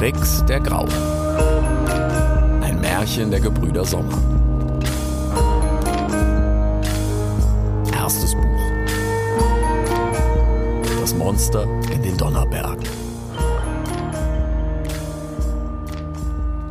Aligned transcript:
Rix 0.00 0.42
der 0.46 0.60
Graue. 0.60 0.88
Ein 2.62 2.80
Märchen 2.80 3.30
der 3.30 3.38
Gebrüder 3.38 3.84
Sommer. 3.84 4.16
Erstes 7.92 8.32
Buch. 8.32 8.60
Das 10.98 11.12
Monster 11.12 11.64
in 11.92 12.02
den 12.02 12.16
Donnerbergen. 12.16 12.88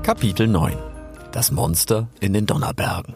Kapitel 0.02 0.48
9. 0.48 0.76
Das 1.32 1.52
Monster 1.52 2.08
in 2.20 2.34
den 2.34 2.48
Donnerbergen. 2.48 3.14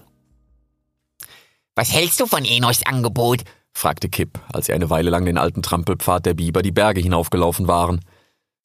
Was 1.74 1.92
hältst 1.92 2.20
du 2.20 2.28
von 2.28 2.46
Enochs 2.46 2.86
Angebot? 2.86 3.46
fragte 3.72 4.10
Kipp, 4.10 4.40
als 4.54 4.68
sie 4.68 4.74
eine 4.74 4.92
Weile 4.92 5.10
lang 5.10 5.26
den 5.26 5.40
alten 5.40 5.64
Trampelpfad 5.64 6.24
der 6.28 6.36
Biber 6.36 6.62
die 6.62 6.72
Berge 6.72 7.02
hinaufgelaufen 7.02 7.68
waren. 7.68 8.02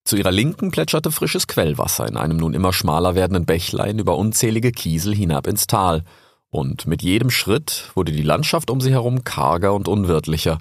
Zu 0.08 0.16
ihrer 0.16 0.30
Linken 0.30 0.70
plätscherte 0.70 1.12
frisches 1.12 1.48
Quellwasser 1.48 2.08
in 2.08 2.16
einem 2.16 2.38
nun 2.38 2.54
immer 2.54 2.72
schmaler 2.72 3.14
werdenden 3.14 3.44
Bächlein 3.44 3.98
über 3.98 4.16
unzählige 4.16 4.72
Kiesel 4.72 5.14
hinab 5.14 5.46
ins 5.46 5.66
Tal, 5.66 6.02
und 6.48 6.86
mit 6.86 7.02
jedem 7.02 7.28
Schritt 7.28 7.90
wurde 7.94 8.12
die 8.12 8.22
Landschaft 8.22 8.70
um 8.70 8.80
sie 8.80 8.90
herum 8.90 9.22
karger 9.22 9.74
und 9.74 9.86
unwirtlicher. 9.86 10.60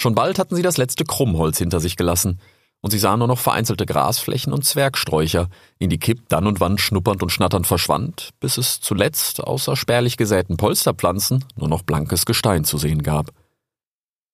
Schon 0.00 0.16
bald 0.16 0.40
hatten 0.40 0.56
sie 0.56 0.62
das 0.62 0.78
letzte 0.78 1.04
Krummholz 1.04 1.58
hinter 1.58 1.78
sich 1.78 1.94
gelassen, 1.94 2.40
und 2.80 2.90
sie 2.90 2.98
sahen 2.98 3.20
nur 3.20 3.28
noch 3.28 3.38
vereinzelte 3.38 3.86
Grasflächen 3.86 4.52
und 4.52 4.64
Zwergsträucher, 4.64 5.48
in 5.78 5.88
die 5.88 6.00
Kipp 6.00 6.28
dann 6.28 6.48
und 6.48 6.58
wann 6.58 6.76
schnuppernd 6.76 7.22
und 7.22 7.30
schnatternd 7.30 7.68
verschwand, 7.68 8.30
bis 8.40 8.58
es 8.58 8.80
zuletzt 8.80 9.44
außer 9.44 9.76
spärlich 9.76 10.16
gesäten 10.16 10.56
Polsterpflanzen 10.56 11.44
nur 11.54 11.68
noch 11.68 11.82
blankes 11.82 12.26
Gestein 12.26 12.64
zu 12.64 12.78
sehen 12.78 13.04
gab. 13.04 13.30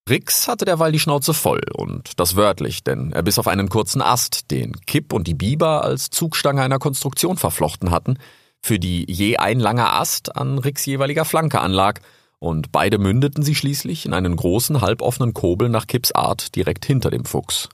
Rix 0.08 0.48
hatte 0.48 0.64
derweil 0.64 0.90
die 0.90 0.98
Schnauze 0.98 1.32
voll, 1.32 1.60
und 1.74 2.18
das 2.18 2.34
wörtlich, 2.34 2.82
denn 2.82 3.12
er 3.12 3.22
biss 3.22 3.38
auf 3.38 3.46
einen 3.46 3.68
kurzen 3.68 4.02
Ast, 4.02 4.50
den 4.50 4.72
Kipp 4.86 5.12
und 5.12 5.28
die 5.28 5.34
Biber 5.34 5.84
als 5.84 6.10
Zugstange 6.10 6.62
einer 6.62 6.80
Konstruktion 6.80 7.36
verflochten 7.36 7.92
hatten, 7.92 8.18
für 8.60 8.78
die 8.78 9.10
je 9.10 9.36
ein 9.36 9.60
langer 9.60 9.92
Ast 9.94 10.36
an 10.36 10.58
Rix 10.58 10.84
jeweiliger 10.86 11.24
Flanke 11.24 11.60
anlag, 11.60 12.00
und 12.40 12.72
beide 12.72 12.98
mündeten 12.98 13.44
sie 13.44 13.54
schließlich 13.54 14.04
in 14.04 14.14
einen 14.14 14.34
großen, 14.34 14.80
halboffenen 14.80 15.32
Kobel 15.32 15.68
nach 15.68 15.86
Kipps 15.86 16.10
Art 16.10 16.56
direkt 16.56 16.84
hinter 16.84 17.10
dem 17.10 17.24
Fuchs. 17.24 17.68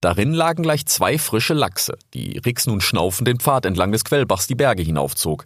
Darin 0.00 0.32
lagen 0.32 0.62
gleich 0.62 0.86
zwei 0.86 1.18
frische 1.18 1.52
Lachse, 1.52 1.98
die 2.14 2.38
Rix 2.38 2.66
nun 2.66 2.80
schnaufend 2.80 3.28
den 3.28 3.38
Pfad 3.38 3.66
entlang 3.66 3.92
des 3.92 4.04
Quellbachs 4.04 4.46
die 4.46 4.54
Berge 4.54 4.82
hinaufzog. 4.82 5.44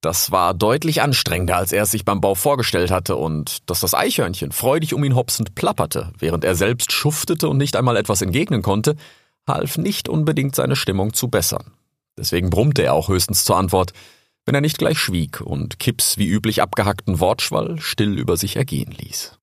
Das 0.00 0.30
war 0.30 0.54
deutlich 0.54 1.02
anstrengender, 1.02 1.56
als 1.56 1.72
er 1.72 1.82
es 1.82 1.90
sich 1.90 2.06
beim 2.06 2.22
Bau 2.22 2.34
vorgestellt 2.34 2.90
hatte, 2.90 3.16
und 3.16 3.68
dass 3.68 3.80
das 3.80 3.94
Eichhörnchen 3.94 4.52
freudig 4.52 4.94
um 4.94 5.04
ihn 5.04 5.14
hopsend 5.14 5.54
plapperte, 5.54 6.12
während 6.18 6.42
er 6.42 6.54
selbst 6.54 6.92
schuftete 6.92 7.48
und 7.48 7.58
nicht 7.58 7.76
einmal 7.76 7.96
etwas 7.96 8.22
entgegnen 8.22 8.62
konnte, 8.62 8.96
half 9.46 9.76
nicht 9.76 10.08
unbedingt 10.08 10.54
seine 10.54 10.76
Stimmung 10.76 11.12
zu 11.12 11.28
bessern. 11.28 11.72
Deswegen 12.16 12.50
brummte 12.50 12.82
er 12.82 12.94
auch 12.94 13.08
höchstens 13.08 13.44
zur 13.44 13.56
Antwort, 13.56 13.92
wenn 14.46 14.54
er 14.54 14.60
nicht 14.62 14.78
gleich 14.78 14.98
schwieg 14.98 15.42
und 15.42 15.78
Kips 15.78 16.16
wie 16.16 16.28
üblich 16.28 16.62
abgehackten 16.62 17.20
Wortschwall 17.20 17.78
still 17.80 18.18
über 18.18 18.36
sich 18.36 18.56
ergehen 18.56 18.92
ließ. 18.92 19.38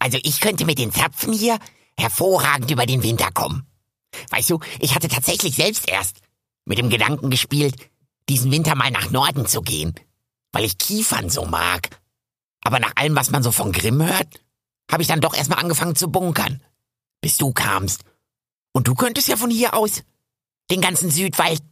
Also 0.00 0.18
ich 0.22 0.40
könnte 0.40 0.64
mit 0.64 0.78
den 0.78 0.92
Zapfen 0.92 1.32
hier 1.32 1.58
hervorragend 1.96 2.70
über 2.70 2.86
den 2.86 3.02
Winter 3.04 3.30
kommen. 3.32 3.66
Weißt 4.30 4.50
du, 4.50 4.58
ich 4.80 4.94
hatte 4.94 5.08
tatsächlich 5.08 5.54
selbst 5.54 5.88
erst 5.88 6.18
mit 6.64 6.78
dem 6.78 6.90
Gedanken 6.90 7.30
gespielt, 7.30 7.76
diesen 8.28 8.50
Winter 8.50 8.74
mal 8.74 8.90
nach 8.90 9.10
Norden 9.10 9.46
zu 9.46 9.62
gehen, 9.62 9.94
weil 10.52 10.64
ich 10.64 10.78
Kiefern 10.78 11.30
so 11.30 11.44
mag. 11.44 12.00
Aber 12.62 12.80
nach 12.80 12.96
allem, 12.96 13.16
was 13.16 13.30
man 13.30 13.42
so 13.42 13.52
von 13.52 13.72
Grimm 13.72 14.02
hört, 14.02 14.40
habe 14.90 15.02
ich 15.02 15.08
dann 15.08 15.20
doch 15.20 15.34
erstmal 15.34 15.60
angefangen 15.60 15.96
zu 15.96 16.10
bunkern, 16.10 16.62
bis 17.20 17.36
du 17.36 17.52
kamst. 17.52 18.04
Und 18.72 18.88
du 18.88 18.94
könntest 18.94 19.28
ja 19.28 19.36
von 19.36 19.50
hier 19.50 19.74
aus 19.74 20.02
den 20.70 20.80
ganzen 20.80 21.10
Südwald 21.10 21.62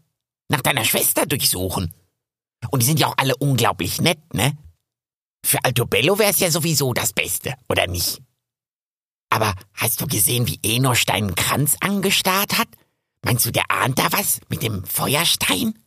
nach 0.49 0.63
deiner 0.63 0.85
Schwester 0.85 1.27
durchsuchen. 1.27 1.95
Und 2.71 2.83
die 2.83 2.87
sind 2.87 3.01
ja 3.01 3.09
auch 3.09 3.19
alle 3.19 3.37
unglaublich 3.37 4.01
nett, 4.01 4.35
ne? 4.35 4.57
Für 5.45 5.63
Altobello 5.65 6.19
wär's 6.19 6.41
ja 6.41 6.51
sowieso 6.51 6.95
das 6.95 7.13
Beste, 7.13 7.55
oder 7.69 7.87
nicht? 7.87 8.23
Aber 9.29 9.55
hast 9.75 10.01
du 10.01 10.07
gesehen, 10.07 10.47
wie 10.47 10.61
Enosch 10.63 11.05
deinen 11.05 11.35
Kranz 11.35 11.77
angestarrt 11.81 12.57
hat? 12.57 12.69
Meinst 13.23 13.45
du, 13.45 13.51
der 13.51 13.71
ahnt 13.71 13.99
da 13.99 14.13
was 14.13 14.41
mit 14.49 14.63
dem 14.63 14.85
Feuerstein? 14.85 15.79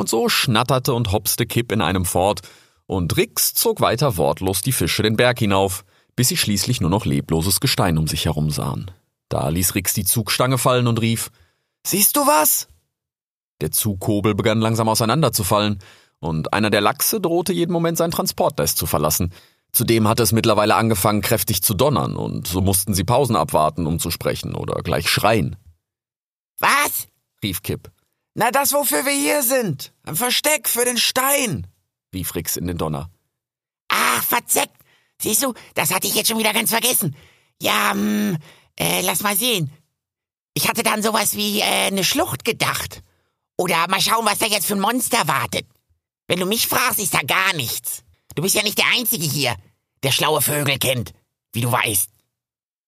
Und 0.00 0.08
so 0.08 0.30
schnatterte 0.30 0.94
und 0.94 1.12
hopste 1.12 1.44
Kipp 1.44 1.70
in 1.72 1.82
einem 1.82 2.06
fort, 2.06 2.40
und 2.86 3.18
Rix 3.18 3.52
zog 3.52 3.82
weiter 3.82 4.16
wortlos 4.16 4.62
die 4.62 4.72
Fische 4.72 5.02
den 5.02 5.14
Berg 5.14 5.38
hinauf, 5.38 5.84
bis 6.16 6.28
sie 6.28 6.38
schließlich 6.38 6.80
nur 6.80 6.88
noch 6.88 7.04
lebloses 7.04 7.60
Gestein 7.60 7.98
um 7.98 8.06
sich 8.06 8.24
herum 8.24 8.48
sahen. 8.48 8.90
Da 9.28 9.50
ließ 9.50 9.74
Rix 9.74 9.92
die 9.92 10.06
Zugstange 10.06 10.56
fallen 10.56 10.86
und 10.86 11.02
rief, 11.02 11.30
Siehst 11.86 12.16
du 12.16 12.20
was? 12.20 12.68
Der 13.60 13.72
Zugkobel 13.72 14.34
begann 14.34 14.62
langsam 14.62 14.88
auseinanderzufallen, 14.88 15.80
und 16.18 16.54
einer 16.54 16.70
der 16.70 16.80
Lachse 16.80 17.20
drohte 17.20 17.52
jeden 17.52 17.72
Moment 17.72 17.98
sein 17.98 18.10
Transportnest 18.10 18.78
zu 18.78 18.86
verlassen. 18.86 19.34
Zudem 19.70 20.08
hatte 20.08 20.22
es 20.22 20.32
mittlerweile 20.32 20.76
angefangen, 20.76 21.20
kräftig 21.20 21.62
zu 21.62 21.74
donnern, 21.74 22.16
und 22.16 22.48
so 22.48 22.62
mussten 22.62 22.94
sie 22.94 23.04
Pausen 23.04 23.36
abwarten, 23.36 23.86
um 23.86 23.98
zu 23.98 24.10
sprechen 24.10 24.54
oder 24.54 24.80
gleich 24.82 25.10
schreien. 25.10 25.56
Was? 26.58 27.06
rief 27.42 27.62
Kipp. 27.62 27.90
Na, 28.34 28.50
das, 28.50 28.72
wofür 28.72 29.04
wir 29.04 29.12
hier 29.12 29.42
sind. 29.42 29.92
Ein 30.04 30.16
Versteck 30.16 30.68
für 30.68 30.84
den 30.84 30.98
Stein, 30.98 31.66
rief 32.14 32.34
Rix 32.34 32.56
in 32.56 32.66
den 32.66 32.78
Donner. 32.78 33.10
Ach, 33.88 34.22
verzeckt. 34.22 34.76
Siehst 35.20 35.42
du, 35.42 35.52
das 35.74 35.92
hatte 35.92 36.06
ich 36.06 36.14
jetzt 36.14 36.28
schon 36.28 36.38
wieder 36.38 36.52
ganz 36.52 36.70
vergessen. 36.70 37.16
Ja, 37.60 37.90
hm, 37.92 38.38
äh, 38.78 39.02
lass 39.02 39.22
mal 39.22 39.36
sehen. 39.36 39.70
Ich 40.54 40.68
hatte 40.68 40.82
dann 40.82 41.02
sowas 41.02 41.36
wie 41.36 41.60
äh, 41.60 41.64
eine 41.64 42.04
Schlucht 42.04 42.44
gedacht. 42.44 43.02
Oder 43.56 43.88
mal 43.88 44.00
schauen, 44.00 44.24
was 44.24 44.38
da 44.38 44.46
jetzt 44.46 44.66
für 44.66 44.74
ein 44.74 44.80
Monster 44.80 45.28
wartet. 45.28 45.66
Wenn 46.26 46.40
du 46.40 46.46
mich 46.46 46.66
fragst, 46.66 47.00
ist 47.00 47.12
da 47.12 47.20
gar 47.22 47.52
nichts. 47.54 48.04
Du 48.34 48.42
bist 48.42 48.54
ja 48.54 48.62
nicht 48.62 48.78
der 48.78 48.86
Einzige 48.96 49.26
hier, 49.26 49.56
der 50.02 50.12
schlaue 50.12 50.40
Vögel 50.40 50.78
kennt, 50.78 51.12
wie 51.52 51.60
du 51.60 51.70
weißt. 51.70 52.08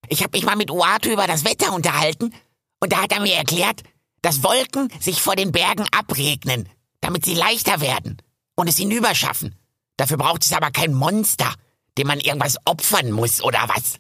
Ich 0.09 0.23
habe 0.23 0.37
mich 0.37 0.47
mal 0.47 0.57
mit 0.57 0.71
Uatu 0.71 1.11
über 1.11 1.27
das 1.27 1.45
Wetter 1.45 1.73
unterhalten 1.75 2.35
und 2.81 2.93
da 2.93 3.03
hat 3.03 3.13
er 3.13 3.21
mir 3.21 3.35
erklärt, 3.35 3.83
dass 4.23 4.43
Wolken 4.43 4.89
sich 5.01 5.21
vor 5.21 5.37
den 5.37 5.53
Bergen 5.53 5.87
abregnen, 5.93 6.69
damit 7.01 7.25
sie 7.25 7.35
leichter 7.35 7.81
werden 7.81 8.17
und 8.55 8.69
es 8.69 8.77
hinüberschaffen. 8.77 9.57
Dafür 9.97 10.17
braucht 10.17 10.45
es 10.45 10.53
aber 10.53 10.71
kein 10.71 10.95
Monster, 10.95 11.53
dem 11.99 12.07
man 12.07 12.21
irgendwas 12.21 12.57
opfern 12.65 13.13
muss 13.13 13.43
oder 13.43 13.69
was, 13.69 13.99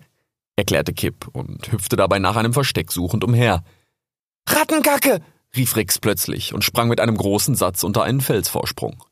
erklärte 0.57 0.93
Kipp 0.93 1.29
und 1.33 1.73
hüpfte 1.73 1.97
dabei 1.97 2.19
nach 2.19 2.37
einem 2.37 2.53
Versteck 2.53 2.93
suchend 2.93 3.25
umher. 3.25 3.65
Rattenkacke! 4.49 5.21
rief 5.55 5.77
Rix 5.77 5.99
plötzlich 5.99 6.55
und 6.55 6.65
sprang 6.65 6.89
mit 6.89 7.01
einem 7.01 7.17
großen 7.17 7.55
Satz 7.55 7.83
unter 7.83 8.05
einen 8.05 8.21
Felsvorsprung. 8.21 9.05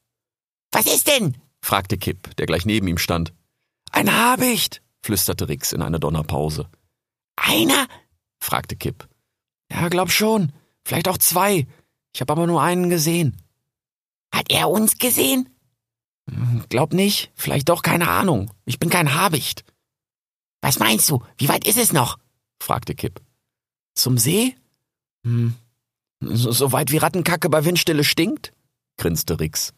Was 0.72 0.86
ist 0.86 1.08
denn? 1.08 1.36
fragte 1.60 1.98
Kipp, 1.98 2.34
der 2.36 2.46
gleich 2.46 2.64
neben 2.64 2.88
ihm 2.88 2.98
stand. 2.98 3.34
Ein 3.90 4.14
Habicht, 4.16 4.80
flüsterte 5.02 5.48
Rix 5.48 5.72
in 5.72 5.82
einer 5.82 5.98
Donnerpause. 5.98 6.68
Einer? 7.36 7.86
fragte 8.38 8.76
Kipp. 8.76 9.08
Ja, 9.70 9.88
glaub 9.88 10.10
schon. 10.10 10.52
Vielleicht 10.84 11.08
auch 11.08 11.18
zwei. 11.18 11.66
Ich 12.12 12.20
habe 12.20 12.32
aber 12.32 12.46
nur 12.46 12.62
einen 12.62 12.90
gesehen. 12.90 13.36
Hat 14.34 14.50
er 14.50 14.70
uns 14.70 14.98
gesehen? 14.98 15.48
Hm, 16.30 16.64
glaub 16.68 16.92
nicht. 16.92 17.30
Vielleicht 17.34 17.68
doch, 17.68 17.82
keine 17.82 18.08
Ahnung. 18.08 18.52
Ich 18.64 18.78
bin 18.78 18.90
kein 18.90 19.14
Habicht. 19.14 19.64
Was 20.60 20.78
meinst 20.78 21.08
du? 21.10 21.22
Wie 21.38 21.48
weit 21.48 21.66
ist 21.66 21.78
es 21.78 21.92
noch? 21.92 22.18
fragte 22.62 22.94
Kipp. 22.94 23.20
Zum 23.94 24.18
See? 24.18 24.54
Hm. 25.24 25.54
So, 26.20 26.52
so 26.52 26.72
weit 26.72 26.90
wie 26.90 26.98
Rattenkacke 26.98 27.48
bei 27.48 27.64
Windstille 27.64 28.04
stinkt? 28.04 28.52
grinste 28.98 29.40
Rix. 29.40 29.72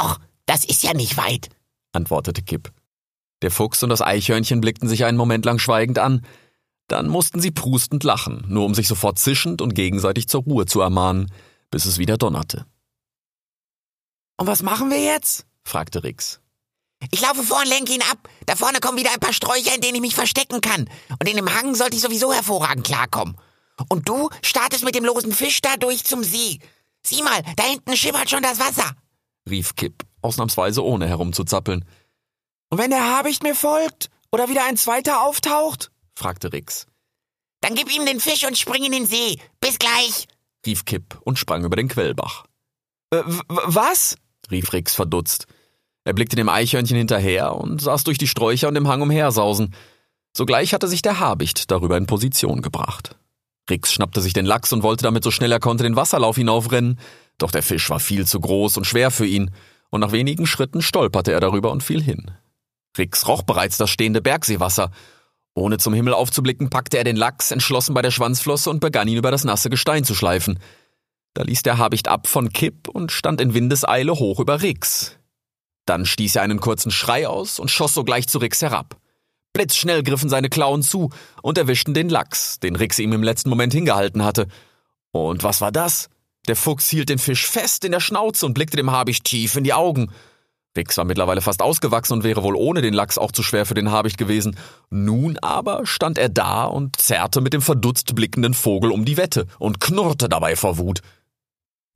Och, 0.00 0.18
das 0.46 0.64
ist 0.64 0.82
ja 0.82 0.94
nicht 0.94 1.18
weit, 1.18 1.50
antwortete 1.92 2.42
Kipp. 2.42 2.72
Der 3.42 3.50
Fuchs 3.50 3.82
und 3.82 3.90
das 3.90 4.00
Eichhörnchen 4.00 4.60
blickten 4.60 4.88
sich 4.88 5.04
einen 5.04 5.18
Moment 5.18 5.44
lang 5.44 5.58
schweigend 5.58 5.98
an, 5.98 6.24
dann 6.88 7.08
mussten 7.08 7.40
sie 7.40 7.50
prustend 7.50 8.04
lachen, 8.04 8.44
nur 8.48 8.64
um 8.64 8.74
sich 8.74 8.88
sofort 8.88 9.18
zischend 9.18 9.62
und 9.62 9.74
gegenseitig 9.74 10.28
zur 10.28 10.42
Ruhe 10.42 10.66
zu 10.66 10.80
ermahnen, 10.80 11.32
bis 11.70 11.84
es 11.84 11.98
wieder 11.98 12.18
donnerte. 12.18 12.66
Und 14.36 14.46
was 14.46 14.62
machen 14.62 14.90
wir 14.90 15.02
jetzt? 15.02 15.46
fragte 15.64 16.02
Rix. 16.02 16.40
Ich 17.10 17.20
laufe 17.20 17.42
vor 17.42 17.58
und 17.58 17.68
lenke 17.68 17.92
ihn 17.92 18.02
ab. 18.02 18.28
Da 18.46 18.56
vorne 18.56 18.80
kommen 18.80 18.98
wieder 18.98 19.12
ein 19.12 19.20
paar 19.20 19.32
Sträucher, 19.32 19.74
in 19.74 19.80
denen 19.80 19.96
ich 19.96 20.00
mich 20.00 20.14
verstecken 20.14 20.60
kann. 20.60 20.88
Und 21.18 21.28
in 21.28 21.36
dem 21.36 21.52
Hang 21.52 21.74
sollte 21.74 21.96
ich 21.96 22.02
sowieso 22.02 22.32
hervorragend 22.32 22.86
klarkommen. 22.86 23.36
Und 23.88 24.08
du 24.08 24.30
startest 24.42 24.84
mit 24.84 24.94
dem 24.94 25.04
losen 25.04 25.32
Fisch 25.32 25.60
da 25.60 25.76
durch 25.76 26.04
zum 26.04 26.22
See. 26.22 26.60
Sieh 27.04 27.22
mal, 27.22 27.42
da 27.56 27.64
hinten 27.64 27.96
schimmert 27.96 28.30
schon 28.30 28.42
das 28.42 28.60
Wasser, 28.60 28.92
rief 29.48 29.74
Kipp, 29.74 30.04
ausnahmsweise 30.20 30.84
ohne 30.84 31.08
herumzuzappeln. 31.08 31.84
Und 32.70 32.78
wenn 32.78 32.90
der 32.90 33.04
Habicht 33.04 33.42
mir 33.42 33.54
folgt 33.54 34.10
oder 34.30 34.48
wieder 34.48 34.64
ein 34.64 34.76
zweiter 34.76 35.22
auftaucht? 35.22 35.91
Fragte 36.22 36.52
Rix. 36.52 36.86
Dann 37.60 37.74
gib 37.74 37.92
ihm 37.94 38.06
den 38.06 38.20
Fisch 38.20 38.44
und 38.46 38.56
spring 38.56 38.84
in 38.84 38.92
den 38.92 39.06
See. 39.06 39.38
Bis 39.60 39.78
gleich, 39.78 40.26
rief 40.64 40.84
Kipp 40.84 41.18
und 41.24 41.38
sprang 41.38 41.64
über 41.64 41.76
den 41.76 41.88
Quellbach. 41.88 42.44
Äh, 43.10 43.22
was? 43.48 44.16
rief 44.50 44.72
Rix 44.72 44.94
verdutzt. 44.94 45.46
Er 46.04 46.12
blickte 46.12 46.36
dem 46.36 46.48
Eichhörnchen 46.48 46.96
hinterher 46.96 47.54
und 47.54 47.80
saß 47.80 48.04
durch 48.04 48.18
die 48.18 48.26
Sträucher 48.26 48.68
und 48.68 48.76
im 48.76 48.88
Hang 48.88 49.02
umhersausen. 49.02 49.74
Sogleich 50.36 50.74
hatte 50.74 50.88
sich 50.88 51.02
der 51.02 51.20
Habicht 51.20 51.70
darüber 51.70 51.96
in 51.96 52.06
Position 52.06 52.62
gebracht. 52.62 53.16
Rix 53.70 53.92
schnappte 53.92 54.20
sich 54.20 54.32
den 54.32 54.46
Lachs 54.46 54.72
und 54.72 54.82
wollte 54.82 55.04
damit 55.04 55.22
so 55.22 55.30
schnell 55.30 55.52
er 55.52 55.60
konnte 55.60 55.84
den 55.84 55.96
Wasserlauf 55.96 56.36
hinaufrennen, 56.36 56.98
doch 57.38 57.50
der 57.50 57.62
Fisch 57.62 57.88
war 57.90 58.00
viel 58.00 58.26
zu 58.26 58.40
groß 58.40 58.76
und 58.76 58.84
schwer 58.84 59.10
für 59.10 59.26
ihn, 59.26 59.50
und 59.90 60.00
nach 60.00 60.12
wenigen 60.12 60.46
Schritten 60.46 60.82
stolperte 60.82 61.32
er 61.32 61.40
darüber 61.40 61.70
und 61.70 61.82
fiel 61.82 62.02
hin. 62.02 62.30
Rix 62.98 63.28
roch 63.28 63.42
bereits 63.42 63.78
das 63.78 63.90
stehende 63.90 64.20
Bergseewasser. 64.20 64.90
Ohne 65.54 65.78
zum 65.78 65.92
Himmel 65.92 66.14
aufzublicken, 66.14 66.70
packte 66.70 66.98
er 66.98 67.04
den 67.04 67.16
Lachs 67.16 67.50
entschlossen 67.50 67.94
bei 67.94 68.02
der 68.02 68.10
Schwanzflosse 68.10 68.70
und 68.70 68.80
begann 68.80 69.08
ihn 69.08 69.18
über 69.18 69.30
das 69.30 69.44
nasse 69.44 69.68
Gestein 69.68 70.04
zu 70.04 70.14
schleifen. 70.14 70.58
Da 71.34 71.42
ließ 71.42 71.62
der 71.62 71.78
Habicht 71.78 72.08
ab 72.08 72.26
von 72.26 72.52
Kipp 72.52 72.88
und 72.88 73.12
stand 73.12 73.40
in 73.40 73.54
Windeseile 73.54 74.12
hoch 74.14 74.40
über 74.40 74.62
Rix. 74.62 75.18
Dann 75.86 76.06
stieß 76.06 76.36
er 76.36 76.42
einen 76.42 76.60
kurzen 76.60 76.90
Schrei 76.90 77.26
aus 77.26 77.58
und 77.58 77.70
schoss 77.70 77.94
sogleich 77.94 78.28
zu 78.28 78.38
Rix 78.38 78.62
herab. 78.62 78.96
Blitzschnell 79.52 80.02
griffen 80.02 80.30
seine 80.30 80.48
Klauen 80.48 80.82
zu 80.82 81.10
und 81.42 81.58
erwischten 81.58 81.92
den 81.92 82.08
Lachs, 82.08 82.58
den 82.60 82.76
Rix 82.76 82.98
ihm 82.98 83.12
im 83.12 83.22
letzten 83.22 83.50
Moment 83.50 83.74
hingehalten 83.74 84.24
hatte. 84.24 84.46
Und 85.10 85.42
was 85.42 85.60
war 85.60 85.72
das? 85.72 86.08
Der 86.48 86.56
Fuchs 86.56 86.88
hielt 86.88 87.08
den 87.08 87.18
Fisch 87.18 87.46
fest 87.46 87.84
in 87.84 87.92
der 87.92 88.00
Schnauze 88.00 88.46
und 88.46 88.54
blickte 88.54 88.76
dem 88.76 88.90
Habicht 88.90 89.24
tief 89.24 89.56
in 89.56 89.64
die 89.64 89.74
Augen. 89.74 90.10
Rix 90.76 90.96
war 90.96 91.04
mittlerweile 91.04 91.42
fast 91.42 91.60
ausgewachsen 91.60 92.14
und 92.14 92.24
wäre 92.24 92.42
wohl 92.42 92.56
ohne 92.56 92.80
den 92.80 92.94
Lachs 92.94 93.18
auch 93.18 93.32
zu 93.32 93.42
schwer 93.42 93.66
für 93.66 93.74
den 93.74 93.90
Habicht 93.90 94.16
gewesen. 94.16 94.56
Nun 94.90 95.38
aber 95.38 95.84
stand 95.86 96.16
er 96.18 96.28
da 96.28 96.64
und 96.64 96.96
zerrte 96.96 97.40
mit 97.40 97.52
dem 97.52 97.60
verdutzt 97.60 98.14
blickenden 98.14 98.54
Vogel 98.54 98.90
um 98.90 99.04
die 99.04 99.16
Wette 99.16 99.46
und 99.58 99.80
knurrte 99.80 100.28
dabei 100.28 100.56
vor 100.56 100.78
Wut. 100.78 101.00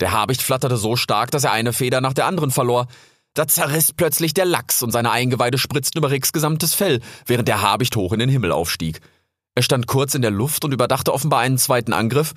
Der 0.01 0.13
Habicht 0.13 0.43
flatterte 0.43 0.77
so 0.77 0.97
stark, 0.97 1.31
dass 1.31 1.45
er 1.45 1.53
eine 1.53 1.73
Feder 1.73 2.03
nach 2.03 2.13
der 2.13 2.27
anderen 2.27 2.51
verlor. 2.51 2.87
Da 3.33 3.47
zerriss 3.49 3.93
plötzlich 3.93 4.35
der 4.35 4.45
Lachs 4.45 4.83
und 4.83 4.91
seine 4.91 5.11
Eingeweide 5.11 5.59
spritzten 5.59 5.99
über 5.99 6.11
Ricks 6.11 6.33
gesamtes 6.33 6.75
Fell, 6.75 7.01
während 7.27 7.49
der 7.49 7.63
Habicht 7.63 7.97
hoch 7.97 8.13
in 8.13 8.19
den 8.19 8.29
Himmel 8.29 8.53
aufstieg. 8.53 9.01
Er 9.55 9.63
stand 9.63 9.87
kurz 9.87 10.15
in 10.15 10.23
der 10.23 10.31
Luft 10.31 10.67
und 10.67 10.73
überdachte 10.73 11.15
offenbar 11.15 11.41
einen 11.41 11.57
zweiten 11.57 11.95
Angriff, 11.95 12.35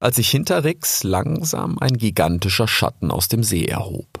als 0.00 0.16
sich 0.16 0.28
hinter 0.28 0.64
Rix 0.64 1.04
langsam 1.04 1.78
ein 1.78 1.96
gigantischer 1.96 2.68
Schatten 2.68 3.10
aus 3.10 3.28
dem 3.28 3.44
See 3.44 3.64
erhob. 3.64 4.15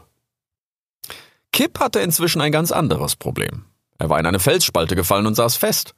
Kip 1.56 1.80
hatte 1.80 2.00
inzwischen 2.00 2.42
ein 2.42 2.52
ganz 2.52 2.70
anderes 2.70 3.16
Problem. 3.16 3.64
Er 3.96 4.10
war 4.10 4.20
in 4.20 4.26
eine 4.26 4.40
Felsspalte 4.40 4.94
gefallen 4.94 5.26
und 5.26 5.36
saß 5.36 5.56
fest. 5.56 5.94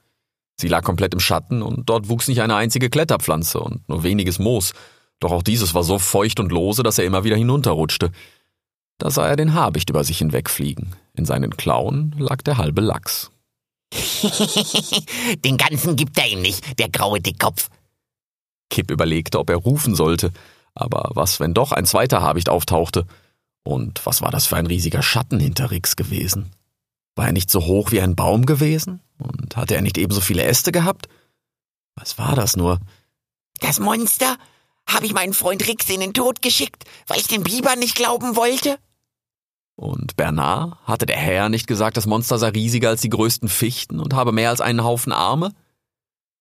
Sie 0.55 0.69
lag 0.69 0.85
komplett 0.85 1.15
im 1.15 1.19
Schatten 1.19 1.63
und 1.63 1.91
dort 1.91 2.09
wuchs 2.09 2.29
nicht 2.29 2.43
eine 2.43 2.55
einzige 2.55 2.89
Kletterpflanze 2.89 3.59
und 3.59 3.89
nur 3.89 4.05
weniges 4.05 4.39
Moos. 4.39 4.73
Doch 5.19 5.33
auch 5.33 5.43
dieses 5.43 5.75
war 5.75 5.83
so 5.83 5.99
feucht 5.99 6.39
und 6.39 6.53
lose, 6.53 6.85
dass 6.85 6.99
er 6.99 7.07
immer 7.07 7.25
wieder 7.25 7.35
hinunterrutschte. 7.35 8.13
Da 8.99 9.11
sah 9.11 9.27
er 9.27 9.35
den 9.35 9.53
Habicht 9.53 9.91
über 9.91 10.05
sich 10.05 10.19
hinwegfliegen. 10.19 10.95
In 11.15 11.25
seinen 11.25 11.57
Klauen 11.57 12.15
lag 12.21 12.41
der 12.43 12.59
halbe 12.59 12.81
Lachs. 12.81 13.33
Den 15.45 15.57
ganzen 15.57 15.97
gibt 15.97 16.17
er 16.21 16.29
ihm 16.29 16.41
nicht, 16.41 16.79
der 16.79 16.89
graue 16.89 17.21
Dickkopf. 17.21 17.69
Kipp 18.71 18.93
überlegte, 18.93 19.41
ob 19.41 19.51
er 19.51 19.57
rufen 19.57 19.97
sollte, 19.97 20.31
aber 20.73 21.11
was, 21.15 21.41
wenn 21.41 21.53
doch 21.53 21.73
ein 21.73 21.85
zweiter 21.85 22.23
Habicht 22.23 22.49
auftauchte? 22.49 23.07
Und 23.69 24.07
was 24.07 24.23
war 24.23 24.31
das 24.31 24.47
für 24.47 24.57
ein 24.57 24.65
riesiger 24.65 25.03
Schatten 25.03 25.39
hinter 25.39 25.71
Rix 25.71 25.95
gewesen? 25.95 26.53
War 27.17 27.27
er 27.27 27.33
nicht 27.33 27.51
so 27.51 27.67
hoch 27.67 27.93
wie 27.93 28.01
ein 28.01 28.17
Baum 28.17 28.47
gewesen? 28.47 29.03
Und 29.19 29.59
hatte 29.59 29.75
er 29.75 29.83
nicht 29.83 29.99
ebenso 29.99 30.23
viele 30.23 30.43
Äste 30.45 30.73
gehabt? 30.73 31.07
Was 31.95 32.17
war 32.17 32.35
das 32.35 32.57
nur? 32.57 32.81
Das 33.61 33.79
Monster? 33.79 34.39
Habe 34.87 35.05
ich 35.05 35.13
meinen 35.13 35.35
Freund 35.35 35.69
Rix 35.69 35.87
in 35.91 36.01
den 36.01 36.15
Tod 36.15 36.41
geschickt, 36.41 36.85
weil 37.09 37.19
ich 37.19 37.27
den 37.27 37.43
Biber 37.43 37.77
nicht 37.77 37.95
glauben 37.95 38.37
wollte? 38.37 38.79
Und 39.77 40.17
Bernard? 40.17 40.79
Hatte 40.85 41.05
der 41.05 41.19
Herr 41.19 41.51
nicht 41.51 41.67
gesagt, 41.67 41.99
das 41.99 42.07
Monster 42.07 42.39
sei 42.39 42.49
riesiger 42.49 42.89
als 42.89 43.03
die 43.03 43.11
größten 43.11 43.51
Fichten 43.51 44.01
und 44.01 44.15
habe 44.15 44.33
mehr 44.33 44.49
als 44.49 44.63
einen 44.63 44.83
Haufen 44.83 45.13
Arme? 45.13 45.53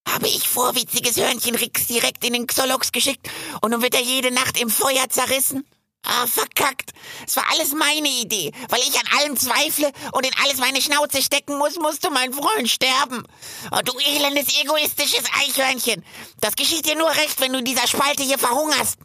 Habe 0.08 0.28
ich 0.28 0.48
vorwitziges 0.48 1.18
Hörnchen 1.18 1.56
Rix 1.56 1.88
direkt 1.88 2.24
in 2.24 2.32
den 2.32 2.48
Xolox 2.48 2.94
geschickt 2.94 3.30
und 3.60 3.72
nun 3.72 3.82
wird 3.82 3.96
er 3.96 4.02
jede 4.02 4.34
Nacht 4.34 4.58
im 4.62 4.70
Feuer 4.70 5.10
zerrissen? 5.10 5.66
Ah, 6.04 6.26
verkackt. 6.26 6.92
Es 7.26 7.36
war 7.36 7.44
alles 7.52 7.74
meine 7.74 8.08
Idee. 8.08 8.52
Weil 8.70 8.80
ich 8.80 8.96
an 8.96 9.20
allem 9.20 9.36
zweifle 9.36 9.92
und 10.14 10.26
in 10.26 10.32
alles 10.44 10.58
meine 10.60 10.82
Schnauze 10.82 11.22
stecken 11.22 11.58
muss, 11.58 11.78
musst 11.78 12.06
du, 12.06 12.10
mein 12.10 12.32
Freund, 12.32 12.70
sterben. 12.70 13.24
Oh, 13.72 13.80
du 13.84 13.94
elendes, 14.00 14.58
egoistisches 14.62 15.26
Eichhörnchen. 15.38 16.04
Das 16.40 16.56
geschieht 16.56 16.86
dir 16.86 16.98
nur 16.98 17.10
recht, 17.10 17.42
wenn 17.42 17.52
du 17.52 17.60
in 17.60 17.66
dieser 17.66 17.88
Spalte 17.88 18.24
hier 18.24 18.40
verhungerst. 18.40 19.00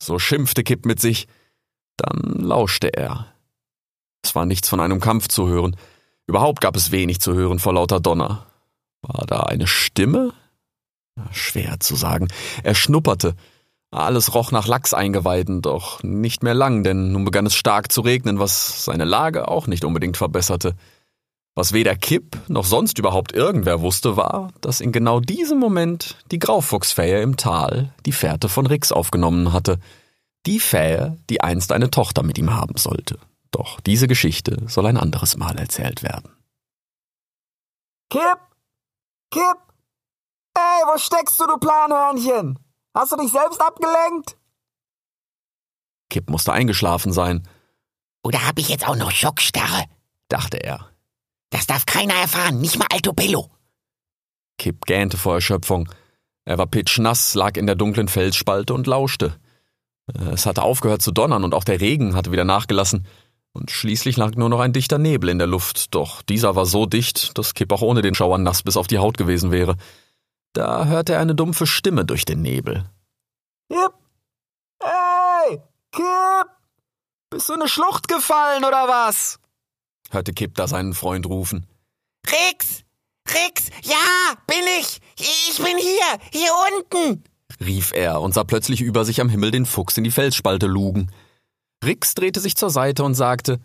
So 0.00 0.18
schimpfte 0.18 0.62
Kipp 0.62 0.86
mit 0.86 1.00
sich. 1.00 1.26
Dann 1.96 2.20
lauschte 2.38 2.94
er. 2.94 3.32
Es 4.22 4.34
war 4.34 4.46
nichts 4.46 4.68
von 4.68 4.80
einem 4.80 5.00
Kampf 5.00 5.28
zu 5.28 5.48
hören. 5.48 5.76
Überhaupt 6.26 6.60
gab 6.60 6.76
es 6.76 6.90
wenig 6.90 7.20
zu 7.20 7.34
hören 7.34 7.58
vor 7.58 7.72
lauter 7.72 8.00
Donner. 8.00 8.46
War 9.02 9.24
da 9.26 9.40
eine 9.44 9.66
Stimme? 9.66 10.32
Schwer 11.32 11.80
zu 11.80 11.96
sagen. 11.96 12.28
Er 12.62 12.74
schnupperte. 12.74 13.34
Alles 13.96 14.34
roch 14.34 14.52
nach 14.52 14.66
Lachseingeweiden, 14.66 15.62
doch 15.62 16.02
nicht 16.02 16.42
mehr 16.42 16.52
lang, 16.52 16.84
denn 16.84 17.12
nun 17.12 17.24
begann 17.24 17.46
es 17.46 17.54
stark 17.54 17.90
zu 17.90 18.02
regnen, 18.02 18.38
was 18.38 18.84
seine 18.84 19.06
Lage 19.06 19.48
auch 19.48 19.66
nicht 19.66 19.86
unbedingt 19.86 20.18
verbesserte. 20.18 20.74
Was 21.54 21.72
weder 21.72 21.96
Kipp 21.96 22.36
noch 22.48 22.66
sonst 22.66 22.98
überhaupt 22.98 23.32
irgendwer 23.32 23.80
wusste, 23.80 24.18
war, 24.18 24.52
dass 24.60 24.82
in 24.82 24.92
genau 24.92 25.20
diesem 25.20 25.58
Moment 25.58 26.18
die 26.30 26.38
Graufuchsfähe 26.38 27.22
im 27.22 27.38
Tal 27.38 27.94
die 28.04 28.12
Fährte 28.12 28.50
von 28.50 28.66
Rix 28.66 28.92
aufgenommen 28.92 29.54
hatte. 29.54 29.78
Die 30.44 30.60
Fähe, 30.60 31.16
die 31.30 31.40
einst 31.40 31.72
eine 31.72 31.90
Tochter 31.90 32.22
mit 32.22 32.36
ihm 32.36 32.54
haben 32.54 32.76
sollte. 32.76 33.18
Doch 33.50 33.80
diese 33.80 34.08
Geschichte 34.08 34.58
soll 34.66 34.84
ein 34.84 34.98
anderes 34.98 35.38
Mal 35.38 35.56
erzählt 35.56 36.02
werden. 36.02 36.36
Kipp! 38.10 38.40
Kipp! 39.30 39.56
Ey, 40.54 40.84
wo 40.86 40.98
steckst 40.98 41.40
du, 41.40 41.46
du 41.46 41.56
Planhörnchen? 41.56 42.58
Hast 42.96 43.12
du 43.12 43.16
dich 43.16 43.30
selbst 43.30 43.60
abgelenkt? 43.60 44.38
Kipp 46.08 46.30
musste 46.30 46.54
eingeschlafen 46.54 47.12
sein. 47.12 47.46
Oder 48.24 48.46
habe 48.46 48.62
ich 48.62 48.70
jetzt 48.70 48.88
auch 48.88 48.96
noch 48.96 49.10
Schockstarre? 49.10 49.84
dachte 50.28 50.56
er. 50.56 50.88
Das 51.50 51.66
darf 51.66 51.84
keiner 51.84 52.14
erfahren, 52.14 52.58
nicht 52.58 52.78
mal 52.78 52.86
Altobello. 52.90 53.50
Kipp 54.56 54.86
gähnte 54.86 55.18
vor 55.18 55.34
Erschöpfung. 55.34 55.90
Er 56.46 56.56
war 56.56 56.66
pitschnass, 56.66 57.34
lag 57.34 57.58
in 57.58 57.66
der 57.66 57.76
dunklen 57.76 58.08
Felsspalte 58.08 58.72
und 58.72 58.86
lauschte. 58.86 59.38
Es 60.32 60.46
hatte 60.46 60.62
aufgehört 60.62 61.02
zu 61.02 61.12
donnern 61.12 61.44
und 61.44 61.52
auch 61.52 61.64
der 61.64 61.82
Regen 61.82 62.14
hatte 62.14 62.32
wieder 62.32 62.44
nachgelassen. 62.44 63.06
Und 63.52 63.70
schließlich 63.70 64.16
lag 64.16 64.36
nur 64.36 64.48
noch 64.48 64.60
ein 64.60 64.72
dichter 64.72 64.96
Nebel 64.96 65.28
in 65.28 65.38
der 65.38 65.46
Luft, 65.46 65.94
doch 65.94 66.22
dieser 66.22 66.56
war 66.56 66.64
so 66.64 66.86
dicht, 66.86 67.36
dass 67.36 67.52
Kipp 67.52 67.72
auch 67.72 67.82
ohne 67.82 68.00
den 68.00 68.14
Schauer 68.14 68.38
nass 68.38 68.62
bis 68.62 68.78
auf 68.78 68.86
die 68.86 68.98
Haut 68.98 69.18
gewesen 69.18 69.50
wäre. 69.50 69.76
Da 70.56 70.86
hörte 70.86 71.12
er 71.12 71.20
eine 71.20 71.34
dumpfe 71.34 71.66
Stimme 71.66 72.06
durch 72.06 72.24
den 72.24 72.40
Nebel. 72.40 72.88
Kipp! 73.70 73.92
Hey! 74.82 75.60
Kipp! 75.92 76.48
Bist 77.28 77.50
du 77.50 77.52
in 77.52 77.60
eine 77.60 77.68
Schlucht 77.68 78.08
gefallen 78.08 78.64
oder 78.64 78.88
was? 78.88 79.38
hörte 80.10 80.32
Kipp 80.32 80.54
da 80.54 80.66
seinen 80.66 80.94
Freund 80.94 81.26
rufen. 81.26 81.66
Rix! 82.26 82.84
Rix! 83.28 83.68
Ja, 83.82 84.34
bin 84.46 84.64
ich! 84.80 84.98
Ich 85.18 85.58
bin 85.58 85.76
hier! 85.76 86.18
Hier 86.32 86.52
unten! 86.72 87.22
rief 87.60 87.92
er 87.92 88.22
und 88.22 88.32
sah 88.32 88.44
plötzlich 88.44 88.80
über 88.80 89.04
sich 89.04 89.20
am 89.20 89.28
Himmel 89.28 89.50
den 89.50 89.66
Fuchs 89.66 89.98
in 89.98 90.04
die 90.04 90.10
Felsspalte 90.10 90.66
lugen. 90.66 91.12
Rix 91.84 92.14
drehte 92.14 92.40
sich 92.40 92.56
zur 92.56 92.70
Seite 92.70 93.04
und 93.04 93.12
sagte, 93.14 93.60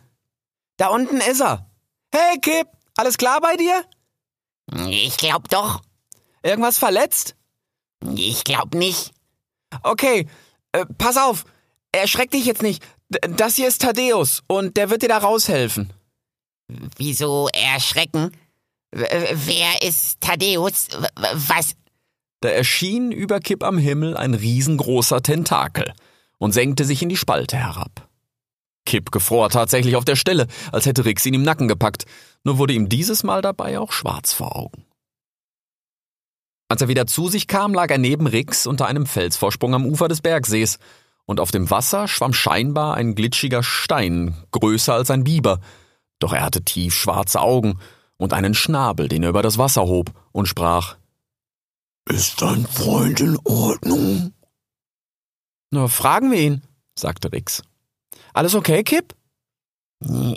Da 0.75 0.88
unten 0.88 1.21
ist 1.21 1.39
er. 1.39 1.71
Hey, 2.13 2.38
Kip, 2.41 2.67
alles 2.98 3.17
klar 3.17 3.39
bei 3.39 3.55
dir? 3.55 3.86
Ich 4.89 5.15
glaub 5.15 5.48
doch. 5.48 5.81
Irgendwas 6.43 6.77
verletzt? 6.77 7.36
Ich 8.15 8.43
glaub 8.43 8.74
nicht. 8.74 9.12
Okay, 9.83 10.27
äh, 10.71 10.86
pass 10.98 11.17
auf. 11.17 11.45
Erschreck 11.91 12.31
dich 12.31 12.45
jetzt 12.45 12.62
nicht. 12.62 12.83
D 13.10 13.19
das 13.36 13.55
hier 13.55 13.67
ist 13.67 13.81
Thaddeus 13.81 14.41
und 14.48 14.77
der 14.77 14.89
wird 14.89 15.01
dir 15.03 15.10
da 15.10 15.17
raushelfen. 15.17 15.91
Wieso 16.98 17.50
erschrecken? 17.53 18.31
W 18.91 19.05
wer 19.33 19.81
ist 19.81 20.21
Thaddeus? 20.21 20.88
W 20.89 21.07
was? 21.33 21.75
Da 22.41 22.50
erschien 22.50 23.12
über 23.12 23.39
Kipp 23.39 23.63
am 23.63 23.77
Himmel 23.77 24.17
ein 24.17 24.33
riesengroßer 24.33 25.21
Tentakel 25.21 25.93
und 26.39 26.53
senkte 26.53 26.86
sich 26.86 27.03
in 27.03 27.10
die 27.10 27.17
Spalte 27.17 27.57
herab. 27.57 28.10
Kipp 28.86 29.12
gefror 29.12 29.50
tatsächlich 29.50 29.95
auf 29.95 30.05
der 30.05 30.15
Stelle, 30.15 30.48
als 30.71 30.88
hätte 30.88 31.05
Rix 31.05 31.25
ihn 31.25 31.36
im 31.36 31.43
Nacken 31.43 31.67
gepackt, 31.67 32.05
nur 32.43 32.57
wurde 32.57 32.74
ihm 32.74 32.89
dieses 32.89 33.24
Mal 33.24 33.41
dabei 33.41 33.77
auch 33.77 33.91
schwarz 33.91 34.33
vor 34.33 34.55
Augen. 34.55 34.86
Als 36.71 36.81
er 36.81 36.87
wieder 36.87 37.05
zu 37.05 37.27
sich 37.27 37.47
kam, 37.47 37.73
lag 37.73 37.91
er 37.91 37.97
neben 37.97 38.27
Rix 38.27 38.65
unter 38.65 38.85
einem 38.85 39.05
Felsvorsprung 39.05 39.75
am 39.75 39.85
Ufer 39.85 40.07
des 40.07 40.21
Bergsees, 40.21 40.79
und 41.25 41.41
auf 41.41 41.51
dem 41.51 41.69
Wasser 41.69 42.07
schwamm 42.07 42.31
scheinbar 42.31 42.95
ein 42.95 43.13
glitschiger 43.13 43.61
Stein, 43.61 44.37
größer 44.51 44.93
als 44.93 45.11
ein 45.11 45.25
Biber, 45.25 45.59
doch 46.19 46.31
er 46.31 46.45
hatte 46.45 46.63
tief 46.63 46.95
schwarze 46.95 47.41
Augen 47.41 47.77
und 48.15 48.31
einen 48.31 48.53
Schnabel, 48.53 49.09
den 49.09 49.21
er 49.21 49.31
über 49.31 49.41
das 49.41 49.57
Wasser 49.57 49.81
hob, 49.81 50.13
und 50.31 50.47
sprach 50.47 50.95
Ist 52.07 52.41
dein 52.41 52.65
Freund 52.65 53.19
in 53.19 53.37
Ordnung? 53.43 54.31
Na, 55.71 55.89
fragen 55.89 56.31
wir 56.31 56.39
ihn, 56.39 56.61
sagte 56.97 57.33
Rix. 57.33 57.63
Alles 58.33 58.55
okay, 58.55 58.81
Kipp? 58.85 59.13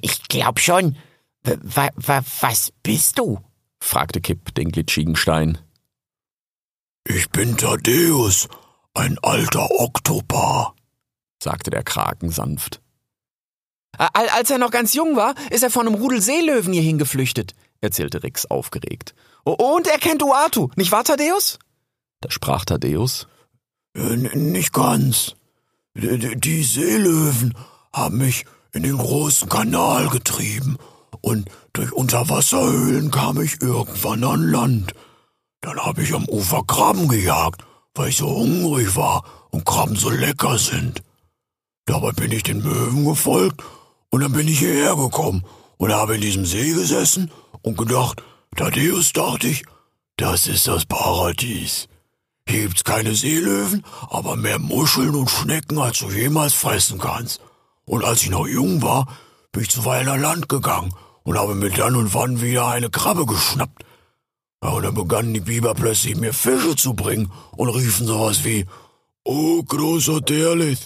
Ich 0.03 0.25
glaub 0.25 0.59
schon. 0.59 0.97
W 1.45 1.91
was 1.95 2.73
bist 2.83 3.21
du? 3.21 3.39
fragte 3.81 4.21
Kipp 4.21 4.53
den 4.57 4.73
glitschigen 4.73 5.15
Stein. 5.15 5.59
Ich 7.07 7.29
bin 7.29 7.59
Thaddeus, 7.59 8.49
ein 8.95 9.19
alter 9.21 9.71
Oktopar, 9.79 10.75
sagte 11.43 11.71
der 11.71 11.83
Kraken 11.83 12.31
sanft. 12.31 12.81
Als 13.99 14.51
er 14.51 14.57
noch 14.59 14.71
ganz 14.71 14.95
jung 14.95 15.15
war, 15.15 15.35
ist 15.51 15.63
er 15.63 15.71
von 15.71 15.87
einem 15.87 15.97
Rudel 15.97 16.23
Seelöwen 16.23 16.73
hierhin 16.73 16.97
geflüchtet, 16.97 17.55
erzählte 17.83 18.23
Rix 18.23 18.47
aufgeregt. 18.47 19.15
Und 19.45 19.87
er 19.87 19.99
kennt 19.99 20.23
Uatu, 20.23 20.71
nicht 20.77 20.93
wahr, 20.93 21.05
Thaddeus? 21.05 21.59
Da 22.23 22.31
sprach 22.31 22.65
Thaddeus. 22.65 23.29
Äh, 23.95 24.17
nicht 24.17 24.73
ganz. 24.73 25.37
Die 25.95 26.65
Seelöwen 26.65 27.55
haben 27.93 28.17
mich 28.17 28.47
in 28.73 28.83
den 28.83 28.97
großen 28.97 29.49
Kanal 29.51 30.09
getrieben 30.09 30.79
und 31.21 31.49
durch 31.75 31.93
Unterwasserhöhlen 31.93 33.11
kam 33.11 33.41
ich 33.41 33.61
irgendwann 33.61 34.25
an 34.25 34.43
Land. 34.51 34.95
Dann 35.65 35.81
habe 35.81 36.03
ich 36.03 36.13
am 36.13 36.29
Ufer 36.29 36.63
Krabben 36.67 37.09
gejagt, 37.09 37.65
weil 37.95 38.11
ich 38.11 38.19
so 38.19 38.29
hungrig 38.29 38.97
war 38.97 39.25
und 39.49 39.65
Krabben 39.65 39.97
so 39.97 40.11
lecker 40.11 40.59
sind. 40.59 41.03
Dabei 41.87 42.13
bin 42.13 42.33
ich 42.33 42.43
den 42.43 42.63
Möwen 42.63 43.07
gefolgt 43.07 43.63
und 44.11 44.21
dann 44.21 44.33
bin 44.33 44.47
ich 44.47 44.59
hierher 44.59 44.95
gekommen 44.95 45.43
und 45.79 45.91
habe 45.91 46.17
in 46.17 46.21
diesem 46.21 46.45
See 46.45 46.73
gesessen 46.73 47.31
und 47.63 47.79
gedacht, 47.79 48.23
Thaddeus, 48.55 49.15
dachte 49.15 49.49
ich, 49.49 49.65
das 50.19 50.49
ist 50.49 50.69
das 50.69 50.85
Paradies. 50.85 51.89
Hier 52.47 52.65
gibt's 52.65 52.85
keine 52.85 53.15
Seelöwen, 53.15 53.87
aber 54.11 54.37
mehr 54.37 54.59
Muscheln 54.59 55.15
und 55.15 55.31
Schnecken, 55.31 55.79
als 55.79 56.01
du 56.01 56.11
jemals 56.11 56.53
fressen 56.53 56.99
kannst. 56.99 57.41
Und 57.87 58.05
als 58.05 58.23
ich 58.23 58.29
noch 58.29 58.47
jung 58.47 58.83
war, 58.83 59.09
bin 59.51 59.63
ich 59.63 59.71
zuweilen 59.71 60.11
an 60.11 60.21
Land 60.21 60.51
gegangen 60.51 60.95
und 61.23 61.39
habe 61.39 61.55
mir 61.55 61.71
dann 61.71 61.97
und 61.97 62.13
wann 62.13 62.43
wieder 62.43 62.69
eine 62.69 62.91
Krabbe 62.91 63.25
geschnappt. 63.25 63.83
Ja, 64.65 64.71
und 64.71 64.83
dann 64.83 64.95
begannen 64.95 65.35
die 65.35 65.41
Biber 65.41 65.75
plötzlich 65.75 66.17
mir 66.17 66.33
Fische 66.33 66.75
zu 66.75 66.95
bringen 66.95 67.31
und 67.53 67.69
riefen 67.69 68.07
sowas 68.07 68.45
wie, 68.47 68.65
Oh, 69.23 69.63
großer 69.63 70.23
Derlich, 70.23 70.79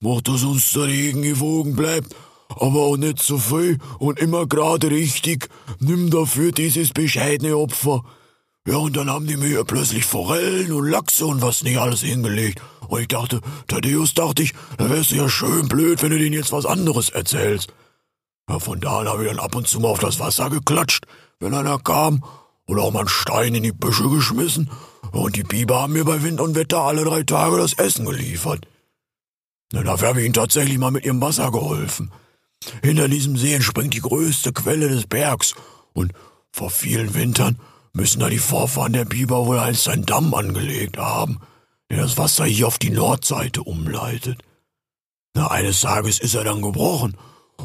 mach, 0.00 0.22
dass 0.22 0.42
uns 0.42 0.72
der 0.72 0.84
Regen 0.84 1.20
gewogen 1.20 1.76
bleibt, 1.76 2.16
aber 2.48 2.80
auch 2.80 2.96
nicht 2.96 3.18
zu 3.18 3.36
so 3.36 3.58
viel 3.58 3.78
und 3.98 4.18
immer 4.20 4.46
gerade 4.46 4.90
richtig, 4.90 5.50
nimm 5.80 6.08
dafür 6.10 6.50
dieses 6.50 6.92
bescheidene 6.92 7.58
Opfer. 7.58 8.04
Ja, 8.66 8.78
und 8.78 8.96
dann 8.96 9.10
haben 9.10 9.26
die 9.26 9.36
mir 9.36 9.64
plötzlich 9.64 10.06
Forellen 10.06 10.72
und 10.72 10.88
Lachse 10.88 11.26
und 11.26 11.42
was 11.42 11.62
nicht 11.62 11.78
alles 11.78 12.00
hingelegt. 12.00 12.62
Und 12.88 13.02
ich 13.02 13.08
dachte, 13.08 13.42
Thaddeus, 13.68 14.14
dachte 14.14 14.44
ich, 14.44 14.54
da 14.78 14.88
wärst 14.88 15.10
du 15.10 15.16
ja 15.16 15.28
schön 15.28 15.68
blöd, 15.68 16.02
wenn 16.02 16.10
du 16.10 16.18
denen 16.18 16.32
jetzt 16.32 16.52
was 16.52 16.64
anderes 16.64 17.10
erzählst. 17.10 17.72
Ja, 18.48 18.58
von 18.58 18.80
da 18.80 19.00
an 19.00 19.08
habe 19.08 19.24
ich 19.24 19.28
dann 19.30 19.40
ab 19.40 19.54
und 19.54 19.68
zu 19.68 19.78
mal 19.78 19.88
auf 19.88 19.98
das 19.98 20.20
Wasser 20.20 20.48
geklatscht, 20.48 21.06
wenn 21.38 21.52
einer 21.52 21.78
kam, 21.78 22.24
und 22.66 22.78
auch 22.78 22.92
mal 22.92 23.00
einen 23.00 23.08
Stein 23.08 23.54
in 23.54 23.62
die 23.62 23.72
Büsche 23.72 24.08
geschmissen. 24.08 24.70
Und 25.12 25.36
die 25.36 25.44
Biber 25.44 25.82
haben 25.82 25.94
mir 25.94 26.04
bei 26.04 26.22
Wind 26.22 26.40
und 26.40 26.54
Wetter 26.54 26.80
alle 26.80 27.04
drei 27.04 27.22
Tage 27.22 27.56
das 27.56 27.74
Essen 27.74 28.04
geliefert. 28.04 28.66
Na, 29.72 29.82
dafür 29.82 30.08
habe 30.08 30.20
ich 30.20 30.26
ihnen 30.26 30.34
tatsächlich 30.34 30.78
mal 30.78 30.90
mit 30.90 31.04
ihrem 31.04 31.20
Wasser 31.20 31.50
geholfen. 31.50 32.12
Hinter 32.82 33.08
diesem 33.08 33.36
See 33.36 33.54
entspringt 33.54 33.94
die 33.94 34.00
größte 34.00 34.52
Quelle 34.52 34.88
des 34.88 35.06
Bergs, 35.06 35.54
und 35.92 36.12
vor 36.52 36.70
vielen 36.70 37.14
Wintern 37.14 37.58
müssen 37.92 38.20
da 38.20 38.28
die 38.28 38.38
Vorfahren 38.38 38.92
der 38.92 39.04
Biber 39.04 39.46
wohl 39.46 39.58
einst 39.58 39.88
einen 39.88 40.04
Damm 40.04 40.34
angelegt 40.34 40.98
haben, 40.98 41.40
der 41.90 41.98
das 41.98 42.18
Wasser 42.18 42.44
hier 42.44 42.66
auf 42.66 42.78
die 42.78 42.90
Nordseite 42.90 43.62
umleitet. 43.62 44.42
Na, 45.34 45.50
eines 45.50 45.80
Tages 45.80 46.18
ist 46.18 46.34
er 46.34 46.44
dann 46.44 46.62
gebrochen, 46.62 47.16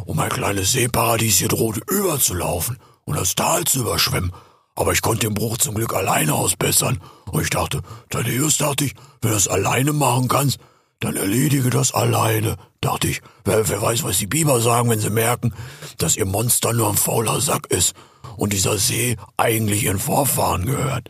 und 0.06 0.16
mein 0.16 0.30
kleines 0.30 0.72
Seeparadies 0.72 1.40
hier 1.40 1.50
drohte 1.50 1.82
überzulaufen 1.88 2.78
und 3.06 3.18
das 3.18 3.36
Tal 3.36 3.66
zu 3.66 3.82
überschwemmen, 3.82 4.32
aber 4.76 4.94
ich 4.94 5.02
konnte 5.02 5.28
den 5.28 5.34
Bruch 5.34 5.58
zum 5.58 5.76
Glück 5.76 5.94
alleine 5.94 6.34
ausbessern, 6.34 7.00
und 7.32 7.44
ich 7.44 7.50
dachte, 7.50 7.82
Thaddeus, 8.10 8.58
dachte 8.58 8.86
ich, 8.86 8.94
wenn 9.22 9.32
du 9.32 9.36
das 9.36 9.48
alleine 9.48 9.94
machen 9.94 10.28
kannst, 10.28 10.60
dann 11.00 11.16
erledige 11.16 11.70
das 11.70 11.94
alleine, 11.94 12.58
dachte 12.80 13.08
ich. 13.08 13.22
Wer, 13.44 13.68
wer 13.68 13.82
weiß, 13.82 14.04
was 14.04 14.20
die 14.20 14.28
Biber 14.28 14.62
sagen, 14.62 14.90
wenn 14.90 15.00
sie 15.00 15.10
merken, 15.10 15.54
dass 15.98 16.16
ihr 16.16 16.26
Monster 16.26 16.74
nur 16.74 16.90
ein 16.90 16.98
fauler 16.98 17.42
Sack 17.42 17.68
ist 17.68 17.96
und 18.38 18.54
dieser 18.54 18.78
See 18.78 19.18
eigentlich 19.38 19.84
ihren 19.84 20.00
Vorfahren 20.00 20.66
gehört. 20.66 21.10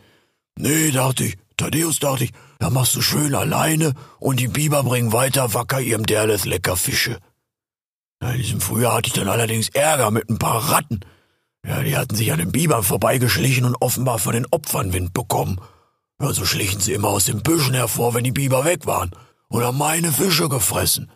Nee, 0.56 0.90
dachte 0.90 1.24
ich, 1.24 1.36
Thaddeus, 1.56 1.98
dachte 1.98 2.24
ich, 2.24 2.32
da 2.58 2.70
machst 2.70 2.94
du 2.94 3.02
schön 3.02 3.34
alleine 3.34 3.92
und 4.18 4.40
die 4.40 4.48
Biber 4.48 4.82
bringen 4.82 5.12
weiter 5.12 5.54
wacker 5.54 5.80
ihrem 5.80 6.06
Derles 6.06 6.44
lecker 6.44 6.76
Fische. 6.76 7.18
in 8.20 8.36
diesem 8.38 8.60
Frühjahr 8.60 8.94
hatte 8.94 9.08
ich 9.08 9.14
dann 9.14 9.28
allerdings 9.28 9.68
Ärger 9.70 10.10
mit 10.10 10.30
ein 10.30 10.38
paar 10.38 10.70
Ratten. 10.70 11.00
Ja, 11.64 11.82
die 11.82 11.96
hatten 11.96 12.16
sich 12.16 12.32
an 12.32 12.38
den 12.38 12.52
Bibern 12.52 12.82
vorbeigeschlichen 12.82 13.64
und 13.64 13.76
offenbar 13.80 14.18
von 14.18 14.32
den 14.32 14.46
Opfern 14.46 14.92
Wind 14.92 15.14
bekommen. 15.14 15.60
Ja, 16.20 16.32
so 16.32 16.44
schlichen 16.44 16.80
sie 16.80 16.92
immer 16.92 17.08
aus 17.08 17.26
den 17.26 17.42
Büschen 17.42 17.74
hervor, 17.74 18.14
wenn 18.14 18.24
die 18.24 18.32
Biber 18.32 18.64
weg 18.64 18.86
waren 18.86 19.10
und 19.48 19.62
haben 19.62 19.78
meine 19.78 20.10
Fische 20.12 20.48
gefressen. 20.48 21.10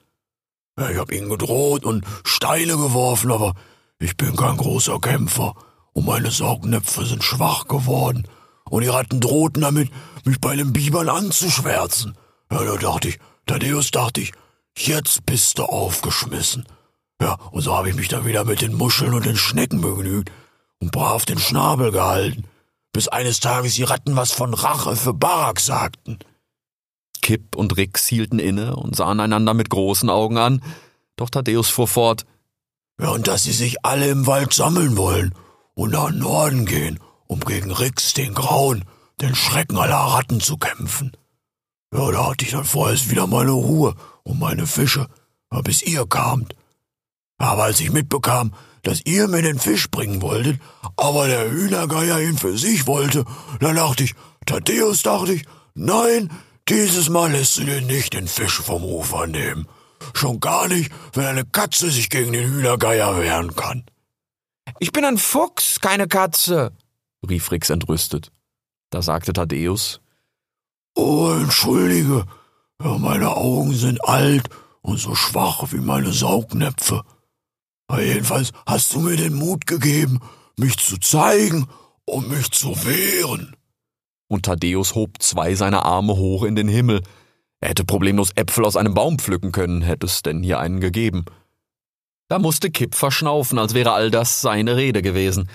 Ja, 0.79 0.91
ich 0.91 0.99
hab 0.99 1.11
ihnen 1.11 1.29
gedroht 1.29 1.85
und 1.85 2.05
Steine 2.25 2.77
geworfen, 2.77 3.33
aber 3.33 3.55
ich 3.99 4.17
bin 4.17 4.37
kein 4.37 4.57
großer 4.57 5.01
Kämpfer 5.01 5.55
und 5.93 6.07
meine 6.07 6.31
Saugnäpfe 6.31 7.07
sind 7.07 7.25
schwach 7.25 7.67
geworden 7.67 8.29
und 8.69 8.83
die 8.83 8.89
Ratten 8.89 9.21
drohten 9.21 9.63
damit, 9.63 9.91
mich 10.25 10.41
bei 10.41 10.55
den 10.55 10.73
Bibern 10.73 11.09
anzuschwärzen. 11.09 12.17
Ja, 12.51 12.63
da 12.63 12.77
dachte 12.77 13.09
ich, 13.09 13.19
Thaddeus 13.47 13.91
dachte 13.91 14.21
ich, 14.21 14.33
jetzt 14.77 15.25
bist 15.25 15.59
du 15.59 15.65
aufgeschmissen. 15.65 16.67
Ja, 17.21 17.35
und 17.51 17.63
so 17.63 17.75
habe 17.75 17.89
ich 17.89 17.97
mich 17.97 18.09
dann 18.09 18.27
wieder 18.27 18.45
mit 18.45 18.61
den 18.61 18.75
Muscheln 18.75 19.15
und 19.15 19.25
den 19.25 19.37
Schnecken 19.37 19.81
begnügt 19.81 20.31
und 20.81 20.93
brav 20.93 21.25
den 21.25 21.39
Schnabel 21.39 21.91
gehalten, 21.91 22.45
bis 22.93 23.09
eines 23.09 23.41
Tages 23.41 23.75
die 23.75 23.85
Ratten 23.85 24.17
was 24.17 24.33
von 24.33 24.55
Rache 24.55 24.97
für 24.97 25.15
Barak 25.15 25.61
sagten. 25.61 26.19
Kipp 27.23 27.57
und 27.57 27.77
Rix 27.77 28.07
hielten 28.07 28.39
inne 28.39 28.77
und 28.77 28.95
sahen 28.95 29.21
einander 29.21 29.55
mit 29.55 29.71
großen 29.71 30.11
Augen 30.11 30.39
an, 30.39 30.63
doch 31.17 31.31
Thaddeus 31.31 31.69
fuhr 31.69 31.89
fort. 31.89 32.27
Ja, 33.01 33.11
und 33.11 33.27
dass 33.27 33.45
sie 33.45 33.53
sich 33.53 33.85
alle 33.85 34.09
im 34.09 34.27
Wald 34.27 34.53
sammeln 34.55 34.97
wollen 34.97 35.35
und 35.75 35.93
nach 35.93 36.11
Norden 36.11 36.67
gehen, 36.67 37.01
um 37.27 37.41
gegen 37.41 37.71
Rix, 37.71 38.15
den 38.15 38.35
Grauen, 38.35 38.85
den 39.21 39.35
Schrecken 39.35 39.77
aller 39.79 39.97
Ratten 39.97 40.41
zu 40.41 40.57
kämpfen. 40.57 41.13
Ja, 41.93 42.11
da 42.11 42.29
hatte 42.29 42.45
ich 42.45 42.53
dann 42.53 42.65
vorerst 42.65 43.11
wieder 43.11 43.27
meine 43.27 43.53
Ruhe 43.53 43.95
und 44.23 44.39
meine 44.39 44.67
Fische, 44.67 45.07
bis 45.63 45.83
ihr 45.83 46.07
kamt. 46.07 46.55
Aber 47.39 47.65
als 47.65 47.81
ich 47.81 47.93
mitbekam, 47.93 48.55
dass 48.83 49.03
ihr 49.05 49.29
mir 49.29 49.43
den 49.43 49.59
Fisch 49.59 49.91
bringen 49.91 50.23
wolltet, 50.23 50.61
aber 50.97 51.27
der 51.27 51.51
Hühnergeier 51.51 52.21
ihn 52.21 52.39
für 52.39 52.57
sich 52.57 52.87
wollte, 52.87 53.25
da 53.61 53.73
dachte 53.73 54.05
ich, 54.05 54.15
Thaddeus 54.47 55.03
dachte 55.03 55.35
ich, 55.35 55.45
nein, 55.75 56.31
dieses 56.69 57.09
Mal 57.09 57.33
lässt 57.33 57.59
du 57.59 57.65
dir 57.65 57.81
nicht 57.81 58.15
den 58.15 58.29
Fisch 58.29 58.61
vom 58.61 58.85
Ufer 58.85 59.27
nehmen. 59.27 59.69
Schon 60.15 60.41
gar 60.41 60.69
nicht, 60.69 60.93
wenn 61.15 61.25
eine 61.25 61.45
Katze 61.45 61.91
sich 61.91 62.11
gegen 62.11 62.33
den 62.33 62.49
Hühnergeier 62.49 63.19
wehren 63.19 63.55
kann. 63.57 63.85
Ich 64.79 64.93
bin 64.93 65.05
ein 65.05 65.19
Fuchs, 65.19 65.81
keine 65.81 66.07
Katze, 66.07 66.73
rief 67.29 67.51
Rix 67.51 67.71
entrüstet. 67.71 68.31
Da 68.91 69.03
sagte 69.03 69.33
Thaddeus, 69.33 70.01
Oh, 70.95 71.31
entschuldige, 71.31 72.25
meine 72.79 73.37
Augen 73.37 73.75
sind 73.75 74.03
alt 74.05 74.49
und 74.81 74.99
so 74.99 75.15
schwach 75.15 75.65
wie 75.73 75.81
meine 75.81 76.13
Saugnäpfe. 76.13 77.03
Jedenfalls 77.91 78.53
hast 78.67 78.95
du 78.95 79.01
mir 79.01 79.17
den 79.17 79.35
Mut 79.35 79.67
gegeben, 79.67 80.21
mich 80.57 80.77
zu 80.79 80.99
zeigen 80.99 81.67
und 82.05 82.29
mich 82.29 82.51
zu 82.51 82.69
wehren 82.85 83.57
und 84.29 84.45
Thaddeus 84.45 84.95
hob 84.95 85.23
zwei 85.23 85.55
seiner 85.55 85.85
Arme 85.85 86.17
hoch 86.17 86.45
in 86.45 86.57
den 86.57 86.69
Himmel. 86.69 87.03
Er 87.61 87.71
hätte 87.71 87.85
problemlos 87.85 88.31
Äpfel 88.35 88.65
aus 88.65 88.77
einem 88.77 88.95
Baum 88.95 89.19
pflücken 89.19 89.53
können, 89.53 89.83
hätte 89.83 90.07
es 90.07 90.23
denn 90.23 90.43
hier 90.43 90.59
einen 90.59 90.81
gegeben. 90.81 91.25
Da 92.29 92.39
musste 92.39 92.71
Kipp 92.71 92.95
verschnaufen, 92.95 93.59
als 93.59 93.75
wäre 93.75 93.93
all 93.93 94.11
das 94.11 94.41
seine 94.41 94.77
Rede 94.77 95.01
gewesen. 95.01 95.49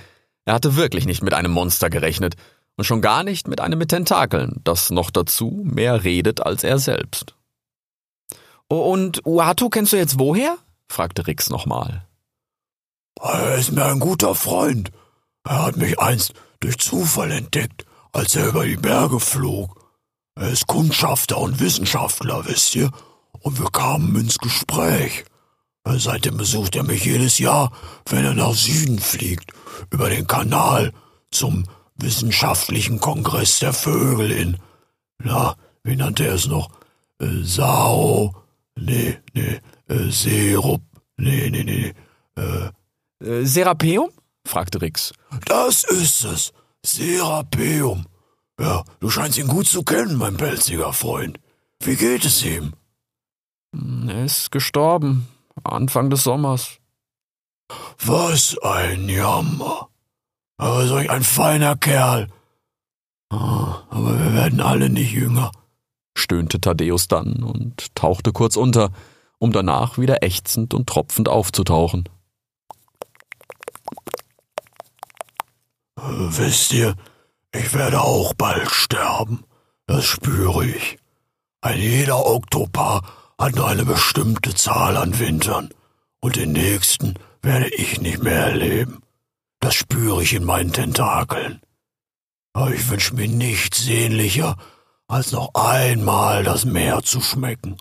Er 0.46 0.54
hatte 0.54 0.76
wirklich 0.76 1.06
nicht 1.06 1.22
mit 1.22 1.34
einem 1.34 1.52
Monster 1.52 1.90
gerechnet 1.90 2.36
und 2.78 2.86
schon 2.86 3.02
gar 3.02 3.24
nicht 3.24 3.48
mit 3.48 3.60
einem 3.60 3.78
mit 3.78 3.90
Tentakeln, 3.90 4.62
das 4.64 4.90
noch 4.90 5.12
dazu 5.12 5.62
mehr 5.66 6.04
redet 6.04 6.42
als 6.42 6.64
er 6.64 6.80
selbst. 6.80 7.36
Und 8.68 9.26
Uatu 9.26 9.70
kennst 9.70 9.92
du 9.92 9.98
jetzt 9.98 10.18
woher? 10.18 10.58
fragte 10.88 11.28
Rix 11.28 11.50
nochmal. 11.50 12.08
Er 13.20 13.56
ist 13.56 13.72
mir 13.72 13.86
ein 13.86 14.00
guter 14.00 14.36
Freund. 14.36 14.92
Er 15.44 15.66
hat 15.66 15.78
mich 15.78 16.00
einst 16.00 16.34
durch 16.60 16.78
Zufall 16.78 17.32
entdeckt 17.32 17.86
als 18.12 18.36
er 18.36 18.48
über 18.48 18.66
die 18.66 18.78
Berge 18.78 19.20
flog. 19.20 19.80
Er 20.36 20.50
ist 20.50 20.68
Kundschafter 20.68 21.38
und 21.38 21.60
Wissenschaftler, 21.60 22.46
wisst 22.46 22.76
ihr, 22.76 22.90
und 23.40 23.60
wir 23.60 23.70
kamen 23.70 24.16
ins 24.16 24.38
Gespräch. 24.38 25.26
Seitdem 25.84 26.38
besucht 26.38 26.76
er 26.76 26.84
mich 26.84 27.06
jedes 27.06 27.40
Jahr, 27.40 27.72
wenn 28.08 28.24
er 28.24 28.34
nach 28.34 28.54
Süden 28.54 29.00
fliegt, 29.00 29.52
über 29.90 30.10
den 30.10 30.28
Kanal 30.28 30.94
zum 31.32 31.66
wissenschaftlichen 31.96 33.00
Kongress 33.00 33.60
der 33.60 33.74
Vögel 33.74 34.32
in, 34.32 34.58
na, 35.24 35.56
wie 35.84 35.96
nannte 35.96 36.28
er 36.28 36.36
es 36.36 36.48
noch? 36.48 36.70
Äh, 37.20 37.44
Sao, 37.44 38.36
nee, 38.76 39.18
nee, 39.34 39.60
äh, 39.88 40.12
Serup, 40.12 40.82
nee, 41.18 41.50
nee, 41.50 41.64
nee, 41.64 41.94
äh, 42.36 42.70
äh 43.22 43.46
Serapeum? 43.46 44.10
fragte 44.46 44.82
Rix. 44.82 45.14
Das 45.46 45.84
ist 45.84 46.24
es. 46.26 46.54
Serapeum. 46.84 48.06
Ja, 48.60 48.84
du 49.00 49.10
scheinst 49.10 49.38
ihn 49.38 49.48
gut 49.48 49.68
zu 49.68 49.84
kennen, 49.84 50.18
mein 50.18 50.38
pelziger 50.38 50.94
Freund. 50.94 51.40
Wie 51.84 51.96
geht 51.96 52.26
es 52.26 52.44
ihm? 52.44 52.74
Er 54.08 54.26
ist 54.26 54.52
gestorben, 54.52 55.28
Anfang 55.64 56.10
des 56.10 56.24
Sommers. 56.24 56.78
Was 58.04 58.58
ein 58.60 59.08
Jammer. 59.08 59.90
Aber 60.58 60.86
solch 60.86 61.10
ein 61.10 61.24
feiner 61.24 61.76
Kerl. 61.76 62.28
Ah, 63.32 63.84
aber 63.90 64.20
wir 64.20 64.34
werden 64.34 64.60
alle 64.60 64.90
nicht 64.90 65.12
jünger, 65.12 65.52
stöhnte 66.18 66.60
Thaddeus 66.60 67.08
dann 67.08 67.44
und 67.44 67.96
tauchte 67.96 68.34
kurz 68.34 68.58
unter, 68.58 68.92
um 69.40 69.54
danach 69.54 69.98
wieder 69.98 70.22
ächzend 70.22 70.74
und 70.74 70.88
tropfend 70.88 71.30
aufzutauchen. 71.30 72.10
Wisst 76.04 76.74
ihr, 76.74 76.96
ich 77.54 77.74
werde 77.74 78.02
auch 78.02 78.34
bald 78.34 78.70
sterben. 78.70 79.44
Das 79.88 80.06
spüre 80.06 80.66
ich. 80.66 80.98
Ein 81.62 81.80
jeder 81.80 82.26
Oktopar 82.26 83.04
hat 83.38 83.56
nur 83.56 83.68
eine 83.68 83.86
bestimmte 83.86 84.54
Zahl 84.56 84.98
an 84.98 85.20
Wintern, 85.20 85.70
und 86.20 86.36
den 86.36 86.52
nächsten 86.54 87.16
werde 87.42 87.70
ich 87.70 88.00
nicht 88.00 88.24
mehr 88.24 88.46
erleben. 88.48 89.02
Das 89.60 89.76
spüre 89.76 90.24
ich 90.24 90.34
in 90.34 90.44
meinen 90.44 90.74
Tentakeln. 90.74 91.62
Aber 92.54 92.74
ich 92.74 92.90
wünsche 92.90 93.16
mir 93.16 93.28
nichts 93.28 93.84
sehnlicher, 93.84 94.58
als 95.08 95.32
noch 95.32 95.54
einmal 95.54 96.44
das 96.44 96.66
Meer 96.66 97.04
zu 97.04 97.22
schmecken. 97.22 97.78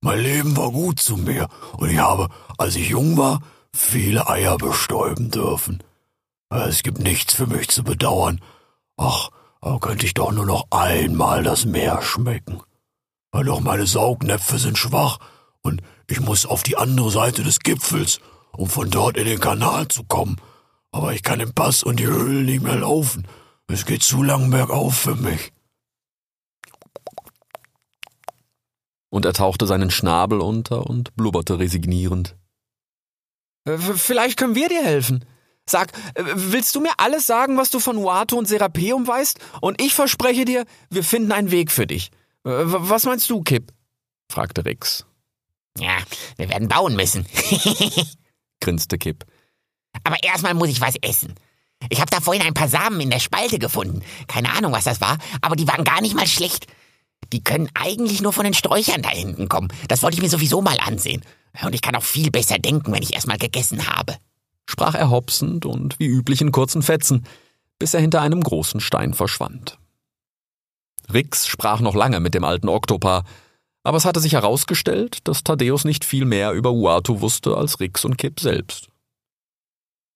Mein 0.00 0.20
Leben 0.20 0.56
war 0.56 0.70
gut 0.70 1.00
zu 1.00 1.16
mir, 1.16 1.48
und 1.76 1.90
ich 1.90 1.98
habe, 1.98 2.28
als 2.56 2.76
ich 2.76 2.88
jung 2.88 3.16
war, 3.16 3.40
viele 3.74 4.28
Eier 4.28 4.56
bestäuben 4.56 5.30
dürfen. 5.30 5.82
Es 6.50 6.82
gibt 6.82 6.98
nichts 6.98 7.34
für 7.34 7.46
mich 7.46 7.68
zu 7.68 7.84
bedauern. 7.84 8.40
Ach, 8.96 9.30
aber 9.60 9.80
könnte 9.80 10.06
ich 10.06 10.14
doch 10.14 10.32
nur 10.32 10.46
noch 10.46 10.66
einmal 10.70 11.42
das 11.42 11.64
Meer 11.64 12.02
schmecken. 12.02 12.62
Doch 13.32 13.60
meine 13.60 13.86
Saugnäpfe 13.86 14.58
sind 14.58 14.78
schwach, 14.78 15.18
und 15.62 15.82
ich 16.08 16.20
muss 16.20 16.46
auf 16.46 16.62
die 16.62 16.76
andere 16.76 17.10
Seite 17.10 17.42
des 17.42 17.60
Gipfels, 17.60 18.20
um 18.52 18.68
von 18.68 18.90
dort 18.90 19.16
in 19.16 19.26
den 19.26 19.40
Kanal 19.40 19.88
zu 19.88 20.04
kommen. 20.04 20.36
Aber 20.90 21.12
ich 21.12 21.22
kann 21.22 21.38
den 21.38 21.52
Pass 21.52 21.82
und 21.82 22.00
die 22.00 22.06
Höhlen 22.06 22.46
nicht 22.46 22.62
mehr 22.62 22.76
laufen. 22.76 23.26
Es 23.66 23.84
geht 23.84 24.02
zu 24.02 24.22
lang 24.22 24.50
bergauf 24.50 24.96
für 24.96 25.14
mich. 25.14 25.52
Und 29.10 29.24
er 29.24 29.34
tauchte 29.34 29.66
seinen 29.66 29.90
Schnabel 29.90 30.40
unter 30.40 30.86
und 30.86 31.14
blubberte 31.16 31.58
resignierend. 31.58 32.36
Äh, 33.64 33.76
vielleicht 33.78 34.38
können 34.38 34.54
wir 34.54 34.68
dir 34.68 34.82
helfen. 34.82 35.24
Sag, 35.68 35.92
äh, 36.14 36.24
willst 36.34 36.74
du 36.74 36.80
mir 36.80 36.92
alles 36.96 37.26
sagen, 37.26 37.56
was 37.56 37.70
du 37.70 37.80
von 37.80 37.96
Uato 37.96 38.36
und 38.36 38.48
Serapeum 38.48 39.06
weißt? 39.06 39.38
Und 39.60 39.80
ich 39.80 39.94
verspreche 39.94 40.44
dir, 40.44 40.64
wir 40.90 41.04
finden 41.04 41.32
einen 41.32 41.50
Weg 41.50 41.70
für 41.70 41.86
dich. 41.86 42.10
Äh, 42.44 42.50
was 42.64 43.04
meinst 43.04 43.28
du, 43.30 43.42
Kip? 43.42 43.72
fragte 44.30 44.64
Rix. 44.64 45.06
Ja, 45.78 45.98
wir 46.36 46.48
werden 46.48 46.68
bauen 46.68 46.96
müssen, 46.96 47.26
grinste 48.60 48.98
Kip. 48.98 49.24
Aber 50.04 50.22
erstmal 50.22 50.54
muss 50.54 50.68
ich 50.68 50.80
was 50.80 50.96
essen. 51.02 51.34
Ich 51.88 52.00
habe 52.00 52.10
da 52.10 52.20
vorhin 52.20 52.42
ein 52.42 52.54
paar 52.54 52.68
Samen 52.68 53.00
in 53.00 53.10
der 53.10 53.20
Spalte 53.20 53.58
gefunden. 53.58 54.02
Keine 54.26 54.52
Ahnung, 54.52 54.72
was 54.72 54.84
das 54.84 55.00
war, 55.00 55.18
aber 55.40 55.54
die 55.54 55.68
waren 55.68 55.84
gar 55.84 56.00
nicht 56.00 56.16
mal 56.16 56.26
schlecht. 56.26 56.66
Die 57.32 57.44
können 57.44 57.68
eigentlich 57.74 58.20
nur 58.20 58.32
von 58.32 58.44
den 58.44 58.54
Sträuchern 58.54 59.02
da 59.02 59.10
hinten 59.10 59.48
kommen. 59.48 59.68
Das 59.88 60.02
wollte 60.02 60.16
ich 60.16 60.22
mir 60.22 60.28
sowieso 60.30 60.62
mal 60.62 60.78
ansehen. 60.80 61.22
Und 61.62 61.74
ich 61.74 61.82
kann 61.82 61.94
auch 61.94 62.02
viel 62.02 62.30
besser 62.30 62.58
denken, 62.58 62.92
wenn 62.92 63.02
ich 63.02 63.14
erstmal 63.14 63.38
gegessen 63.38 63.86
habe. 63.88 64.16
Sprach 64.70 64.94
er 64.94 65.08
hopsend 65.08 65.64
und 65.64 65.98
wie 65.98 66.06
üblich 66.06 66.42
in 66.42 66.52
kurzen 66.52 66.82
Fetzen, 66.82 67.24
bis 67.78 67.94
er 67.94 68.00
hinter 68.00 68.20
einem 68.20 68.42
großen 68.42 68.80
Stein 68.80 69.14
verschwand. 69.14 69.78
Rix 71.10 71.46
sprach 71.46 71.80
noch 71.80 71.94
lange 71.94 72.20
mit 72.20 72.34
dem 72.34 72.44
alten 72.44 72.68
Oktopar, 72.68 73.24
aber 73.82 73.96
es 73.96 74.04
hatte 74.04 74.20
sich 74.20 74.34
herausgestellt, 74.34 75.26
dass 75.26 75.42
Thaddeus 75.42 75.84
nicht 75.84 76.04
viel 76.04 76.26
mehr 76.26 76.52
über 76.52 76.72
Uatu 76.72 77.22
wusste 77.22 77.56
als 77.56 77.80
Rix 77.80 78.04
und 78.04 78.18
Kip 78.18 78.40
selbst. 78.40 78.90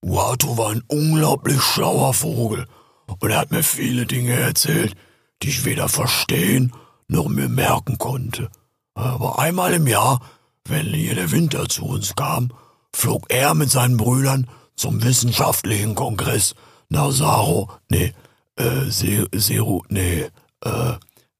Uatu 0.05 0.59
war 0.59 0.69
ein 0.69 0.85
unglaublich 0.87 1.63
schlauer 1.63 2.13
Vogel 2.13 2.67
und 3.07 3.31
er 3.31 3.39
hat 3.39 3.53
mir 3.53 3.63
viele 3.63 4.05
Dinge 4.05 4.35
erzählt, 4.35 4.95
die 5.43 5.49
ich 5.49 5.65
weder 5.65 5.89
verstehen 5.89 6.75
noch 7.09 7.29
mir 7.29 7.49
merken 7.49 7.97
konnte. 7.97 8.51
Aber 8.93 9.39
einmal 9.39 9.73
im 9.73 9.87
Jahr, 9.87 10.21
wenn 10.69 10.89
hier 10.89 11.15
der 11.15 11.31
Winter 11.31 11.71
zu 11.71 11.87
uns 11.87 12.15
kam, 12.15 12.53
flog 12.95 13.27
er 13.29 13.55
mit 13.55 13.71
seinen 13.71 13.97
Brüdern 13.97 14.49
zum 14.77 15.03
wissenschaftlichen 15.03 15.95
Kongress 15.95 16.55
nach 16.89 17.11
Saro, 17.11 17.71
nee, 17.89 18.13
äh, 18.57 18.91
Seru, 18.91 19.83
nee, 19.89 20.29
äh. 20.65 20.93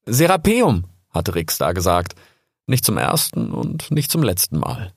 Serapeum, 0.07 0.85
hatte 1.11 1.35
Rix 1.35 1.59
da 1.59 1.73
gesagt. 1.73 2.15
Nicht 2.67 2.85
zum 2.85 2.97
ersten 2.97 3.53
und 3.53 3.91
nicht 3.91 4.11
zum 4.11 4.23
letzten 4.23 4.59
Mal. 4.59 4.93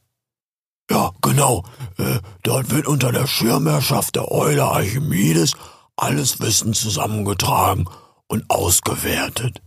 Ja, 0.90 1.12
genau. 1.22 1.64
Äh, 1.98 2.20
dort 2.44 2.70
wird 2.70 2.88
unter 2.88 3.12
der 3.12 3.28
Schirmherrschaft 3.28 4.16
der 4.16 4.32
Eule 4.32 4.66
Archimedes 4.66 5.54
alles 5.96 6.40
Wissen 6.40 6.74
zusammengetragen 6.74 7.90
und 8.28 8.50
ausgewertet. 8.50 9.62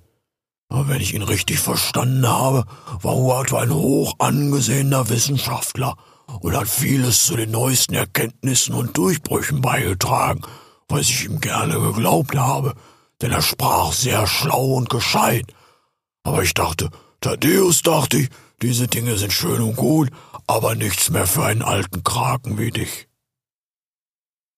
Wenn 0.71 1.01
ich 1.01 1.15
ihn 1.15 1.23
richtig 1.23 1.59
verstanden 1.61 2.29
habe, 2.29 2.65
war 3.03 3.15
Huato 3.15 3.57
ein 3.57 3.73
hoch 3.73 4.15
angesehener 4.19 5.09
Wissenschaftler 5.09 5.97
und 6.41 6.57
hat 6.57 6.69
vieles 6.69 7.25
zu 7.25 7.37
den 7.37 7.51
neuesten 7.51 7.95
Erkenntnissen 7.95 8.75
und 8.75 8.97
Durchbrüchen 8.97 9.61
beigetragen, 9.61 10.43
was 10.89 11.09
ich 11.09 11.25
ihm 11.25 11.41
gerne 11.41 11.81
geglaubt 11.81 12.37
habe, 12.37 12.75
denn 13.21 13.33
er 13.33 13.43
sprach 13.43 13.93
sehr 13.93 14.27
schlau 14.27 14.75
und 14.75 14.91
gescheit. 14.91 15.47
Aber 16.23 16.43
ich 16.43 16.55
dachte, 16.55 16.91
Thaddeus 17.21 17.83
dachte 17.83 18.19
ich, 18.19 18.29
diese 18.63 18.89
Dinge 18.89 19.17
sind 19.17 19.33
schön 19.33 19.61
und 19.61 19.77
gut, 19.77 20.11
aber 20.47 20.75
nichts 20.75 21.11
mehr 21.11 21.27
für 21.27 21.45
einen 21.45 21.63
alten 21.63 22.03
Kraken 22.05 22.59
wie 22.59 22.71
dich. 22.71 23.09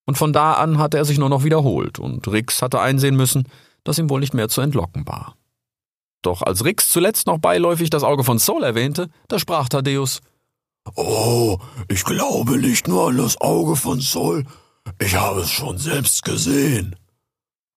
Und 0.07 0.17
von 0.17 0.33
da 0.33 0.55
an 0.55 0.79
hatte 0.79 0.99
er 0.99 1.05
sich 1.05 1.19
nur 1.19 1.29
noch 1.29 1.45
wiederholt, 1.45 1.99
und 1.99 2.27
Rix 2.29 2.63
hatte 2.63 2.81
einsehen 2.81 3.17
müssen, 3.17 3.49
dass 3.85 3.99
ihm 3.99 4.11
wohl 4.11 4.21
nicht 4.21 4.35
mehr 4.35 4.49
zu 4.49 4.61
entlocken 4.61 5.07
war. 5.07 5.37
Doch 6.23 6.43
als 6.43 6.65
Rix 6.65 6.91
zuletzt 6.91 7.27
noch 7.27 7.39
beiläufig 7.39 7.91
das 7.91 8.03
Auge 8.03 8.25
von 8.25 8.39
Sol 8.39 8.63
erwähnte, 8.63 9.09
da 9.29 9.39
sprach 9.39 9.69
Thaddeus 9.69 10.21
Oh, 10.95 11.59
ich 11.89 12.05
glaube 12.05 12.59
nicht 12.59 12.89
nur 12.89 13.09
an 13.09 13.17
das 13.17 13.41
Auge 13.41 13.77
von 13.77 14.01
Sol, 14.01 14.45
ich 14.99 15.15
habe 15.15 15.41
es 15.41 15.51
schon 15.51 15.79
selbst 15.79 16.25
gesehen. 16.25 16.97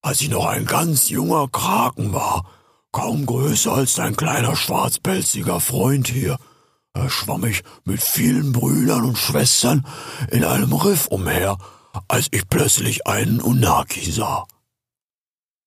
Als 0.02 0.22
ich 0.22 0.30
noch 0.30 0.46
ein 0.46 0.66
ganz 0.66 1.10
junger 1.10 1.48
Kraken 1.48 2.14
war, 2.14 2.50
kaum 2.92 3.26
größer 3.26 3.74
als 3.74 3.96
dein 3.96 4.16
kleiner 4.16 4.56
schwarzpelziger 4.56 5.60
Freund 5.60 6.08
hier, 6.08 6.38
schwamm 7.08 7.46
ich 7.46 7.64
mit 7.86 8.02
vielen 8.02 8.52
Brüdern 8.52 9.06
und 9.06 9.18
Schwestern 9.18 9.86
in 10.32 10.44
einem 10.44 10.74
Riff 10.74 11.08
umher, 11.08 11.58
als 12.08 12.28
ich 12.32 12.48
plötzlich 12.50 13.08
einen 13.08 13.42
Unaki 13.42 14.12
sah. 14.12 14.46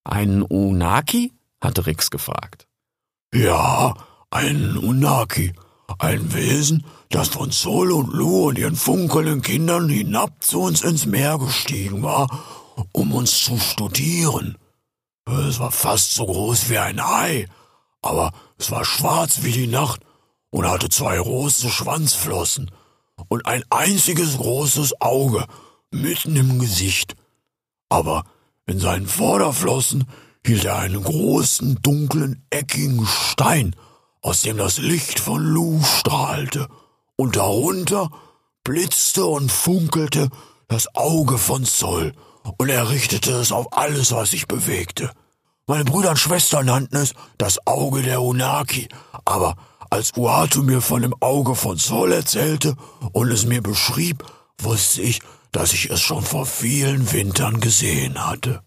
Einen 0.04 0.42
Unaki? 0.42 1.32
hatte 1.60 1.86
Rix 1.86 2.10
gefragt. 2.10 2.68
Ja, 3.34 3.94
einen 4.30 4.76
Unaki, 4.76 5.52
ein 5.98 6.32
Wesen, 6.32 6.84
das 7.10 7.28
von 7.28 7.50
Sol 7.50 7.92
und 7.92 8.12
Lu 8.12 8.48
und 8.48 8.58
ihren 8.58 8.76
funkelnden 8.76 9.42
Kindern 9.42 9.88
hinab 9.88 10.42
zu 10.42 10.60
uns 10.60 10.82
ins 10.82 11.06
Meer 11.06 11.38
gestiegen 11.38 12.02
war, 12.02 12.28
um 12.92 13.12
uns 13.12 13.44
zu 13.44 13.58
studieren. 13.58 14.58
Es 15.26 15.58
war 15.58 15.70
fast 15.70 16.12
so 16.12 16.26
groß 16.26 16.68
wie 16.68 16.78
ein 16.78 17.04
Hai, 17.04 17.48
aber 18.02 18.32
es 18.58 18.70
war 18.70 18.84
schwarz 18.84 19.42
wie 19.42 19.52
die 19.52 19.66
Nacht 19.66 20.00
und 20.50 20.68
hatte 20.68 20.88
zwei 20.88 21.16
große 21.16 21.68
Schwanzflossen 21.68 22.70
und 23.28 23.46
ein 23.46 23.64
einziges 23.70 24.36
großes 24.36 25.00
Auge 25.00 25.44
mitten 25.90 26.36
im 26.36 26.58
Gesicht. 26.58 27.16
Aber 27.88 28.24
in 28.66 28.78
seinen 28.78 29.06
Vorderflossen 29.06 30.04
hielt 30.44 30.64
er 30.64 30.78
einen 30.78 31.02
großen, 31.02 31.80
dunklen, 31.82 32.44
eckigen 32.50 33.06
Stein, 33.06 33.74
aus 34.22 34.42
dem 34.42 34.56
das 34.56 34.78
Licht 34.78 35.20
von 35.20 35.42
Lu 35.42 35.82
strahlte, 35.82 36.68
und 37.16 37.36
darunter 37.36 38.10
blitzte 38.64 39.24
und 39.24 39.50
funkelte 39.50 40.28
das 40.68 40.94
Auge 40.94 41.38
von 41.38 41.64
Sol, 41.64 42.12
und 42.58 42.68
er 42.68 42.90
richtete 42.90 43.32
es 43.32 43.52
auf 43.52 43.72
alles, 43.72 44.12
was 44.12 44.30
sich 44.30 44.46
bewegte. 44.46 45.10
Meine 45.66 45.84
Brüder 45.84 46.10
und 46.10 46.18
Schwestern 46.18 46.66
nannten 46.66 46.96
es 46.96 47.14
das 47.38 47.66
Auge 47.66 48.02
der 48.02 48.22
Unaki, 48.22 48.88
aber 49.24 49.56
als 49.90 50.16
Uatu 50.16 50.62
mir 50.62 50.80
von 50.80 51.02
dem 51.02 51.14
Auge 51.20 51.54
von 51.54 51.76
Sol 51.76 52.12
erzählte 52.12 52.76
und 53.12 53.30
es 53.32 53.46
mir 53.46 53.62
beschrieb, 53.62 54.24
wusste 54.60 55.02
ich, 55.02 55.20
dass 55.52 55.72
ich 55.72 55.90
es 55.90 56.00
schon 56.00 56.22
vor 56.22 56.46
vielen 56.46 57.12
Wintern 57.12 57.60
gesehen 57.60 58.26
hatte. 58.26 58.62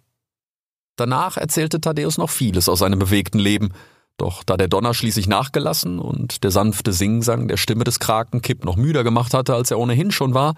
Danach 0.95 1.37
erzählte 1.37 1.79
Thaddeus 1.79 2.17
noch 2.17 2.29
vieles 2.29 2.67
aus 2.67 2.79
seinem 2.79 2.99
bewegten 2.99 3.39
Leben, 3.39 3.73
doch 4.21 4.43
da 4.43 4.57
der 4.57 4.67
Donner 4.67 4.93
schließlich 4.93 5.27
nachgelassen 5.27 5.99
und 5.99 6.43
der 6.43 6.51
sanfte 6.51 6.93
Singsang 6.93 7.47
der 7.47 7.57
Stimme 7.57 7.83
des 7.83 7.99
Kraken 7.99 8.41
Kipp 8.41 8.65
noch 8.65 8.75
müder 8.75 9.03
gemacht 9.03 9.33
hatte, 9.33 9.53
als 9.53 9.71
er 9.71 9.79
ohnehin 9.79 10.11
schon 10.11 10.33
war, 10.33 10.55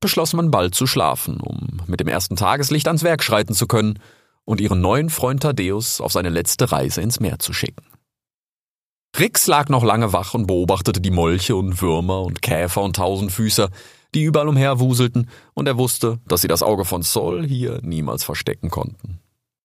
beschloss 0.00 0.32
man 0.32 0.50
bald 0.50 0.74
zu 0.74 0.86
schlafen, 0.86 1.40
um 1.40 1.82
mit 1.86 2.00
dem 2.00 2.08
ersten 2.08 2.36
Tageslicht 2.36 2.86
ans 2.86 3.02
Werk 3.02 3.22
schreiten 3.22 3.54
zu 3.54 3.66
können 3.66 3.98
und 4.44 4.60
ihren 4.60 4.80
neuen 4.80 5.10
Freund 5.10 5.42
Thaddeus 5.42 6.00
auf 6.00 6.12
seine 6.12 6.30
letzte 6.30 6.72
Reise 6.72 7.02
ins 7.02 7.20
Meer 7.20 7.38
zu 7.38 7.52
schicken. 7.52 7.84
Rix 9.18 9.46
lag 9.46 9.68
noch 9.68 9.84
lange 9.84 10.12
wach 10.12 10.34
und 10.34 10.46
beobachtete 10.46 11.00
die 11.00 11.10
Molche 11.10 11.56
und 11.56 11.82
Würmer 11.82 12.22
und 12.22 12.42
Käfer 12.42 12.82
und 12.82 12.96
Tausendfüßer, 12.96 13.70
die 14.14 14.22
überall 14.22 14.48
umherwuselten, 14.48 15.28
und 15.54 15.66
er 15.66 15.78
wusste, 15.78 16.18
dass 16.26 16.40
sie 16.40 16.48
das 16.48 16.62
Auge 16.62 16.84
von 16.84 17.02
Sol 17.02 17.46
hier 17.46 17.80
niemals 17.82 18.24
verstecken 18.24 18.70
konnten. 18.70 19.20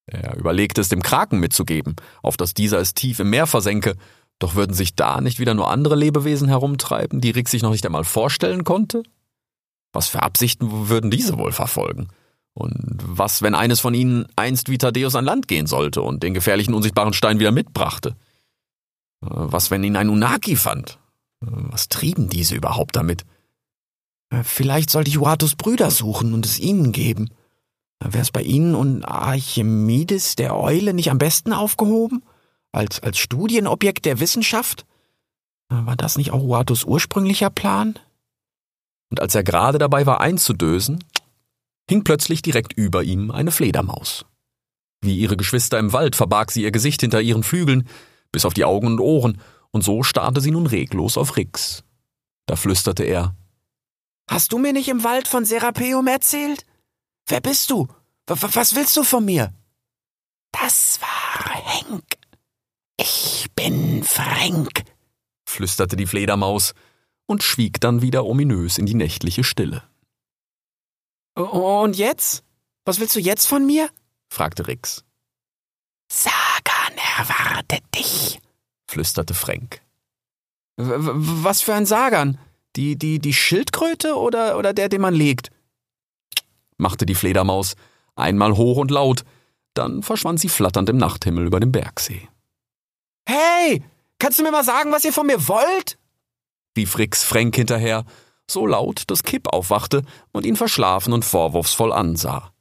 Er 0.07 0.37
überlegte 0.37 0.81
es 0.81 0.89
dem 0.89 1.01
Kraken 1.01 1.39
mitzugeben, 1.39 1.95
auf 2.21 2.37
dass 2.37 2.53
dieser 2.53 2.79
es 2.79 2.93
tief 2.93 3.19
im 3.19 3.29
Meer 3.29 3.47
versenke, 3.47 3.95
doch 4.39 4.55
würden 4.55 4.73
sich 4.73 4.95
da 4.95 5.21
nicht 5.21 5.39
wieder 5.39 5.53
nur 5.53 5.71
andere 5.71 5.95
Lebewesen 5.95 6.47
herumtreiben, 6.47 7.21
die 7.21 7.31
Rick 7.31 7.49
sich 7.49 7.63
noch 7.63 7.71
nicht 7.71 7.85
einmal 7.85 8.03
vorstellen 8.03 8.63
konnte? 8.63 9.03
Was 9.93 10.09
für 10.09 10.21
Absichten 10.21 10.89
würden 10.89 11.09
diese 11.09 11.37
wohl 11.37 11.53
verfolgen? 11.53 12.09
Und 12.53 12.99
was, 13.05 13.41
wenn 13.41 13.55
eines 13.55 13.79
von 13.81 13.93
ihnen 13.93 14.27
einst 14.35 14.69
wie 14.69 14.77
Thaddeus 14.77 15.15
an 15.15 15.25
Land 15.25 15.47
gehen 15.47 15.67
sollte 15.67 16.01
und 16.01 16.23
den 16.23 16.33
gefährlichen 16.33 16.73
unsichtbaren 16.73 17.13
Stein 17.13 17.39
wieder 17.39 17.51
mitbrachte? 17.51 18.15
Äh, 19.21 19.27
was, 19.29 19.71
wenn 19.71 19.83
ihn 19.83 19.95
ein 19.95 20.09
Unaki 20.09 20.55
fand? 20.55 20.99
Äh, 21.41 21.47
was 21.49 21.89
trieben 21.89 22.29
diese 22.29 22.55
überhaupt 22.55 22.95
damit? 22.95 23.25
Äh, 24.29 24.43
vielleicht 24.43 24.89
sollte 24.89 25.09
ich 25.09 25.19
Uatus 25.19 25.55
Brüder 25.55 25.91
suchen 25.91 26.33
und 26.33 26.45
es 26.45 26.59
ihnen 26.59 26.91
geben. 26.93 27.29
Wäre 28.13 28.21
es 28.21 28.31
bei 28.31 28.41
Ihnen 28.43 28.75
und 28.75 29.03
Archimedes 29.03 30.35
der 30.35 30.55
Eule 30.55 30.93
nicht 30.93 31.09
am 31.09 31.17
besten 31.17 31.53
aufgehoben? 31.53 32.23
Als, 32.71 33.01
als 33.01 33.17
Studienobjekt 33.17 34.05
der 34.05 34.19
Wissenschaft? 34.19 34.85
War 35.69 35.95
das 35.95 36.17
nicht 36.17 36.31
auch 36.31 36.43
Uatus 36.43 36.83
ursprünglicher 36.83 37.49
Plan? 37.49 37.97
Und 39.09 39.21
als 39.21 39.33
er 39.33 39.43
gerade 39.43 39.77
dabei 39.77 40.05
war 40.05 40.21
einzudösen, 40.21 41.03
hing 41.89 42.03
plötzlich 42.03 42.41
direkt 42.41 42.73
über 42.73 43.03
ihm 43.03 43.31
eine 43.31 43.51
Fledermaus. 43.51 44.25
Wie 45.01 45.17
ihre 45.17 45.37
Geschwister 45.37 45.79
im 45.79 45.93
Wald 45.93 46.15
verbarg 46.15 46.51
sie 46.51 46.63
ihr 46.63 46.71
Gesicht 46.71 47.01
hinter 47.01 47.21
ihren 47.21 47.43
Flügeln, 47.43 47.87
bis 48.31 48.45
auf 48.45 48.53
die 48.53 48.65
Augen 48.65 48.87
und 48.87 48.99
Ohren, 48.99 49.39
und 49.71 49.83
so 49.83 50.03
starrte 50.03 50.41
sie 50.41 50.51
nun 50.51 50.67
reglos 50.67 51.17
auf 51.17 51.37
Rix. 51.37 51.83
Da 52.45 52.55
flüsterte 52.55 53.03
er 53.03 53.35
Hast 54.29 54.53
du 54.53 54.57
mir 54.57 54.73
nicht 54.73 54.89
im 54.89 55.03
Wald 55.03 55.27
von 55.27 55.45
Serapeum 55.45 56.07
erzählt? 56.07 56.65
Wer 57.27 57.41
bist 57.41 57.69
du? 57.71 57.88
W 58.27 58.35
was 58.53 58.75
willst 58.75 58.95
du 58.97 59.03
von 59.03 59.25
mir? 59.25 59.53
Das 60.51 60.99
war 61.01 61.53
Henk. 61.53 62.03
Ich 62.97 63.47
bin 63.55 64.03
Frank, 64.03 64.83
flüsterte 65.45 65.95
die 65.95 66.07
Fledermaus 66.07 66.73
und 67.25 67.43
schwieg 67.43 67.81
dann 67.81 68.01
wieder 68.01 68.25
ominös 68.25 68.77
in 68.77 68.85
die 68.85 68.93
nächtliche 68.93 69.43
Stille. 69.43 69.83
Und 71.35 71.97
jetzt? 71.97 72.43
Was 72.85 72.99
willst 72.99 73.15
du 73.15 73.19
jetzt 73.19 73.47
von 73.47 73.65
mir? 73.65 73.89
fragte 74.29 74.67
Rix. 74.67 75.03
Sagan 76.11 76.97
erwartet 77.17 77.83
dich, 77.95 78.39
flüsterte 78.88 79.33
Frank. 79.33 79.81
W 80.77 80.93
was 81.43 81.61
für 81.61 81.73
ein 81.73 81.85
Sagan? 81.85 82.38
Die, 82.75 82.97
die, 82.97 83.19
die 83.19 83.33
Schildkröte 83.33 84.15
oder, 84.15 84.57
oder 84.57 84.73
der, 84.73 84.89
den 84.89 85.01
man 85.01 85.13
legt? 85.13 85.49
Machte 86.77 87.05
die 87.05 87.15
Fledermaus, 87.15 87.75
einmal 88.15 88.55
hoch 88.55 88.77
und 88.77 88.91
laut, 88.91 89.23
dann 89.73 90.03
verschwand 90.03 90.39
sie 90.39 90.49
flatternd 90.49 90.89
im 90.89 90.97
Nachthimmel 90.97 91.45
über 91.45 91.59
dem 91.59 91.71
Bergsee. 91.71 92.27
Hey, 93.27 93.83
kannst 94.19 94.39
du 94.39 94.43
mir 94.43 94.51
mal 94.51 94.63
sagen, 94.63 94.91
was 94.91 95.05
ihr 95.05 95.13
von 95.13 95.27
mir 95.27 95.47
wollt? 95.47 95.97
rief 96.77 96.97
Rix 96.97 97.23
Frank 97.23 97.55
hinterher, 97.55 98.05
so 98.49 98.67
laut, 98.67 99.03
dass 99.07 99.23
Kipp 99.23 99.47
aufwachte 99.47 100.03
und 100.31 100.45
ihn 100.45 100.55
verschlafen 100.55 101.13
und 101.13 101.25
vorwurfsvoll 101.25 101.91
ansah. 101.91 102.51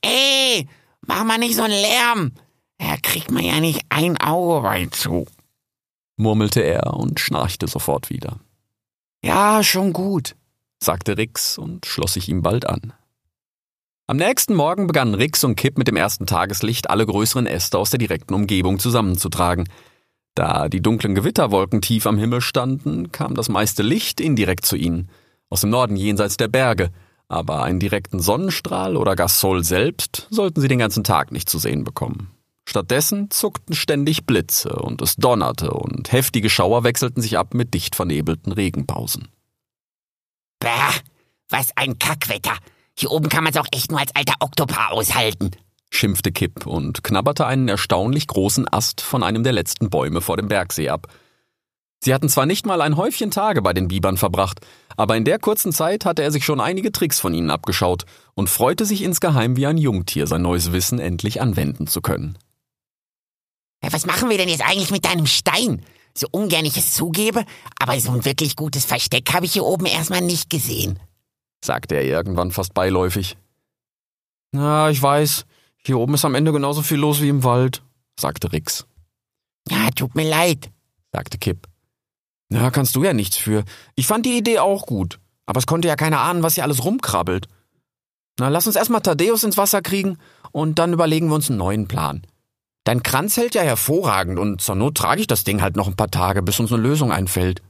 Ey, 0.00 0.68
mach 1.00 1.24
mal 1.24 1.38
nicht 1.38 1.56
so 1.56 1.62
einen 1.62 1.80
Lärm. 1.80 2.32
Er 2.78 2.98
kriegt 2.98 3.30
mir 3.30 3.42
ja 3.42 3.60
nicht 3.60 3.82
ein 3.88 4.16
Auge 4.18 4.62
weit 4.62 4.94
zu, 4.94 5.26
murmelte 6.16 6.60
er 6.60 6.94
und 6.94 7.20
schnarchte 7.20 7.66
sofort 7.66 8.10
wieder. 8.10 8.38
Ja, 9.22 9.64
schon 9.64 9.92
gut, 9.92 10.36
sagte 10.82 11.16
Rix 11.16 11.58
und 11.58 11.86
schloss 11.86 12.14
sich 12.14 12.28
ihm 12.28 12.42
bald 12.42 12.68
an. 12.68 12.92
Am 14.10 14.16
nächsten 14.16 14.54
Morgen 14.54 14.86
begannen 14.86 15.12
Rix 15.12 15.44
und 15.44 15.54
Kipp 15.54 15.76
mit 15.76 15.86
dem 15.86 15.96
ersten 15.96 16.24
Tageslicht 16.24 16.88
alle 16.88 17.04
größeren 17.04 17.44
Äste 17.46 17.76
aus 17.76 17.90
der 17.90 17.98
direkten 17.98 18.32
Umgebung 18.32 18.78
zusammenzutragen. 18.78 19.68
Da 20.34 20.70
die 20.70 20.80
dunklen 20.80 21.14
Gewitterwolken 21.14 21.82
tief 21.82 22.06
am 22.06 22.16
Himmel 22.16 22.40
standen, 22.40 23.12
kam 23.12 23.34
das 23.34 23.50
meiste 23.50 23.82
Licht 23.82 24.18
indirekt 24.22 24.64
zu 24.64 24.76
ihnen, 24.76 25.10
aus 25.50 25.60
dem 25.60 25.68
Norden 25.68 25.94
jenseits 25.94 26.38
der 26.38 26.48
Berge, 26.48 26.90
aber 27.28 27.64
einen 27.64 27.80
direkten 27.80 28.18
Sonnenstrahl 28.18 28.96
oder 28.96 29.14
gar 29.14 29.28
Sol 29.28 29.62
selbst 29.62 30.26
sollten 30.30 30.62
sie 30.62 30.68
den 30.68 30.78
ganzen 30.78 31.04
Tag 31.04 31.30
nicht 31.30 31.50
zu 31.50 31.58
sehen 31.58 31.84
bekommen. 31.84 32.30
Stattdessen 32.66 33.30
zuckten 33.30 33.74
ständig 33.74 34.24
Blitze 34.24 34.70
und 34.70 35.02
es 35.02 35.16
donnerte 35.16 35.72
und 35.72 36.12
heftige 36.12 36.48
Schauer 36.48 36.82
wechselten 36.82 37.20
sich 37.20 37.36
ab 37.36 37.52
mit 37.52 37.74
dicht 37.74 37.94
vernebelten 37.94 38.52
Regenpausen. 38.52 39.28
Bah, 40.60 40.94
was 41.50 41.76
ein 41.76 41.98
Kackwetter! 41.98 42.54
Hier 43.00 43.12
oben 43.12 43.28
kann 43.28 43.44
man's 43.44 43.56
auch 43.56 43.68
echt 43.70 43.92
nur 43.92 44.00
als 44.00 44.10
alter 44.16 44.34
Oktopar 44.40 44.90
aushalten, 44.90 45.52
schimpfte 45.88 46.32
Kipp 46.32 46.66
und 46.66 47.04
knabberte 47.04 47.46
einen 47.46 47.68
erstaunlich 47.68 48.26
großen 48.26 48.66
Ast 48.72 49.02
von 49.02 49.22
einem 49.22 49.44
der 49.44 49.52
letzten 49.52 49.88
Bäume 49.88 50.20
vor 50.20 50.36
dem 50.36 50.48
Bergsee 50.48 50.88
ab. 50.88 51.06
Sie 52.02 52.12
hatten 52.12 52.28
zwar 52.28 52.44
nicht 52.44 52.66
mal 52.66 52.80
ein 52.80 52.96
Häufchen 52.96 53.30
Tage 53.30 53.62
bei 53.62 53.72
den 53.72 53.86
Bibern 53.86 54.16
verbracht, 54.16 54.66
aber 54.96 55.16
in 55.16 55.24
der 55.24 55.38
kurzen 55.38 55.72
Zeit 55.72 56.04
hatte 56.04 56.24
er 56.24 56.32
sich 56.32 56.44
schon 56.44 56.60
einige 56.60 56.90
Tricks 56.90 57.20
von 57.20 57.34
ihnen 57.34 57.50
abgeschaut 57.50 58.04
und 58.34 58.50
freute 58.50 58.84
sich 58.84 59.02
insgeheim 59.02 59.56
wie 59.56 59.68
ein 59.68 59.78
Jungtier, 59.78 60.26
sein 60.26 60.42
neues 60.42 60.72
Wissen 60.72 60.98
endlich 60.98 61.40
anwenden 61.40 61.86
zu 61.86 62.00
können. 62.00 62.36
Was 63.80 64.06
machen 64.06 64.28
wir 64.28 64.38
denn 64.38 64.48
jetzt 64.48 64.68
eigentlich 64.68 64.90
mit 64.90 65.04
deinem 65.04 65.26
Stein? 65.26 65.84
So 66.14 66.26
ungern 66.32 66.64
ich 66.64 66.76
es 66.76 66.94
zugebe, 66.94 67.44
aber 67.78 68.00
so 68.00 68.10
ein 68.10 68.24
wirklich 68.24 68.56
gutes 68.56 68.84
Versteck 68.84 69.32
habe 69.32 69.46
ich 69.46 69.52
hier 69.52 69.64
oben 69.64 69.86
erstmal 69.86 70.20
nicht 70.20 70.50
gesehen 70.50 70.98
sagte 71.64 71.96
er 71.96 72.04
irgendwann 72.04 72.50
fast 72.50 72.74
beiläufig. 72.74 73.36
Na, 74.52 74.90
ich 74.90 75.02
weiß, 75.02 75.44
hier 75.84 75.98
oben 75.98 76.14
ist 76.14 76.24
am 76.24 76.34
Ende 76.34 76.52
genauso 76.52 76.82
viel 76.82 76.98
los 76.98 77.20
wie 77.20 77.28
im 77.28 77.44
Wald, 77.44 77.82
sagte 78.18 78.52
Rix. 78.52 78.86
Ja, 79.68 79.90
tut 79.90 80.14
mir 80.14 80.28
leid, 80.28 80.70
sagte 81.12 81.38
Kipp. 81.38 81.66
Na, 82.48 82.70
kannst 82.70 82.96
du 82.96 83.04
ja 83.04 83.12
nichts 83.12 83.36
für. 83.36 83.64
Ich 83.94 84.06
fand 84.06 84.24
die 84.24 84.38
Idee 84.38 84.58
auch 84.58 84.86
gut, 84.86 85.20
aber 85.46 85.58
es 85.58 85.66
konnte 85.66 85.88
ja 85.88 85.96
keiner 85.96 86.20
ahnen, 86.20 86.42
was 86.42 86.54
hier 86.54 86.64
alles 86.64 86.84
rumkrabbelt. 86.84 87.46
Na, 88.38 88.48
lass 88.48 88.66
uns 88.66 88.76
erstmal 88.76 89.02
Thaddeus 89.02 89.42
ins 89.44 89.58
Wasser 89.58 89.82
kriegen 89.82 90.18
und 90.52 90.78
dann 90.78 90.92
überlegen 90.92 91.28
wir 91.28 91.34
uns 91.34 91.50
einen 91.50 91.58
neuen 91.58 91.88
Plan. 91.88 92.22
Dein 92.84 93.02
Kranz 93.02 93.36
hält 93.36 93.54
ja 93.54 93.62
hervorragend 93.62 94.38
und 94.38 94.62
zur 94.62 94.74
Not 94.74 94.96
trage 94.96 95.20
ich 95.20 95.26
das 95.26 95.44
Ding 95.44 95.60
halt 95.60 95.76
noch 95.76 95.88
ein 95.88 95.96
paar 95.96 96.10
Tage, 96.10 96.42
bis 96.42 96.58
uns 96.58 96.72
eine 96.72 96.80
Lösung 96.80 97.12
einfällt. 97.12 97.62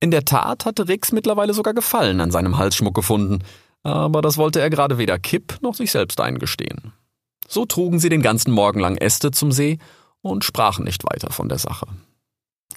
In 0.00 0.10
der 0.10 0.24
Tat 0.24 0.66
hatte 0.66 0.88
Rix 0.88 1.12
mittlerweile 1.12 1.54
sogar 1.54 1.74
Gefallen 1.74 2.20
an 2.20 2.30
seinem 2.30 2.58
Halsschmuck 2.58 2.94
gefunden, 2.94 3.42
aber 3.82 4.22
das 4.22 4.36
wollte 4.36 4.60
er 4.60 4.70
gerade 4.70 4.98
weder 4.98 5.18
Kipp 5.18 5.58
noch 5.62 5.74
sich 5.74 5.90
selbst 5.90 6.20
eingestehen. 6.20 6.92
So 7.48 7.64
trugen 7.64 7.98
sie 7.98 8.08
den 8.08 8.22
ganzen 8.22 8.52
Morgen 8.52 8.80
lang 8.80 8.96
Äste 8.96 9.30
zum 9.30 9.52
See 9.52 9.78
und 10.20 10.44
sprachen 10.44 10.84
nicht 10.84 11.04
weiter 11.04 11.30
von 11.30 11.48
der 11.48 11.58
Sache. 11.58 11.86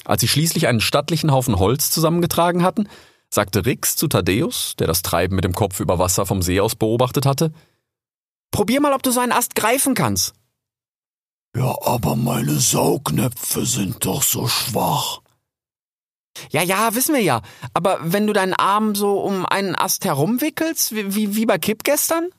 Als 0.06 0.22
sie 0.22 0.28
schließlich 0.28 0.68
einen 0.68 0.82
stattlichen 0.82 1.32
Haufen 1.32 1.60
Holz 1.60 1.90
zusammengetragen 1.92 2.64
hatten, 2.64 2.88
sagte 3.30 3.66
Rix 3.66 3.96
zu 3.96 4.08
Thaddeus, 4.08 4.76
der 4.78 4.88
das 4.88 5.02
Treiben 5.02 5.36
mit 5.36 5.44
dem 5.44 5.54
Kopf 5.54 5.80
über 5.80 6.00
Wasser 6.00 6.26
vom 6.26 6.42
See 6.42 6.60
aus 6.60 6.76
beobachtet 6.76 7.26
hatte, 7.26 7.52
Probier 8.52 8.82
mal, 8.82 8.94
ob 8.94 9.04
du 9.04 9.12
so 9.12 9.20
einen 9.20 9.32
Ast 9.32 9.56
greifen 9.56 9.94
kannst. 9.94 10.34
Ja, 11.56 11.76
aber 11.82 12.16
meine 12.16 12.60
Saugnäpfe 12.60 13.66
sind 13.66 14.06
doch 14.06 14.24
so 14.24 14.48
schwach. 14.48 15.22
Ja, 16.52 16.62
ja, 16.62 16.96
wissen 16.96 17.16
wir 17.16 17.22
ja. 17.22 17.42
Aber 17.74 18.00
wenn 18.02 18.28
du 18.28 18.34
deinen 18.34 18.54
Arm 18.54 18.96
so 18.96 19.20
um 19.20 19.46
einen 19.46 19.76
Ast 19.76 20.06
herumwickelst, 20.06 20.96
wie, 20.96 21.36
wie, 21.36 21.46
bei 21.46 21.58
Kipp 21.58 21.84
gestern? 21.84 22.30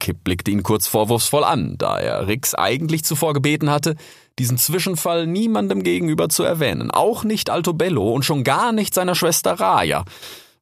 Kipp 0.00 0.24
blickte 0.24 0.50
ihn 0.50 0.62
kurz 0.62 0.86
vorwurfsvoll 0.86 1.44
an, 1.44 1.76
da 1.78 1.98
er 1.98 2.26
Rix 2.26 2.54
eigentlich 2.54 3.04
zuvor 3.04 3.32
gebeten 3.32 3.70
hatte, 3.70 3.96
diesen 4.38 4.58
Zwischenfall 4.58 5.26
niemandem 5.26 5.82
gegenüber 5.82 6.28
zu 6.28 6.42
erwähnen, 6.42 6.90
auch 6.90 7.24
nicht 7.24 7.50
Altobello 7.50 8.12
und 8.12 8.24
schon 8.24 8.44
gar 8.44 8.72
nicht 8.72 8.94
seiner 8.94 9.14
Schwester 9.14 9.52
Raya, 9.52 10.04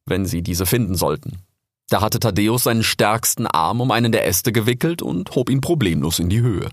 wenn 0.05 0.25
sie 0.25 0.43
diese 0.43 0.65
finden 0.65 0.95
sollten. 0.95 1.39
Da 1.89 2.01
hatte 2.01 2.19
Thaddeus 2.19 2.63
seinen 2.63 2.83
stärksten 2.83 3.47
Arm 3.47 3.81
um 3.81 3.91
einen 3.91 4.11
der 4.11 4.25
Äste 4.25 4.51
gewickelt 4.51 5.01
und 5.01 5.35
hob 5.35 5.49
ihn 5.49 5.61
problemlos 5.61 6.19
in 6.19 6.29
die 6.29 6.41
Höhe. 6.41 6.69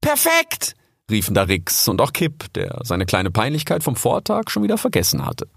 Perfekt! 0.00 0.74
Riefen 1.10 1.34
da 1.34 1.42
Rix 1.42 1.88
und 1.88 2.00
auch 2.00 2.12
Kipp, 2.12 2.52
der 2.54 2.80
seine 2.84 3.06
kleine 3.06 3.30
Peinlichkeit 3.30 3.82
vom 3.82 3.96
Vortag 3.96 4.50
schon 4.50 4.62
wieder 4.62 4.78
vergessen 4.78 5.24
hatte. 5.24 5.48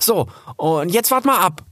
So, 0.00 0.28
und 0.56 0.90
jetzt 0.90 1.10
wart 1.10 1.24
mal 1.24 1.38
ab. 1.38 1.64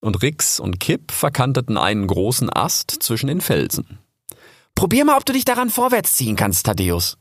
Und 0.00 0.22
Rix 0.22 0.60
und 0.60 0.78
Kipp 0.78 1.10
verkanteten 1.10 1.78
einen 1.78 2.06
großen 2.06 2.50
Ast 2.52 2.90
zwischen 2.90 3.28
den 3.28 3.40
Felsen. 3.40 3.98
Probier 4.74 5.04
mal, 5.04 5.16
ob 5.16 5.24
du 5.24 5.32
dich 5.32 5.44
daran 5.44 5.70
vorwärts 5.70 6.14
ziehen 6.14 6.36
kannst, 6.36 6.66
Thaddeus. 6.66 7.16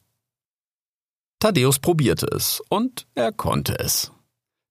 Thaddeus 1.40 1.80
probierte 1.80 2.28
es, 2.28 2.62
und 2.70 3.08
er 3.16 3.32
konnte 3.32 3.80
es. 3.80 4.12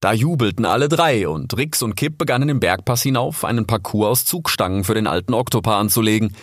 Da 0.00 0.12
jubelten 0.12 0.66
alle 0.66 0.88
drei, 0.88 1.26
und 1.28 1.56
Rix 1.56 1.80
und 1.80 1.94
Kipp 1.94 2.18
begannen 2.18 2.50
im 2.50 2.60
Bergpass 2.60 3.02
hinauf, 3.02 3.44
einen 3.44 3.66
Parcours 3.66 4.10
aus 4.10 4.24
Zugstangen 4.26 4.84
für 4.84 4.94
den 4.94 5.06
alten 5.06 5.32
Oktopar 5.32 5.78
anzulegen, 5.78 6.36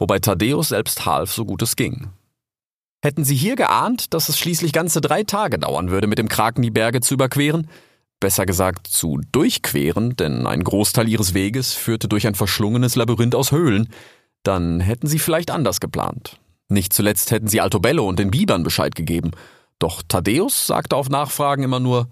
wobei 0.00 0.18
Thaddeus 0.18 0.70
selbst 0.70 1.06
half, 1.06 1.32
so 1.32 1.44
gut 1.44 1.62
es 1.62 1.76
ging. 1.76 2.10
Hätten 3.04 3.22
sie 3.22 3.36
hier 3.36 3.54
geahnt, 3.54 4.14
dass 4.14 4.30
es 4.30 4.38
schließlich 4.38 4.72
ganze 4.72 5.02
drei 5.02 5.24
Tage 5.24 5.58
dauern 5.58 5.90
würde, 5.90 6.06
mit 6.06 6.16
dem 6.16 6.30
Kraken 6.30 6.62
die 6.62 6.70
Berge 6.70 7.02
zu 7.02 7.12
überqueren, 7.12 7.68
besser 8.18 8.46
gesagt 8.46 8.86
zu 8.86 9.20
durchqueren, 9.30 10.16
denn 10.16 10.46
ein 10.46 10.64
Großteil 10.64 11.06
ihres 11.06 11.34
Weges 11.34 11.74
führte 11.74 12.08
durch 12.08 12.26
ein 12.26 12.34
verschlungenes 12.34 12.96
Labyrinth 12.96 13.34
aus 13.34 13.52
Höhlen, 13.52 13.90
dann 14.42 14.80
hätten 14.80 15.06
sie 15.06 15.18
vielleicht 15.18 15.50
anders 15.50 15.80
geplant. 15.80 16.40
Nicht 16.70 16.94
zuletzt 16.94 17.30
hätten 17.30 17.46
sie 17.46 17.60
Altobello 17.60 18.08
und 18.08 18.18
den 18.18 18.30
Bibern 18.30 18.62
Bescheid 18.62 18.94
gegeben. 18.94 19.32
Doch 19.78 20.02
Thaddeus 20.08 20.66
sagte 20.66 20.96
auf 20.96 21.10
Nachfragen 21.10 21.62
immer 21.62 21.80
nur 21.80 22.08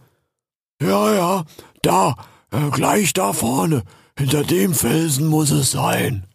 Ja, 0.78 1.14
ja, 1.14 1.44
da, 1.80 2.16
äh, 2.50 2.68
gleich 2.70 3.14
da 3.14 3.32
vorne, 3.32 3.84
hinter 4.18 4.44
dem 4.44 4.74
Felsen 4.74 5.26
muss 5.26 5.52
es 5.52 5.70
sein. 5.70 6.26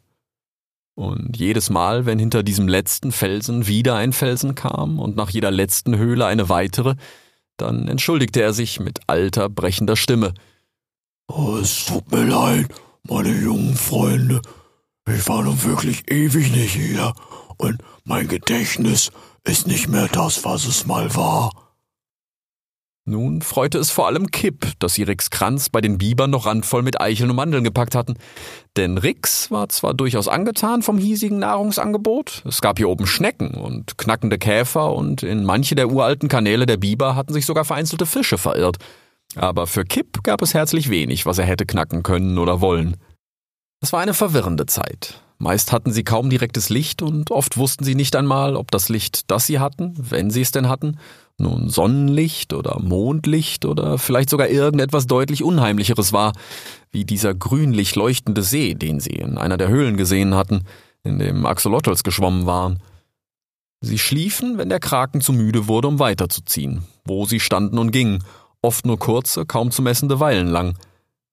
Und 0.97 1.37
jedes 1.37 1.69
Mal, 1.69 2.07
wenn 2.07 2.17
hinter 2.17 2.41
diesem 2.41 2.67
letzten 2.67 3.11
Felsen 3.11 3.67
wieder 3.67 3.97
ein 3.97 4.13
Felsen 4.13 4.55
kam 4.55 4.97
und 4.97 5.15
nach 5.15 5.29
jeder 5.29 5.51
letzten 5.51 5.95
Höhle 5.95 6.25
eine 6.25 6.49
weitere, 6.49 6.95
dann 7.55 7.87
entschuldigte 7.87 8.41
er 8.41 8.51
sich 8.51 8.79
mit 8.79 9.01
alter, 9.05 9.47
brechender 9.47 9.95
Stimme. 9.95 10.33
Oh, 11.27 11.57
es 11.61 11.85
tut 11.85 12.11
mir 12.11 12.23
leid, 12.23 12.69
meine 13.03 13.29
jungen 13.29 13.75
Freunde. 13.75 14.41
Ich 15.07 15.29
war 15.29 15.43
nun 15.43 15.63
wirklich 15.63 16.09
ewig 16.09 16.51
nicht 16.51 16.73
hier 16.73 17.13
und 17.57 17.77
mein 18.03 18.27
Gedächtnis 18.27 19.11
ist 19.43 19.67
nicht 19.67 19.89
mehr 19.89 20.07
das, 20.07 20.45
was 20.45 20.65
es 20.65 20.87
mal 20.87 21.13
war. 21.13 21.51
Nun 23.09 23.41
freute 23.41 23.77
es 23.77 23.89
vor 23.89 24.07
allem 24.07 24.31
Kipp, 24.31 24.73
dass 24.79 24.95
sie 24.95 25.03
Ricks 25.03 25.29
Kranz 25.29 25.69
bei 25.69 25.79
den 25.79 25.97
Bibern 25.97 26.29
noch 26.29 26.45
randvoll 26.45 26.83
mit 26.83 26.99
Eicheln 26.99 27.29
und 27.29 27.37
Mandeln 27.37 27.63
gepackt 27.63 27.95
hatten. 27.95 28.15
Denn 28.75 28.97
Rix 28.97 29.49
war 29.49 29.69
zwar 29.69 29.93
durchaus 29.93 30.27
angetan 30.27 30.81
vom 30.81 30.97
hiesigen 30.97 31.39
Nahrungsangebot, 31.39 32.43
es 32.45 32.59
gab 32.59 32.79
hier 32.79 32.89
oben 32.89 33.07
Schnecken 33.07 33.51
und 33.51 33.97
knackende 33.97 34.37
Käfer 34.37 34.93
und 34.93 35.23
in 35.23 35.45
manche 35.45 35.73
der 35.73 35.89
uralten 35.89 36.27
Kanäle 36.27 36.65
der 36.65 36.75
Biber 36.75 37.15
hatten 37.15 37.31
sich 37.31 37.45
sogar 37.45 37.63
vereinzelte 37.63 38.05
Fische 38.05 38.37
verirrt. 38.37 38.75
Aber 39.37 39.67
für 39.67 39.85
Kipp 39.85 40.23
gab 40.23 40.41
es 40.41 40.53
herzlich 40.53 40.89
wenig, 40.89 41.25
was 41.25 41.37
er 41.37 41.45
hätte 41.45 41.65
knacken 41.65 42.03
können 42.03 42.37
oder 42.37 42.59
wollen. 42.59 42.97
Es 43.79 43.93
war 43.93 44.01
eine 44.01 44.15
verwirrende 44.15 44.65
Zeit. 44.65 45.21
Meist 45.37 45.71
hatten 45.71 45.93
sie 45.93 46.03
kaum 46.03 46.29
direktes 46.29 46.69
Licht 46.69 47.01
und 47.01 47.31
oft 47.31 47.57
wussten 47.57 47.85
sie 47.85 47.95
nicht 47.95 48.15
einmal, 48.17 48.57
ob 48.57 48.71
das 48.71 48.89
Licht, 48.89 49.31
das 49.31 49.45
sie 49.45 49.59
hatten, 49.59 49.93
wenn 49.97 50.29
sie 50.29 50.41
es 50.41 50.51
denn 50.51 50.67
hatten, 50.67 50.97
nun 51.39 51.69
Sonnenlicht 51.69 52.53
oder 52.53 52.79
Mondlicht 52.79 53.65
oder 53.65 53.97
vielleicht 53.97 54.29
sogar 54.29 54.49
irgendetwas 54.49 55.05
deutlich 55.05 55.43
Unheimlicheres 55.43 56.11
war, 56.11 56.33
wie 56.91 57.05
dieser 57.05 57.35
grünlich 57.35 57.95
leuchtende 57.95 58.41
See, 58.41 58.73
den 58.73 58.99
sie 58.99 59.11
in 59.11 59.37
einer 59.37 59.57
der 59.57 59.67
Höhlen 59.67 59.97
gesehen 59.97 60.33
hatten, 60.33 60.63
in 61.03 61.19
dem 61.19 61.45
Axolotls 61.45 62.03
geschwommen 62.03 62.45
waren. 62.45 62.79
Sie 63.81 63.99
schliefen, 63.99 64.57
wenn 64.57 64.69
der 64.69 64.79
Kraken 64.79 65.21
zu 65.21 65.31
müde 65.31 65.67
wurde, 65.67 65.87
um 65.87 65.99
weiterzuziehen, 65.99 66.83
wo 67.05 67.25
sie 67.25 67.39
standen 67.39 67.77
und 67.77 67.91
gingen, 67.91 68.23
oft 68.63 68.87
nur 68.87 68.97
kurze, 68.97 69.45
kaum 69.45 69.69
zu 69.69 69.83
messende 69.83 70.19
Weilen 70.19 70.47
lang. 70.47 70.75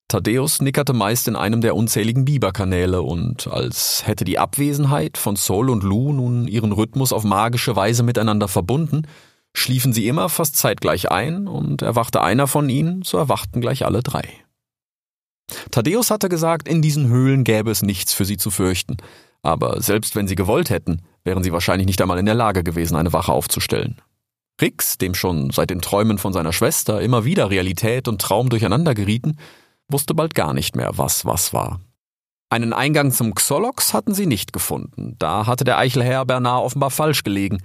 Thaddeus 0.09 0.61
nickerte 0.61 0.93
meist 0.93 1.27
in 1.29 1.37
einem 1.37 1.63
der 1.63 1.75
unzähligen 1.75 2.27
Biberkanäle 2.27 3.01
und 3.01 3.47
als 3.47 4.07
hätte 4.07 4.25
die 4.25 4.39
Abwesenheit 4.39 5.17
von 5.17 5.35
Sol 5.35 5.71
und 5.71 5.83
Lu 5.83 6.13
nun 6.13 6.47
ihren 6.47 6.73
Rhythmus 6.73 7.13
auf 7.15 7.25
magische 7.25 7.75
Weise 7.75 8.03
miteinander 8.03 8.47
verbunden, 8.47 9.07
schliefen 9.55 9.93
sie 9.93 10.09
immer 10.09 10.29
fast 10.29 10.57
zeitgleich 10.57 11.11
ein 11.11 11.49
und 11.49 11.83
erwachte 11.83 12.23
einer 12.23 12.47
von 12.47 12.69
ihnen, 12.69 13.03
so 13.03 13.17
erwachten 13.19 13.61
gleich 13.61 13.87
alle 13.87 14.03
drei. 14.03 14.29
Thaddeus 15.71 16.11
hatte 16.11 16.29
gesagt, 16.29 16.69
in 16.69 16.83
diesen 16.83 17.09
Höhlen 17.09 17.45
gäbe 17.45 17.71
es 17.71 17.83
nichts 17.83 18.13
für 18.13 18.25
sie 18.25 18.37
zu 18.37 18.51
fürchten, 18.51 18.97
aber 19.43 19.81
selbst 19.81 20.17
wenn 20.17 20.27
sie 20.27 20.37
gewollt 20.37 20.71
hätten, 20.71 21.03
wären 21.23 21.43
sie 21.43 21.53
wahrscheinlich 21.53 21.87
nicht 21.87 22.01
einmal 22.01 22.19
in 22.19 22.27
der 22.27 22.35
Lage 22.35 22.65
gewesen, 22.65 22.97
eine 22.97 23.13
Wache 23.13 23.33
aufzustellen. 23.33 24.01
Rix, 24.61 24.99
dem 24.99 25.15
schon 25.15 25.51
seit 25.51 25.71
den 25.71 25.81
Träumen 25.81 26.19
von 26.19 26.33
seiner 26.33 26.53
Schwester 26.53 27.01
immer 27.01 27.25
wieder 27.25 27.51
Realität 27.51 28.09
und 28.09 28.21
Traum 28.21 28.49
durcheinander 28.49 28.95
gerieten, 28.95 29.37
wusste 29.89 30.15
bald 30.15 30.35
gar 30.35 30.55
nicht 30.55 30.77
mehr, 30.77 30.97
was 30.97 31.25
was 31.25 31.53
war. 31.53 31.81
Einen 32.51 32.73
Eingang 32.73 33.11
zum 33.11 33.35
Xolox 33.35 33.95
hatten 33.95 34.15
sie 34.15 34.27
nicht 34.27 34.53
gefunden. 34.53 35.17
Da 35.19 35.47
hatte 35.47 35.65
der 35.65 35.79
Eichelherr 35.79 36.25
Bernard 36.25 36.65
offenbar 36.65 36.91
falsch 36.91 37.25
gelegen, 37.25 37.59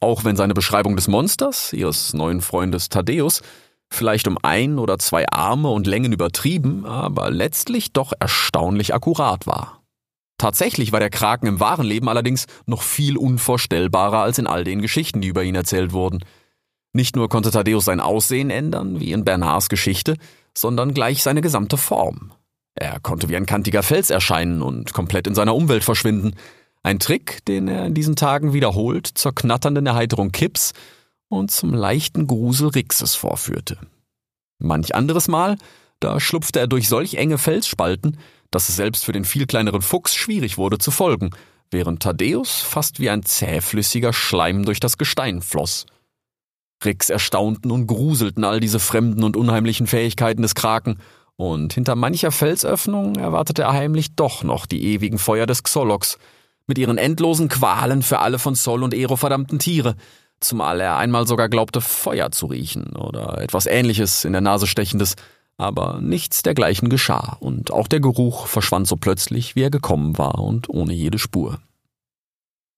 auch 0.00 0.24
wenn 0.24 0.36
seine 0.36 0.54
Beschreibung 0.54 0.96
des 0.96 1.08
Monsters, 1.08 1.72
ihres 1.72 2.14
neuen 2.14 2.40
Freundes 2.40 2.88
Thaddeus, 2.88 3.42
vielleicht 3.90 4.26
um 4.26 4.38
ein 4.42 4.78
oder 4.78 4.98
zwei 4.98 5.28
Arme 5.28 5.70
und 5.70 5.86
Längen 5.86 6.12
übertrieben, 6.12 6.86
aber 6.86 7.30
letztlich 7.30 7.92
doch 7.92 8.12
erstaunlich 8.18 8.94
akkurat 8.94 9.46
war. 9.46 9.82
Tatsächlich 10.38 10.90
war 10.90 10.98
der 10.98 11.10
Kraken 11.10 11.46
im 11.46 11.60
wahren 11.60 11.86
Leben 11.86 12.08
allerdings 12.08 12.46
noch 12.66 12.82
viel 12.82 13.16
unvorstellbarer 13.16 14.22
als 14.22 14.38
in 14.38 14.48
all 14.48 14.64
den 14.64 14.82
Geschichten, 14.82 15.20
die 15.20 15.28
über 15.28 15.44
ihn 15.44 15.54
erzählt 15.54 15.92
wurden. 15.92 16.24
Nicht 16.92 17.14
nur 17.14 17.28
konnte 17.28 17.50
Thaddeus 17.50 17.84
sein 17.84 18.00
Aussehen 18.00 18.50
ändern, 18.50 18.98
wie 18.98 19.12
in 19.12 19.24
Bernards 19.24 19.68
Geschichte, 19.68 20.16
sondern 20.56 20.94
gleich 20.94 21.22
seine 21.22 21.42
gesamte 21.42 21.76
Form. 21.76 22.32
Er 22.74 23.00
konnte 23.00 23.28
wie 23.28 23.36
ein 23.36 23.46
kantiger 23.46 23.82
Fels 23.82 24.10
erscheinen 24.10 24.62
und 24.62 24.92
komplett 24.92 25.26
in 25.26 25.34
seiner 25.34 25.54
Umwelt 25.54 25.84
verschwinden. 25.84 26.34
Ein 26.82 26.98
Trick, 26.98 27.44
den 27.46 27.68
er 27.68 27.86
in 27.86 27.94
diesen 27.94 28.16
Tagen 28.16 28.52
wiederholt 28.52 29.06
zur 29.06 29.34
knatternden 29.34 29.86
Erheiterung 29.86 30.32
Kips 30.32 30.72
und 31.28 31.50
zum 31.50 31.72
leichten 31.72 32.26
Grusel 32.26 32.68
Rixes 32.68 33.14
vorführte. 33.14 33.78
Manch 34.58 34.94
anderes 34.94 35.28
Mal, 35.28 35.56
da 36.00 36.18
schlupfte 36.18 36.58
er 36.58 36.66
durch 36.66 36.88
solch 36.88 37.14
enge 37.14 37.38
Felsspalten, 37.38 38.18
dass 38.50 38.68
es 38.68 38.76
selbst 38.76 39.04
für 39.04 39.12
den 39.12 39.24
viel 39.24 39.46
kleineren 39.46 39.82
Fuchs 39.82 40.14
schwierig 40.14 40.58
wurde 40.58 40.78
zu 40.78 40.90
folgen, 40.90 41.30
während 41.70 42.02
Thaddeus 42.02 42.60
fast 42.60 42.98
wie 42.98 43.10
ein 43.10 43.24
zähflüssiger 43.24 44.12
Schleim 44.12 44.64
durch 44.64 44.80
das 44.80 44.98
Gestein 44.98 45.40
floss. 45.40 45.86
Rix 46.84 47.10
erstaunten 47.10 47.70
und 47.70 47.86
gruselten 47.86 48.44
all 48.44 48.58
diese 48.58 48.80
fremden 48.80 49.22
und 49.22 49.36
unheimlichen 49.36 49.86
Fähigkeiten 49.86 50.42
des 50.42 50.54
Kraken, 50.54 50.98
und 51.36 51.72
hinter 51.72 51.96
mancher 51.96 52.30
Felsöffnung 52.30 53.16
erwartete 53.16 53.62
er 53.62 53.72
heimlich 53.72 54.14
doch 54.14 54.42
noch 54.42 54.66
die 54.66 54.84
ewigen 54.84 55.18
Feuer 55.18 55.46
des 55.46 55.62
Xolox, 55.62 56.18
mit 56.72 56.78
ihren 56.78 56.96
endlosen 56.96 57.50
Qualen 57.50 58.00
für 58.00 58.20
alle 58.20 58.38
von 58.38 58.54
Sol 58.54 58.82
und 58.82 58.94
Ero 58.94 59.16
verdammten 59.16 59.58
Tiere, 59.58 59.94
zumal 60.40 60.80
er 60.80 60.96
einmal 60.96 61.26
sogar 61.26 61.50
glaubte, 61.50 61.82
Feuer 61.82 62.30
zu 62.30 62.46
riechen 62.46 62.96
oder 62.96 63.42
etwas 63.42 63.66
ähnliches 63.66 64.24
in 64.24 64.32
der 64.32 64.40
Nase 64.40 64.66
stechendes, 64.66 65.16
aber 65.58 66.00
nichts 66.00 66.42
dergleichen 66.42 66.88
geschah, 66.88 67.36
und 67.40 67.70
auch 67.70 67.88
der 67.88 68.00
Geruch 68.00 68.46
verschwand 68.46 68.88
so 68.88 68.96
plötzlich, 68.96 69.54
wie 69.54 69.64
er 69.64 69.70
gekommen 69.70 70.16
war 70.16 70.38
und 70.38 70.70
ohne 70.70 70.94
jede 70.94 71.18
Spur. 71.18 71.58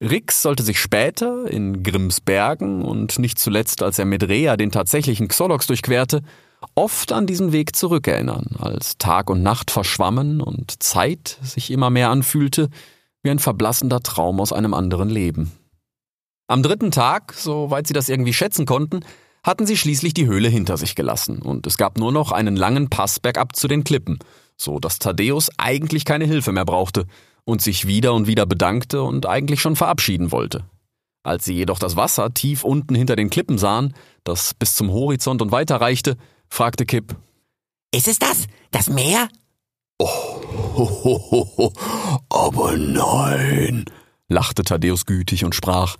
Rix 0.02 0.42
sollte 0.42 0.64
sich 0.64 0.80
später 0.80 1.48
in 1.48 1.85
Grimms 1.85 2.20
Bergen 2.20 2.83
und 2.83 3.20
nicht 3.20 3.38
zuletzt, 3.38 3.80
als 3.80 4.00
er 4.00 4.07
mit 4.07 4.26
Rea 4.26 4.57
den 4.57 4.72
tatsächlichen 4.72 5.28
Xolox 5.28 5.68
durchquerte, 5.68 6.22
oft 6.74 7.12
an 7.12 7.28
diesen 7.28 7.52
Weg 7.52 7.76
zurückerinnern, 7.76 8.57
als 8.59 8.98
Tag 8.98 9.30
und 9.30 9.44
Nacht 9.44 9.70
verschwammen 9.70 10.40
und 10.40 10.83
Zeit 10.83 11.38
sich 11.44 11.70
immer 11.70 11.90
mehr 11.90 12.11
anfühlte 12.11 12.70
wie 13.24 13.30
ein 13.30 13.40
verblassender 13.40 14.00
Traum 14.00 14.38
aus 14.40 14.52
einem 14.52 14.74
anderen 14.74 15.08
Leben. 15.08 15.50
Am 16.46 16.62
dritten 16.62 16.90
Tag, 16.90 17.32
soweit 17.32 17.87
sie 17.87 17.94
das 17.94 18.08
irgendwie 18.08 18.34
schätzen 18.34 18.66
konnten, 18.66 19.00
hatten 19.42 19.66
sie 19.66 19.76
schließlich 19.76 20.14
die 20.14 20.26
Höhle 20.26 20.48
hinter 20.48 20.76
sich 20.76 20.94
gelassen 20.94 21.40
und 21.42 21.66
es 21.66 21.76
gab 21.76 21.98
nur 21.98 22.12
noch 22.12 22.32
einen 22.32 22.56
langen 22.56 22.90
Pass 22.90 23.18
bergab 23.18 23.56
zu 23.56 23.66
den 23.66 23.82
Klippen, 23.82 24.18
so 24.56 24.78
dass 24.78 24.98
Thaddeus 24.98 25.50
eigentlich 25.58 26.04
keine 26.04 26.26
Hilfe 26.26 26.52
mehr 26.52 26.64
brauchte 26.64 27.06
und 27.44 27.62
sich 27.62 27.87
wieder 27.87 28.14
und 28.14 28.26
wieder 28.26 28.46
bedankte 28.46 29.02
und 29.02 29.26
eigentlich 29.26 29.60
schon 29.60 29.76
verabschieden 29.76 30.32
wollte. 30.32 30.64
Als 31.22 31.46
sie 31.46 31.54
jedoch 31.54 31.78
das 31.78 31.96
Wasser 31.96 32.32
tief 32.34 32.64
unten 32.64 32.94
hinter 32.94 33.16
den 33.16 33.30
Klippen 33.30 33.56
sahen, 33.56 33.94
das 34.24 34.52
bis 34.52 34.76
zum 34.76 34.90
Horizont 34.90 35.40
und 35.40 35.52
weiter 35.52 35.76
reichte, 35.76 36.16
fragte 36.48 36.84
Kipp. 36.84 37.16
Ist 37.94 38.08
es 38.08 38.18
das? 38.18 38.46
Das 38.70 38.90
Meer? 38.90 39.28
Oh, 40.06 41.72
aber 42.28 42.76
nein, 42.76 43.84
lachte 44.28 44.62
Thaddeus 44.62 45.06
gütig 45.06 45.44
und 45.44 45.54
sprach. 45.54 45.96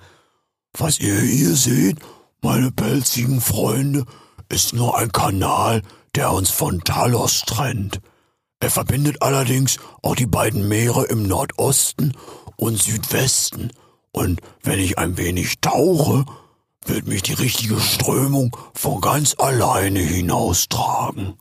Was 0.77 0.99
ihr 0.99 1.21
hier 1.21 1.55
seht, 1.55 1.99
meine 2.43 2.71
pelzigen 2.71 3.41
Freunde, 3.41 4.05
ist 4.49 4.75
nur 4.75 4.99
ein 4.99 5.11
Kanal, 5.13 5.83
der 6.15 6.33
uns 6.33 6.51
von 6.51 6.83
Talos 6.83 7.43
trennt. 7.47 8.01
Er 8.61 8.71
verbindet 8.71 9.23
allerdings 9.23 9.79
auch 10.03 10.17
die 10.17 10.27
beiden 10.27 10.69
Meere 10.69 11.05
im 11.07 11.23
Nordosten 11.27 12.13
und 12.57 12.81
Südwesten, 12.81 13.71
und 14.13 14.41
wenn 14.63 14.79
ich 14.79 14.97
ein 14.97 15.17
wenig 15.17 15.61
tauche, 15.61 16.25
wird 16.87 17.09
mich 17.09 17.23
die 17.23 17.33
richtige 17.33 17.81
Strömung 17.81 18.57
von 18.75 19.01
ganz 19.01 19.35
alleine 19.39 19.99
hinaustragen. 19.99 21.35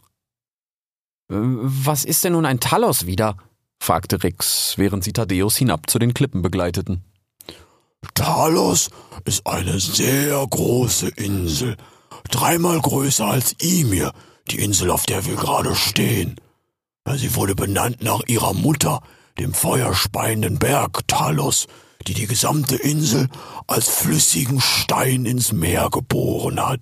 Was 1.36 2.06
ist 2.06 2.24
denn 2.24 2.34
nun 2.34 2.46
ein 2.46 2.60
Talos 2.60 3.08
wieder? 3.08 3.38
fragte 3.80 4.22
Rix, 4.22 4.76
während 4.78 5.04
sie 5.04 5.14
Thaddeus 5.14 5.58
hinab 5.58 5.90
zu 5.90 5.98
den 5.98 6.14
Klippen 6.14 6.42
begleiteten. 6.42 7.04
Talos 8.14 8.90
ist 9.26 9.48
eine 9.48 9.80
sehr 9.80 10.46
große 10.46 11.10
Insel, 11.10 11.76
dreimal 12.30 12.80
größer 12.80 13.26
als 13.26 13.54
Imir, 13.54 14.14
die 14.52 14.60
Insel, 14.60 14.92
auf 14.92 15.06
der 15.06 15.26
wir 15.26 15.36
gerade 15.36 15.76
stehen. 15.76 16.36
Sie 17.16 17.36
wurde 17.36 17.56
benannt 17.56 18.04
nach 18.04 18.22
ihrer 18.28 18.54
Mutter, 18.54 19.02
dem 19.40 19.54
feuerspeienden 19.54 20.60
Berg 20.60 21.08
Talos, 21.08 21.68
die 22.08 22.14
die 22.14 22.28
gesamte 22.28 22.76
Insel 22.76 23.28
als 23.68 23.90
flüssigen 23.90 24.62
Stein 24.62 25.26
ins 25.26 25.52
Meer 25.52 25.90
geboren 25.90 26.64
hat. 26.64 26.82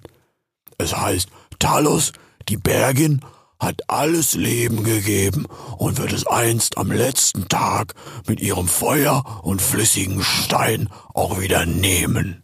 Es 0.77 0.95
heißt, 0.95 1.29
Talos, 1.57 2.11
die 2.49 2.57
Bergin, 2.57 3.21
hat 3.61 3.89
alles 3.89 4.33
Leben 4.33 4.83
gegeben 4.83 5.45
und 5.77 5.97
wird 5.97 6.11
es 6.11 6.25
einst 6.25 6.77
am 6.77 6.91
letzten 6.91 7.47
Tag 7.47 7.93
mit 8.27 8.41
ihrem 8.41 8.67
Feuer 8.67 9.41
und 9.43 9.61
flüssigen 9.61 10.23
Stein 10.23 10.89
auch 11.13 11.39
wieder 11.39 11.65
nehmen, 11.65 12.43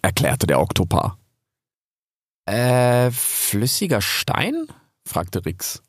erklärte 0.00 0.46
der 0.46 0.60
Oktopar. 0.60 1.18
Äh, 2.46 3.10
flüssiger 3.10 4.00
Stein? 4.00 4.66
fragte 5.06 5.44
Rix. 5.44 5.82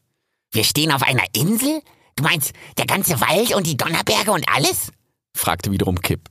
Wir 0.51 0.63
stehen 0.63 0.91
auf 0.91 1.03
einer 1.03 1.23
Insel? 1.33 1.81
Du 2.15 2.23
meinst, 2.23 2.53
der 2.77 2.85
ganze 2.85 3.21
Wald 3.21 3.53
und 3.55 3.67
die 3.67 3.77
Donnerberge 3.77 4.31
und 4.31 4.45
alles? 4.49 4.91
fragte 5.35 5.71
wiederum 5.71 6.01
Kipp. 6.01 6.29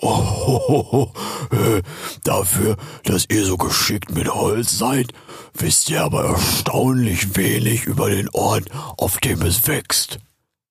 Oh, 0.00 1.12
äh, 1.50 1.82
dafür, 2.24 2.76
dass 3.04 3.26
ihr 3.28 3.44
so 3.44 3.56
geschickt 3.56 4.10
mit 4.10 4.32
Holz 4.34 4.78
seid, 4.78 5.12
wisst 5.54 5.90
ihr 5.90 6.02
aber 6.02 6.24
erstaunlich 6.24 7.36
wenig 7.36 7.84
über 7.84 8.10
den 8.10 8.28
Ort, 8.30 8.68
auf 8.96 9.18
dem 9.18 9.42
es 9.42 9.66
wächst, 9.66 10.18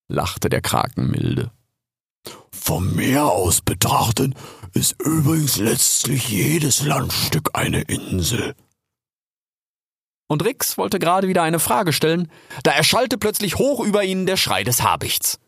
lachte 0.07 0.49
der 0.49 0.61
Kraken 0.61 1.11
milde. 1.11 1.51
Vom 2.51 2.95
Meer 2.95 3.25
aus 3.25 3.61
betrachtet 3.61 4.33
ist 4.73 5.01
übrigens 5.01 5.57
letztlich 5.57 6.29
jedes 6.29 6.83
Landstück 6.83 7.51
eine 7.53 7.81
Insel. 7.81 8.55
Und 10.27 10.45
Rix 10.45 10.77
wollte 10.77 10.97
gerade 10.97 11.27
wieder 11.27 11.43
eine 11.43 11.59
Frage 11.59 11.91
stellen, 11.91 12.31
da 12.63 12.71
erschallte 12.71 13.17
plötzlich 13.17 13.57
hoch 13.57 13.81
über 13.81 14.03
ihnen 14.03 14.25
der 14.25 14.37
Schrei 14.37 14.63
des 14.63 14.81
Habichts. 14.81 15.40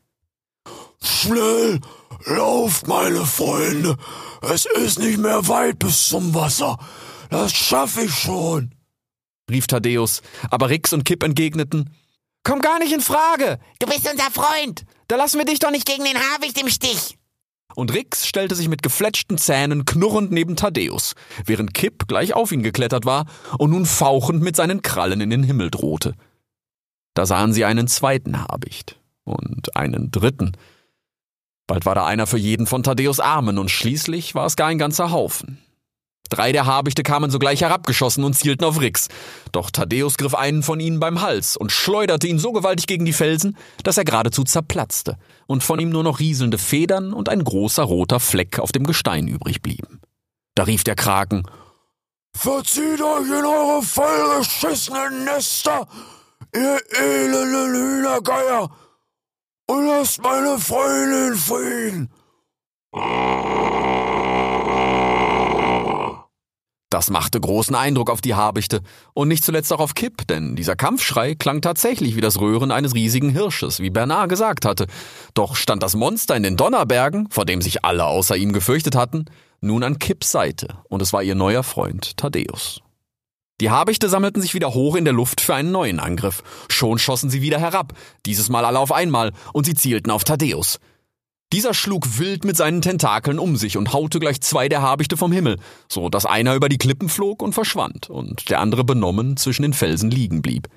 Schnell, 1.04 1.80
lauft, 2.26 2.88
meine 2.88 3.26
Freunde. 3.26 3.98
Es 4.42 4.66
ist 4.66 5.00
nicht 5.00 5.18
mehr 5.18 5.48
weit 5.48 5.80
bis 5.80 6.08
zum 6.08 6.34
Wasser. 6.34 6.78
Das 7.30 7.54
schaffe 7.54 8.04
ich 8.04 8.14
schon, 8.14 8.74
rief 9.50 9.68
Thaddeus, 9.68 10.22
aber 10.50 10.70
Rix 10.70 10.94
und 10.94 11.04
Kipp 11.04 11.24
entgegneten. 11.24 11.90
Komm 12.44 12.60
gar 12.60 12.80
nicht 12.80 12.94
in 12.94 13.02
Frage. 13.02 13.60
Du 13.80 13.88
bist 13.88 14.10
unser 14.10 14.30
Freund. 14.32 14.86
Da 15.08 15.16
lassen 15.16 15.38
wir 15.38 15.46
dich 15.46 15.60
doch 15.60 15.72
nicht 15.72 15.86
gegen 15.86 16.04
den 16.04 16.18
Habicht 16.18 16.60
im 16.62 16.70
Stich. 16.70 17.18
Und 17.76 17.94
Rix 17.94 18.28
stellte 18.28 18.56
sich 18.56 18.68
mit 18.68 18.84
gefletschten 18.84 19.38
Zähnen 19.38 19.86
knurrend 19.86 20.32
neben 20.32 20.56
Thaddeus, 20.56 21.16
während 21.46 21.74
Kipp 21.74 22.08
gleich 22.08 22.34
auf 22.34 22.52
ihn 22.52 22.64
geklettert 22.64 23.06
war 23.06 23.26
und 23.58 23.72
nun 23.72 23.86
fauchend 23.86 24.44
mit 24.44 24.56
seinen 24.56 24.82
Krallen 24.82 25.22
in 25.22 25.30
den 25.30 25.44
Himmel 25.44 25.72
drohte. 25.72 26.14
Da 27.16 27.26
sahen 27.26 27.54
sie 27.54 27.66
einen 27.66 27.88
zweiten 27.88 28.40
Habicht 28.40 29.00
und 29.24 29.76
einen 29.76 30.12
dritten, 30.12 30.52
Bald 31.68 31.86
war 31.86 31.96
da 31.96 32.06
einer 32.06 32.28
für 32.28 32.38
jeden 32.38 32.68
von 32.68 32.84
Thaddeus 32.84 33.20
Armen 33.20 33.58
und 33.58 33.72
schließlich 33.72 34.36
war 34.36 34.46
es 34.46 34.56
gar 34.56 34.68
ein 34.68 34.78
ganzer 34.78 35.12
Haufen. 35.12 35.60
Drei 36.30 36.52
der 36.52 36.66
Habichte 36.66 37.04
kamen 37.04 37.30
sogleich 37.30 37.62
herabgeschossen 37.62 38.24
und 38.24 38.34
zielten 38.34 38.64
auf 38.66 38.82
Rix. 38.82 39.08
Doch 39.52 39.70
Thaddeus 39.70 40.18
griff 40.18 40.34
einen 40.34 40.64
von 40.64 40.80
ihnen 40.80 41.00
beim 41.00 41.22
Hals 41.22 41.56
und 41.56 41.72
schleuderte 41.72 42.28
ihn 42.28 42.40
so 42.40 42.52
gewaltig 42.54 42.88
gegen 42.88 43.06
die 43.06 43.14
Felsen, 43.14 43.56
dass 43.84 43.98
er 43.98 44.04
geradezu 44.04 44.44
zerplatzte 44.44 45.18
und 45.46 45.64
von 45.64 45.80
ihm 45.80 45.90
nur 45.90 46.04
noch 46.04 46.20
rieselnde 46.20 46.58
Federn 46.58 47.14
und 47.14 47.30
ein 47.30 47.44
großer 47.44 47.84
roter 47.84 48.20
Fleck 48.20 48.60
auf 48.60 48.72
dem 48.72 48.86
Gestein 48.86 49.28
übrig 49.28 49.62
blieben. 49.62 50.02
Da 50.56 50.64
rief 50.64 50.84
der 50.84 50.96
Kraken, 50.96 51.44
Verzieht 52.36 53.00
euch 53.00 53.28
in 53.28 53.46
eure 53.46 53.84
vollgeschissenen 53.84 55.26
Nester, 55.26 55.88
ihr 56.54 56.80
elenden 57.00 57.76
Hühnergeier! 57.76 58.70
Und 59.68 59.86
lasst 59.88 60.22
meine 60.22 60.58
Freunde 60.60 61.28
in 61.28 61.36
Frieden. 61.36 62.10
Das 66.90 67.10
machte 67.10 67.42
großen 67.42 67.76
Eindruck 67.76 68.12
auf 68.12 68.22
die 68.22 68.36
Habichte 68.36 68.82
und 69.16 69.28
nicht 69.28 69.44
zuletzt 69.44 69.74
auch 69.74 69.80
auf 69.80 69.96
Kipp, 69.96 70.28
denn 70.28 70.56
dieser 70.56 70.76
Kampfschrei 70.76 71.34
klang 71.34 71.62
tatsächlich 71.62 72.16
wie 72.16 72.22
das 72.22 72.40
Röhren 72.40 72.70
eines 72.72 72.94
riesigen 72.94 73.30
Hirsches, 73.30 73.80
wie 73.80 73.90
Bernard 73.90 74.30
gesagt 74.30 74.64
hatte. 74.64 74.86
Doch 75.34 75.56
stand 75.56 75.82
das 75.82 75.96
Monster 75.96 76.36
in 76.36 76.44
den 76.44 76.56
Donnerbergen, 76.56 77.32
vor 77.32 77.46
dem 77.46 77.64
sich 77.64 77.84
alle 77.84 78.06
außer 78.06 78.38
ihm 78.38 78.54
gefürchtet 78.54 78.96
hatten, 78.96 79.26
nun 79.60 79.82
an 79.82 79.98
Kipps 79.98 80.32
Seite 80.32 80.68
und 80.88 81.02
es 81.02 81.14
war 81.14 81.24
ihr 81.24 81.34
neuer 81.34 81.64
Freund 81.64 82.16
Thaddeus. 82.16 82.84
Die 83.62 83.70
Habichte 83.70 84.10
sammelten 84.10 84.42
sich 84.42 84.54
wieder 84.54 84.74
hoch 84.74 84.96
in 84.96 85.06
der 85.06 85.14
Luft 85.14 85.40
für 85.40 85.54
einen 85.54 85.72
neuen 85.72 86.00
Angriff. 86.00 86.44
Schon 86.70 86.98
schossen 86.98 87.30
sie 87.30 87.42
wieder 87.42 87.60
herab, 87.60 87.94
dieses 88.26 88.50
Mal 88.50 88.66
alle 88.66 88.80
auf 88.80 88.92
einmal, 88.92 89.32
und 89.54 89.66
sie 89.66 89.76
zielten 89.76 90.12
auf 90.12 90.24
Thaddeus. 90.24 90.80
Dieser 91.54 91.76
schlug 91.76 92.18
wild 92.18 92.46
mit 92.46 92.58
seinen 92.58 92.82
Tentakeln 92.82 93.38
um 93.38 93.56
sich 93.56 93.78
und 93.78 93.94
haute 93.94 94.20
gleich 94.20 94.42
zwei 94.42 94.70
der 94.70 94.82
Habichte 94.82 95.18
vom 95.18 95.32
Himmel, 95.32 95.60
so 95.88 96.10
dass 96.10 96.26
einer 96.26 96.56
über 96.56 96.68
die 96.68 96.80
Klippen 96.80 97.10
flog 97.10 97.44
und 97.44 97.54
verschwand 97.54 98.10
und 98.10 98.50
der 98.50 98.60
andere 98.60 98.84
benommen 98.84 99.38
zwischen 99.38 99.62
den 99.62 99.74
Felsen 99.74 100.10
liegen 100.10 100.42
blieb. 100.42 100.68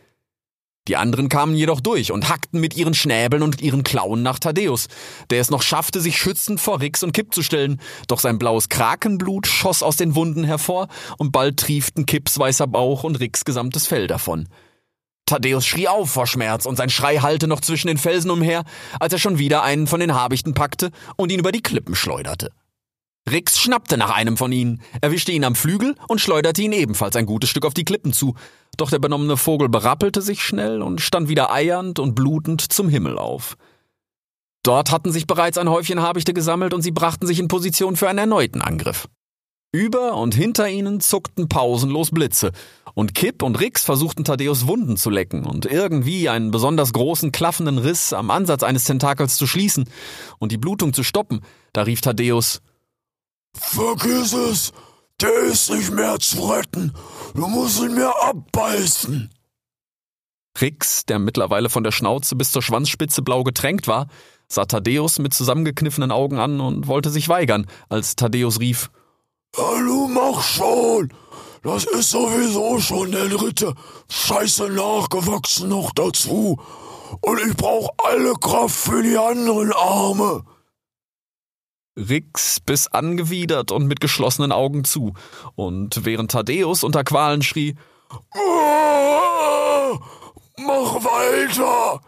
Die 0.88 0.96
anderen 0.96 1.28
kamen 1.28 1.56
jedoch 1.56 1.80
durch 1.80 2.12
und 2.12 2.28
hackten 2.28 2.60
mit 2.60 2.76
ihren 2.76 2.94
Schnäbeln 2.94 3.42
und 3.42 3.60
ihren 3.60 3.82
Klauen 3.82 4.22
nach 4.22 4.38
Thaddeus, 4.38 4.86
der 5.30 5.40
es 5.40 5.50
noch 5.50 5.62
schaffte, 5.62 6.00
sich 6.00 6.16
schützend 6.18 6.60
vor 6.60 6.80
Rix 6.80 7.02
und 7.02 7.12
Kipp 7.12 7.34
zu 7.34 7.42
stellen, 7.42 7.80
doch 8.06 8.20
sein 8.20 8.38
blaues 8.38 8.68
Krakenblut 8.68 9.46
schoss 9.46 9.82
aus 9.82 9.96
den 9.96 10.14
Wunden 10.14 10.44
hervor 10.44 10.88
und 11.18 11.32
bald 11.32 11.58
trieften 11.58 12.06
Kipps 12.06 12.38
weißer 12.38 12.66
Bauch 12.66 13.04
und 13.04 13.18
Rix 13.18 13.44
gesamtes 13.44 13.86
Fell 13.86 14.06
davon. 14.06 14.48
Thaddeus 15.26 15.66
schrie 15.66 15.88
auf 15.88 16.08
vor 16.08 16.28
Schmerz 16.28 16.66
und 16.66 16.76
sein 16.76 16.88
Schrei 16.88 17.16
hallte 17.16 17.48
noch 17.48 17.60
zwischen 17.60 17.88
den 17.88 17.98
Felsen 17.98 18.30
umher, 18.30 18.62
als 19.00 19.12
er 19.12 19.18
schon 19.18 19.38
wieder 19.38 19.64
einen 19.64 19.88
von 19.88 19.98
den 19.98 20.14
Habichten 20.14 20.54
packte 20.54 20.92
und 21.16 21.32
ihn 21.32 21.40
über 21.40 21.50
die 21.50 21.62
Klippen 21.62 21.96
schleuderte. 21.96 22.52
Rix 23.28 23.58
schnappte 23.58 23.96
nach 23.96 24.10
einem 24.10 24.36
von 24.36 24.52
ihnen, 24.52 24.80
erwischte 25.00 25.32
ihn 25.32 25.44
am 25.44 25.56
Flügel 25.56 25.96
und 26.06 26.20
schleuderte 26.20 26.62
ihn 26.62 26.72
ebenfalls 26.72 27.16
ein 27.16 27.26
gutes 27.26 27.50
Stück 27.50 27.66
auf 27.66 27.74
die 27.74 27.84
Klippen 27.84 28.12
zu. 28.12 28.34
Doch 28.76 28.90
der 28.90 29.00
benommene 29.00 29.36
Vogel 29.36 29.68
berappelte 29.68 30.22
sich 30.22 30.42
schnell 30.42 30.80
und 30.80 31.00
stand 31.00 31.28
wieder 31.28 31.50
eiernd 31.52 31.98
und 31.98 32.14
blutend 32.14 32.60
zum 32.60 32.88
Himmel 32.88 33.18
auf. 33.18 33.56
Dort 34.62 34.90
hatten 34.90 35.12
sich 35.12 35.26
bereits 35.26 35.58
ein 35.58 35.68
Häufchen 35.68 36.00
Habichte 36.00 36.34
gesammelt 36.34 36.74
und 36.74 36.82
sie 36.82 36.90
brachten 36.92 37.26
sich 37.26 37.38
in 37.38 37.48
Position 37.48 37.96
für 37.96 38.08
einen 38.08 38.18
erneuten 38.18 38.60
Angriff. 38.60 39.08
Über 39.72 40.16
und 40.16 40.34
hinter 40.34 40.68
ihnen 40.68 41.00
zuckten 41.00 41.48
pausenlos 41.48 42.10
Blitze, 42.10 42.52
und 42.94 43.14
Kipp 43.14 43.42
und 43.42 43.60
Rix 43.60 43.84
versuchten 43.84 44.24
Thaddeus 44.24 44.66
Wunden 44.66 44.96
zu 44.96 45.10
lecken 45.10 45.44
und 45.44 45.66
irgendwie 45.66 46.30
einen 46.30 46.50
besonders 46.50 46.94
großen 46.94 47.30
klaffenden 47.30 47.76
Riss 47.76 48.14
am 48.14 48.30
Ansatz 48.30 48.62
eines 48.62 48.84
Tentakels 48.84 49.36
zu 49.36 49.46
schließen 49.46 49.84
und 50.38 50.50
die 50.50 50.56
Blutung 50.56 50.94
zu 50.94 51.02
stoppen. 51.02 51.42
Da 51.74 51.82
rief 51.82 52.00
Thaddeus 52.00 52.62
Vergiss 53.60 54.32
es! 54.32 54.72
Der 55.20 55.32
ist 55.44 55.70
nicht 55.70 55.92
mehr 55.92 56.18
zu 56.18 56.46
retten! 56.50 56.92
Du 57.34 57.46
musst 57.46 57.80
ihn 57.80 57.94
mir 57.94 58.12
abbeißen! 58.22 59.30
Rix, 60.60 61.04
der 61.04 61.18
mittlerweile 61.18 61.68
von 61.68 61.84
der 61.84 61.92
Schnauze 61.92 62.36
bis 62.36 62.52
zur 62.52 62.62
Schwanzspitze 62.62 63.22
blau 63.22 63.44
getränkt 63.44 63.88
war, 63.88 64.08
sah 64.48 64.64
Thaddeus 64.64 65.18
mit 65.18 65.34
zusammengekniffenen 65.34 66.10
Augen 66.10 66.38
an 66.38 66.60
und 66.60 66.86
wollte 66.86 67.10
sich 67.10 67.28
weigern, 67.28 67.66
als 67.88 68.16
Thaddeus 68.16 68.60
rief: 68.60 68.90
du 69.54 70.08
mach 70.08 70.42
schon! 70.42 71.12
Das 71.62 71.84
ist 71.84 72.10
sowieso 72.10 72.78
schon 72.78 73.10
der 73.10 73.28
dritte 73.28 73.74
Scheiße 74.08 74.68
nachgewachsen 74.70 75.68
noch 75.68 75.92
dazu. 75.92 76.60
Und 77.20 77.40
ich 77.40 77.56
brauch 77.56 77.88
alle 78.04 78.34
Kraft 78.34 78.76
für 78.76 79.02
die 79.02 79.16
anderen 79.16 79.72
Arme. 79.72 80.44
Rix 81.96 82.60
biss 82.60 82.88
angewidert 82.88 83.72
und 83.72 83.86
mit 83.86 84.00
geschlossenen 84.00 84.52
Augen 84.52 84.84
zu, 84.84 85.14
und 85.54 86.04
während 86.04 86.30
Thaddeus 86.30 86.84
unter 86.84 87.04
Qualen 87.04 87.42
schrie, 87.42 87.74
Mach 90.58 90.94
weiter! 91.04 92.00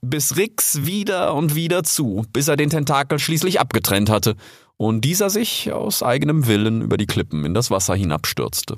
Biss 0.00 0.36
Rix 0.36 0.86
wieder 0.86 1.34
und 1.34 1.54
wieder 1.54 1.82
zu, 1.82 2.24
bis 2.32 2.48
er 2.48 2.56
den 2.56 2.70
Tentakel 2.70 3.18
schließlich 3.18 3.60
abgetrennt 3.60 4.08
hatte 4.08 4.36
und 4.76 5.00
dieser 5.02 5.30
sich 5.30 5.72
aus 5.72 6.02
eigenem 6.02 6.46
Willen 6.46 6.82
über 6.82 6.96
die 6.96 7.06
Klippen 7.06 7.44
in 7.44 7.54
das 7.54 7.70
Wasser 7.70 7.94
hinabstürzte. 7.94 8.76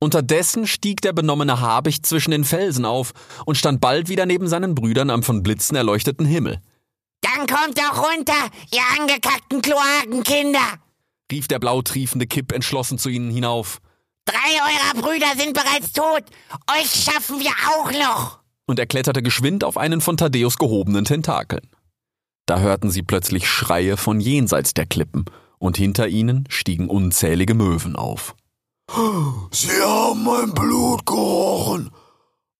Unterdessen 0.00 0.66
stieg 0.66 1.02
der 1.02 1.12
benommene 1.12 1.60
Habicht 1.60 2.06
zwischen 2.06 2.30
den 2.30 2.44
Felsen 2.44 2.86
auf 2.86 3.12
und 3.44 3.58
stand 3.58 3.82
bald 3.82 4.08
wieder 4.08 4.24
neben 4.24 4.48
seinen 4.48 4.74
Brüdern 4.74 5.10
am 5.10 5.22
von 5.22 5.42
Blitzen 5.42 5.76
erleuchteten 5.76 6.24
Himmel. 6.24 6.60
Dann 7.20 7.46
kommt 7.46 7.78
doch 7.78 7.98
runter, 7.98 8.50
ihr 8.72 8.82
angekackten 8.98 9.62
Kloakenkinder! 9.62 10.78
rief 11.30 11.48
der 11.48 11.58
blautriefende 11.58 12.26
Kipp 12.26 12.52
entschlossen 12.52 12.98
zu 12.98 13.08
ihnen 13.08 13.30
hinauf. 13.30 13.80
Drei 14.24 14.34
eurer 14.36 15.02
Brüder 15.02 15.32
sind 15.36 15.54
bereits 15.54 15.92
tot. 15.92 16.24
Euch 16.78 16.90
schaffen 16.90 17.40
wir 17.40 17.52
auch 17.68 17.90
noch. 17.92 18.40
Und 18.66 18.78
er 18.78 18.86
kletterte 18.86 19.22
geschwind 19.22 19.64
auf 19.64 19.76
einen 19.76 20.00
von 20.00 20.16
Thaddeus 20.16 20.58
gehobenen 20.58 21.04
Tentakeln. 21.04 21.68
Da 22.46 22.58
hörten 22.58 22.90
sie 22.90 23.02
plötzlich 23.02 23.48
Schreie 23.48 23.96
von 23.96 24.20
jenseits 24.20 24.74
der 24.74 24.86
Klippen, 24.86 25.24
und 25.58 25.76
hinter 25.76 26.08
ihnen 26.08 26.46
stiegen 26.48 26.88
unzählige 26.88 27.54
Möwen 27.54 27.94
auf. 27.94 28.34
Sie 29.52 29.82
haben 29.82 30.24
mein 30.24 30.52
Blut 30.52 31.06
gerochen, 31.06 31.90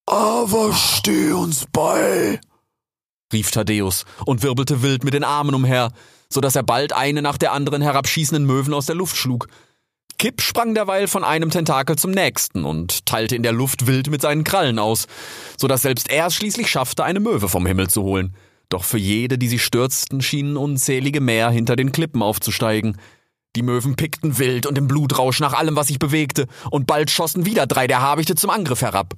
aber 0.07 0.73
steh 0.73 1.33
uns 1.33 1.67
bei 1.73 2.41
rief 3.33 3.51
Thaddeus 3.51 4.05
und 4.26 4.43
wirbelte 4.43 4.83
wild 4.83 5.05
mit 5.05 5.14
den 5.14 5.24
Armen 5.24 5.55
umher, 5.55 5.93
so 6.28 6.41
dass 6.41 6.57
er 6.57 6.62
bald 6.62 6.93
eine 6.93 7.22
nach 7.22 7.39
der 7.39 7.53
anderen 7.53 7.83
herabschießenden 7.83 8.45
Möwen 8.45 8.74
aus 8.74 8.87
der 8.87 8.97
Luft 8.97 9.16
schlug. 9.16 9.49
Kipp 10.18 10.43
sprang 10.43 10.74
derweil 10.74 11.09
von 11.09 11.24
einem 11.24 11.51
Tentakel 11.51 11.97
zum 11.97 12.11
nächsten 12.11 12.64
und 12.64 13.07
teilte 13.07 13.37
in 13.37 13.43
der 13.43 13.53
Luft 13.53 13.87
wild 13.87 14.11
mit 14.11 14.20
seinen 14.20 14.45
Krallen 14.45 14.78
aus, 14.78 15.07
so 15.57 15.66
dass 15.66 15.83
selbst 15.83 16.11
er 16.11 16.26
es 16.26 16.35
schließlich 16.35 16.70
schaffte, 16.70 17.05
eine 17.05 17.20
Möwe 17.20 17.49
vom 17.49 17.64
Himmel 17.64 17.89
zu 17.89 18.03
holen. 18.03 18.37
Doch 18.68 18.85
für 18.85 18.99
jede, 18.99 19.39
die 19.39 19.49
sie 19.49 19.59
stürzten, 19.59 20.20
schienen 20.20 20.59
unzählige 20.59 21.20
mehr 21.20 21.51
hinter 21.51 21.74
den 21.74 21.91
Klippen 21.91 22.22
aufzusteigen. 22.22 22.99
Die 23.57 23.62
Möwen 23.62 23.97
pickten 23.97 24.39
wild 24.39 24.66
und 24.66 24.78
im 24.78 24.87
Blutrausch 24.87 25.41
nach 25.41 25.55
allem, 25.55 25.74
was 25.74 25.89
sich 25.89 25.99
bewegte, 25.99 26.47
und 26.70 26.87
bald 26.87 27.11
schossen 27.11 27.47
wieder 27.47 27.66
drei 27.66 27.87
der 27.87 28.03
Habichte 28.03 28.35
zum 28.35 28.51
Angriff 28.51 28.83
herab. 28.83 29.14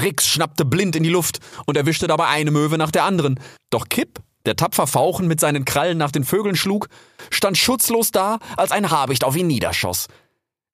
Rix 0.00 0.26
schnappte 0.26 0.64
blind 0.64 0.96
in 0.96 1.02
die 1.02 1.10
Luft 1.10 1.40
und 1.66 1.76
erwischte 1.76 2.06
dabei 2.06 2.26
eine 2.26 2.50
Möwe 2.50 2.78
nach 2.78 2.90
der 2.90 3.04
anderen. 3.04 3.40
Doch 3.70 3.88
Kipp, 3.88 4.20
der 4.46 4.56
tapfer 4.56 4.86
Fauchen 4.86 5.26
mit 5.26 5.40
seinen 5.40 5.64
Krallen 5.64 5.98
nach 5.98 6.10
den 6.10 6.24
Vögeln 6.24 6.56
schlug, 6.56 6.88
stand 7.30 7.58
schutzlos 7.58 8.10
da, 8.10 8.38
als 8.56 8.72
ein 8.72 8.90
Habicht 8.90 9.24
auf 9.24 9.36
ihn 9.36 9.46
niederschoss. 9.46 10.08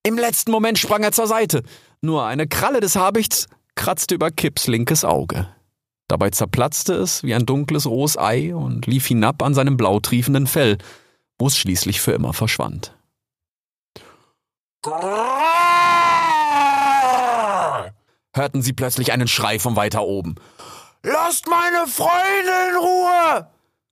Im 0.03 0.19
letzten 0.19 0.51
Moment 0.51 0.79
sprang 0.79 1.03
er 1.03 1.13
zur 1.13 1.27
Seite. 1.27 1.63
Nur 2.03 2.25
eine 2.27 2.47
Kralle 2.47 2.81
des 2.81 2.97
Habichts 2.97 3.49
kratzte 3.75 4.15
über 4.15 4.31
Kipps 4.31 4.67
linkes 4.67 5.05
Auge. 5.05 5.49
Dabei 6.09 6.31
zerplatzte 6.31 6.95
es 6.95 7.23
wie 7.23 7.35
ein 7.35 7.47
dunkles 7.47 7.87
rohes 7.87 8.19
Ei 8.19 8.55
und 8.55 8.87
lief 8.87 9.07
hinab 9.07 9.43
an 9.43 9.55
seinem 9.55 9.77
blautriefenden 9.77 10.47
Fell, 10.47 10.79
wo 11.39 11.47
es 11.47 11.57
schließlich 11.57 12.01
für 12.01 12.13
immer 12.13 12.35
verschwand. 12.35 12.95
Hörten 18.35 18.63
sie 18.63 18.73
plötzlich 18.73 19.13
einen 19.13 19.29
Schrei 19.29 19.59
von 19.59 19.77
weiter 19.77 20.03
oben. 20.03 20.35
Lasst 21.05 21.47
meine 21.47 21.87
Freunde 21.87 22.53
in 22.71 22.77
Ruhe! 22.77 23.49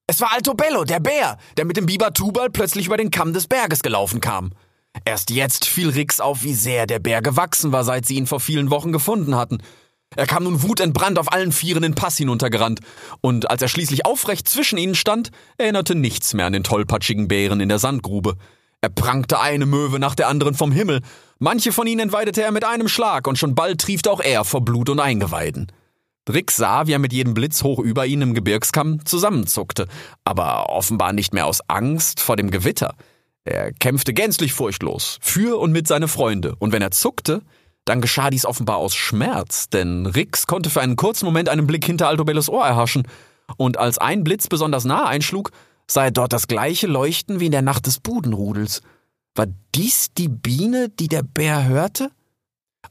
Es 0.09 0.21
war 0.21 0.33
Altobello, 0.33 0.85
der 0.85 1.01
Bär, 1.01 1.39
der 1.57 1.65
mit 1.65 1.77
dem 1.77 1.87
Biber 1.87 2.13
Tubal 2.13 2.51
plötzlich 2.51 2.87
über 2.87 2.97
den 2.97 3.11
Kamm 3.11 3.33
des 3.33 3.47
Berges 3.47 3.83
gelaufen 3.83 4.21
kam. 4.21 4.51
Erst 5.05 5.31
jetzt 5.31 5.65
fiel 5.65 5.91
Rix 5.91 6.21
auf, 6.21 6.43
wie 6.43 6.55
sehr 6.55 6.87
der 6.87 6.99
Bär 6.99 7.23
gewachsen 7.23 7.73
war, 7.73 7.85
seit 7.85 8.05
sie 8.05 8.17
ihn 8.17 8.27
vor 8.27 8.41
vielen 8.41 8.71
Wochen 8.71 8.93
gefunden 8.93 9.37
hatten. 9.37 9.63
Er 10.17 10.27
kam 10.27 10.45
nun 10.45 10.63
wutentbrannt 10.63 11.19
auf 11.19 11.33
allen 11.33 11.53
Vieren 11.53 11.83
den 11.83 11.95
Pass 11.95 12.19
hinuntergerannt, 12.19 12.81
und 13.21 13.51
als 13.51 13.63
er 13.63 13.69
schließlich 13.69 14.05
aufrecht 14.05 14.49
zwischen 14.49 14.77
ihnen 14.77 14.95
stand, 14.95 15.31
erinnerte 15.57 15.95
nichts 15.95 16.35
mehr 16.35 16.47
an 16.47 16.53
den 16.53 16.65
tollpatschigen 16.65 17.29
Bären 17.29 17.61
in 17.61 17.69
der 17.71 17.79
Sandgrube. 17.79 18.37
Er 18.83 18.91
prangte 18.91 19.41
eine 19.41 19.65
Möwe 19.65 19.99
nach 19.99 20.15
der 20.15 20.29
anderen 20.29 20.55
vom 20.55 20.73
Himmel, 20.73 21.01
manche 21.43 21.73
von 21.73 21.87
ihnen 21.87 22.01
entweidete 22.01 22.43
er 22.43 22.53
mit 22.53 22.65
einem 22.65 22.89
Schlag, 22.89 23.27
und 23.27 23.39
schon 23.39 23.55
bald 23.55 23.81
triefte 23.81 24.11
auch 24.11 24.21
er 24.21 24.45
vor 24.45 24.65
Blut 24.65 24.89
und 24.89 25.01
Eingeweiden. 25.01 25.71
Rix 26.29 26.57
sah, 26.57 26.87
wie 26.87 26.93
er 26.93 27.01
mit 27.01 27.13
jedem 27.13 27.35
Blitz 27.35 27.65
hoch 27.65 27.81
über 27.81 28.07
ihn 28.07 28.23
im 28.23 28.35
Gebirgskamm 28.35 29.05
zusammenzuckte, 29.05 29.89
aber 30.25 30.71
offenbar 30.71 31.13
nicht 31.13 31.35
mehr 31.35 31.47
aus 31.47 31.61
Angst 31.69 32.21
vor 32.21 32.37
dem 32.37 32.51
Gewitter. 32.51 32.95
Er 33.45 33.73
kämpfte 33.73 34.15
gänzlich 34.15 34.53
furchtlos, 34.53 35.19
für 35.21 35.59
und 35.59 35.73
mit 35.73 35.89
seine 35.89 36.07
Freunde, 36.07 36.55
und 36.61 36.73
wenn 36.73 36.83
er 36.83 36.93
zuckte, 36.93 37.43
dann 37.85 38.01
geschah 38.01 38.31
dies 38.31 38.47
offenbar 38.47 38.77
aus 38.77 38.95
Schmerz, 38.95 39.69
denn 39.69 40.07
Rix 40.07 40.47
konnte 40.47 40.71
für 40.71 40.81
einen 40.81 40.95
kurzen 40.95 41.27
Moment 41.27 41.49
einen 41.49 41.67
Blick 41.67 41.85
hinter 41.85 42.07
Altobellos 42.07 42.49
Ohr 42.49 42.65
erhaschen, 42.65 43.03
und 43.57 43.79
als 43.79 43.99
ein 43.99 44.23
Blitz 44.23 44.47
besonders 44.47 44.85
nah 44.85 45.07
einschlug, 45.07 45.51
sah 45.89 46.05
er 46.05 46.11
dort 46.13 46.33
das 46.33 46.47
gleiche 46.47 46.87
Leuchten 46.87 47.41
wie 47.41 47.47
in 47.47 47.53
der 47.53 47.63
Nacht 47.63 47.87
des 47.87 47.99
Budenrudels. 47.99 48.83
War 49.35 49.47
dies 49.75 50.13
die 50.13 50.29
Biene, 50.29 50.89
die 50.89 51.09
der 51.09 51.23
Bär 51.23 51.65
hörte? 51.65 52.11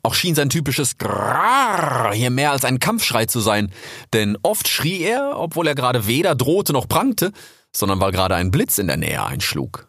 Auch 0.03 0.15
schien 0.15 0.33
sein 0.33 0.49
typisches 0.49 0.97
Grrrr 0.97 2.13
hier 2.13 2.31
mehr 2.31 2.51
als 2.51 2.65
ein 2.65 2.79
Kampfschrei 2.79 3.25
zu 3.25 3.39
sein, 3.39 3.71
denn 4.13 4.37
oft 4.41 4.67
schrie 4.67 5.01
er, 5.01 5.37
obwohl 5.37 5.67
er 5.67 5.75
gerade 5.75 6.07
weder 6.07 6.33
drohte 6.33 6.73
noch 6.73 6.87
prangte, 6.87 7.31
sondern 7.75 7.99
weil 7.99 8.11
gerade 8.11 8.35
ein 8.35 8.51
Blitz 8.51 8.79
in 8.79 8.87
der 8.87 8.97
Nähe 8.97 9.23
einschlug. 9.23 9.87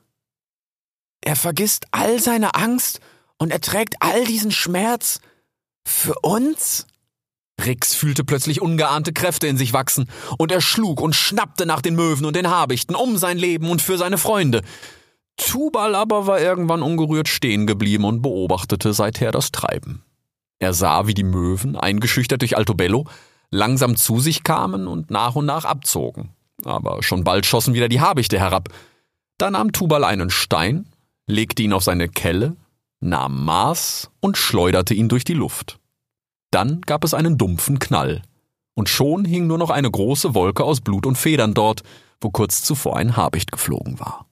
Er 1.22 1.36
vergisst 1.36 1.86
all 1.92 2.20
seine 2.20 2.54
Angst 2.54 3.00
und 3.38 3.50
erträgt 3.50 3.94
all 4.00 4.24
diesen 4.24 4.50
Schmerz 4.50 5.20
für 5.86 6.14
uns? 6.20 6.86
Rix 7.64 7.94
fühlte 7.94 8.24
plötzlich 8.24 8.60
ungeahnte 8.60 9.12
Kräfte 9.12 9.46
in 9.46 9.56
sich 9.56 9.72
wachsen, 9.72 10.08
und 10.36 10.50
er 10.50 10.60
schlug 10.60 11.00
und 11.00 11.14
schnappte 11.14 11.64
nach 11.64 11.80
den 11.80 11.94
Möwen 11.94 12.24
und 12.24 12.34
den 12.34 12.50
Habichten 12.50 12.94
um 12.94 13.16
sein 13.16 13.38
Leben 13.38 13.70
und 13.70 13.80
für 13.80 13.98
seine 13.98 14.18
Freunde. 14.18 14.62
Tubal 15.36 15.94
aber 15.94 16.26
war 16.26 16.40
irgendwann 16.40 16.82
ungerührt 16.82 17.28
stehen 17.28 17.66
geblieben 17.66 18.04
und 18.04 18.22
beobachtete 18.22 18.92
seither 18.92 19.32
das 19.32 19.52
Treiben. 19.52 20.04
Er 20.58 20.72
sah, 20.72 21.06
wie 21.06 21.14
die 21.14 21.24
Möwen, 21.24 21.76
eingeschüchtert 21.76 22.42
durch 22.42 22.56
Altobello, 22.56 23.06
langsam 23.50 23.96
zu 23.96 24.20
sich 24.20 24.44
kamen 24.44 24.86
und 24.86 25.10
nach 25.10 25.34
und 25.34 25.46
nach 25.46 25.64
abzogen. 25.64 26.30
Aber 26.64 27.02
schon 27.02 27.24
bald 27.24 27.46
schossen 27.46 27.74
wieder 27.74 27.88
die 27.88 28.00
Habichte 28.00 28.38
herab. 28.38 28.68
Da 29.38 29.50
nahm 29.50 29.72
Tubal 29.72 30.04
einen 30.04 30.30
Stein, 30.30 30.86
legte 31.26 31.62
ihn 31.62 31.72
auf 31.72 31.82
seine 31.82 32.08
Kelle, 32.08 32.56
nahm 33.00 33.44
Maß 33.44 34.10
und 34.20 34.36
schleuderte 34.36 34.94
ihn 34.94 35.08
durch 35.08 35.24
die 35.24 35.34
Luft. 35.34 35.80
Dann 36.50 36.80
gab 36.82 37.02
es 37.02 37.14
einen 37.14 37.38
dumpfen 37.38 37.78
Knall, 37.78 38.22
und 38.74 38.88
schon 38.88 39.24
hing 39.24 39.46
nur 39.46 39.58
noch 39.58 39.70
eine 39.70 39.90
große 39.90 40.34
Wolke 40.34 40.64
aus 40.64 40.80
Blut 40.80 41.06
und 41.06 41.16
Federn 41.16 41.54
dort, 41.54 41.82
wo 42.20 42.30
kurz 42.30 42.62
zuvor 42.62 42.96
ein 42.96 43.16
Habicht 43.16 43.52
geflogen 43.52 44.00
war. 44.00 44.26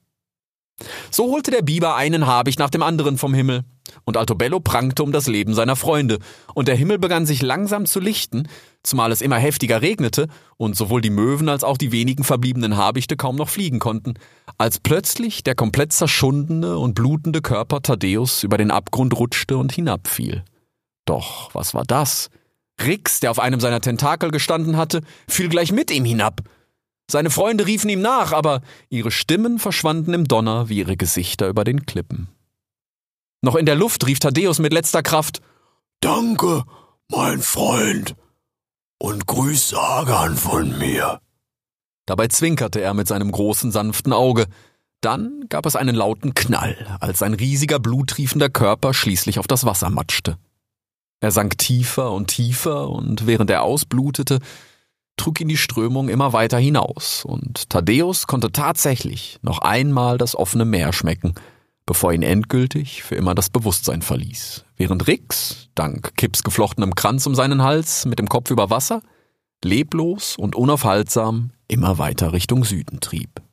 So 1.09 1.31
holte 1.31 1.51
der 1.51 1.61
Biber 1.61 1.95
einen 1.95 2.27
Habicht 2.27 2.59
nach 2.59 2.69
dem 2.69 2.83
anderen 2.83 3.17
vom 3.17 3.33
Himmel, 3.33 3.63
und 4.05 4.17
Altobello 4.17 4.59
prangte 4.59 5.03
um 5.03 5.11
das 5.11 5.27
Leben 5.27 5.53
seiner 5.53 5.75
Freunde, 5.75 6.19
und 6.53 6.67
der 6.67 6.75
Himmel 6.75 6.99
begann 6.99 7.25
sich 7.25 7.41
langsam 7.41 7.85
zu 7.85 7.99
lichten, 7.99 8.47
zumal 8.83 9.11
es 9.11 9.21
immer 9.21 9.37
heftiger 9.37 9.81
regnete 9.81 10.27
und 10.57 10.75
sowohl 10.75 11.01
die 11.01 11.09
Möwen 11.09 11.49
als 11.49 11.63
auch 11.63 11.77
die 11.77 11.91
wenigen 11.91 12.23
verbliebenen 12.23 12.77
Habichte 12.77 13.17
kaum 13.17 13.35
noch 13.35 13.49
fliegen 13.49 13.79
konnten, 13.79 14.15
als 14.57 14.79
plötzlich 14.79 15.43
der 15.43 15.55
komplett 15.55 15.93
zerschundene 15.93 16.77
und 16.77 16.95
blutende 16.95 17.41
Körper 17.41 17.81
Thaddeus 17.81 18.43
über 18.43 18.57
den 18.57 18.71
Abgrund 18.71 19.17
rutschte 19.17 19.57
und 19.57 19.71
hinabfiel. 19.71 20.43
Doch 21.05 21.53
was 21.53 21.73
war 21.73 21.83
das? 21.83 22.29
Rix, 22.83 23.19
der 23.19 23.31
auf 23.31 23.39
einem 23.39 23.59
seiner 23.59 23.81
Tentakel 23.81 24.31
gestanden 24.31 24.77
hatte, 24.77 25.01
fiel 25.27 25.49
gleich 25.49 25.71
mit 25.71 25.91
ihm 25.91 26.05
hinab. 26.05 26.41
Seine 27.11 27.29
Freunde 27.29 27.67
riefen 27.67 27.89
ihm 27.89 28.01
nach, 28.01 28.31
aber 28.31 28.61
ihre 28.89 29.11
Stimmen 29.11 29.59
verschwanden 29.59 30.13
im 30.13 30.29
Donner 30.29 30.69
wie 30.69 30.77
ihre 30.77 30.95
Gesichter 30.95 31.49
über 31.49 31.65
den 31.65 31.85
Klippen. 31.85 32.29
Noch 33.41 33.55
in 33.55 33.65
der 33.65 33.75
Luft 33.75 34.07
rief 34.07 34.19
Thaddeus 34.19 34.59
mit 34.59 34.71
letzter 34.71 35.03
Kraft 35.03 35.41
Danke, 35.99 36.63
mein 37.09 37.41
Freund, 37.41 38.15
und 38.97 39.27
grüß 39.27 39.69
Sagan 39.69 40.37
von 40.37 40.77
mir. 40.79 41.19
Dabei 42.05 42.27
zwinkerte 42.29 42.79
er 42.79 42.93
mit 42.93 43.09
seinem 43.09 43.31
großen, 43.31 43.73
sanften 43.73 44.13
Auge. 44.13 44.47
Dann 45.01 45.47
gab 45.49 45.65
es 45.65 45.75
einen 45.75 45.95
lauten 45.95 46.33
Knall, 46.33 46.97
als 47.01 47.19
sein 47.19 47.33
riesiger, 47.33 47.79
bluttriefender 47.79 48.49
Körper 48.49 48.93
schließlich 48.93 49.37
auf 49.37 49.47
das 49.47 49.65
Wasser 49.65 49.89
matschte. 49.89 50.37
Er 51.19 51.31
sank 51.31 51.57
tiefer 51.57 52.11
und 52.11 52.27
tiefer, 52.27 52.89
und 52.89 53.27
während 53.27 53.49
er 53.49 53.63
ausblutete, 53.63 54.39
trug 55.21 55.39
ihn 55.39 55.49
die 55.49 55.57
Strömung 55.57 56.09
immer 56.09 56.33
weiter 56.33 56.57
hinaus, 56.57 57.23
und 57.23 57.69
Thaddeus 57.69 58.25
konnte 58.25 58.51
tatsächlich 58.51 59.37
noch 59.43 59.59
einmal 59.59 60.17
das 60.17 60.35
offene 60.35 60.65
Meer 60.65 60.93
schmecken, 60.93 61.35
bevor 61.85 62.11
ihn 62.11 62.23
endgültig 62.23 63.03
für 63.03 63.13
immer 63.13 63.35
das 63.35 63.51
Bewusstsein 63.51 64.01
verließ, 64.01 64.65
während 64.77 65.05
Rix, 65.05 65.69
dank 65.75 66.17
Kipps 66.17 66.41
geflochtenem 66.41 66.95
Kranz 66.95 67.27
um 67.27 67.35
seinen 67.35 67.61
Hals, 67.61 68.05
mit 68.05 68.17
dem 68.17 68.29
Kopf 68.29 68.49
über 68.49 68.71
Wasser, 68.71 69.03
leblos 69.63 70.37
und 70.37 70.55
unaufhaltsam 70.55 71.51
immer 71.67 71.99
weiter 71.99 72.33
Richtung 72.33 72.63
Süden 72.63 72.99
trieb. 72.99 73.43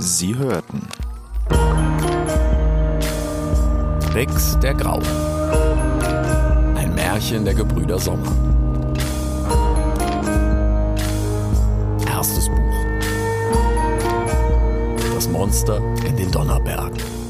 Sie 0.00 0.34
hörten 0.34 0.88
Rix 4.14 4.56
der 4.60 4.74
Graue. 4.74 5.02
Ein 6.76 6.94
Märchen 6.94 7.44
der 7.44 7.54
Gebrüder 7.54 7.98
Sommer. 7.98 8.30
Erstes 12.06 12.48
Buch. 12.48 12.76
Das 15.14 15.28
Monster 15.28 15.78
in 16.06 16.16
den 16.16 16.30
Donnerbergen. 16.30 17.23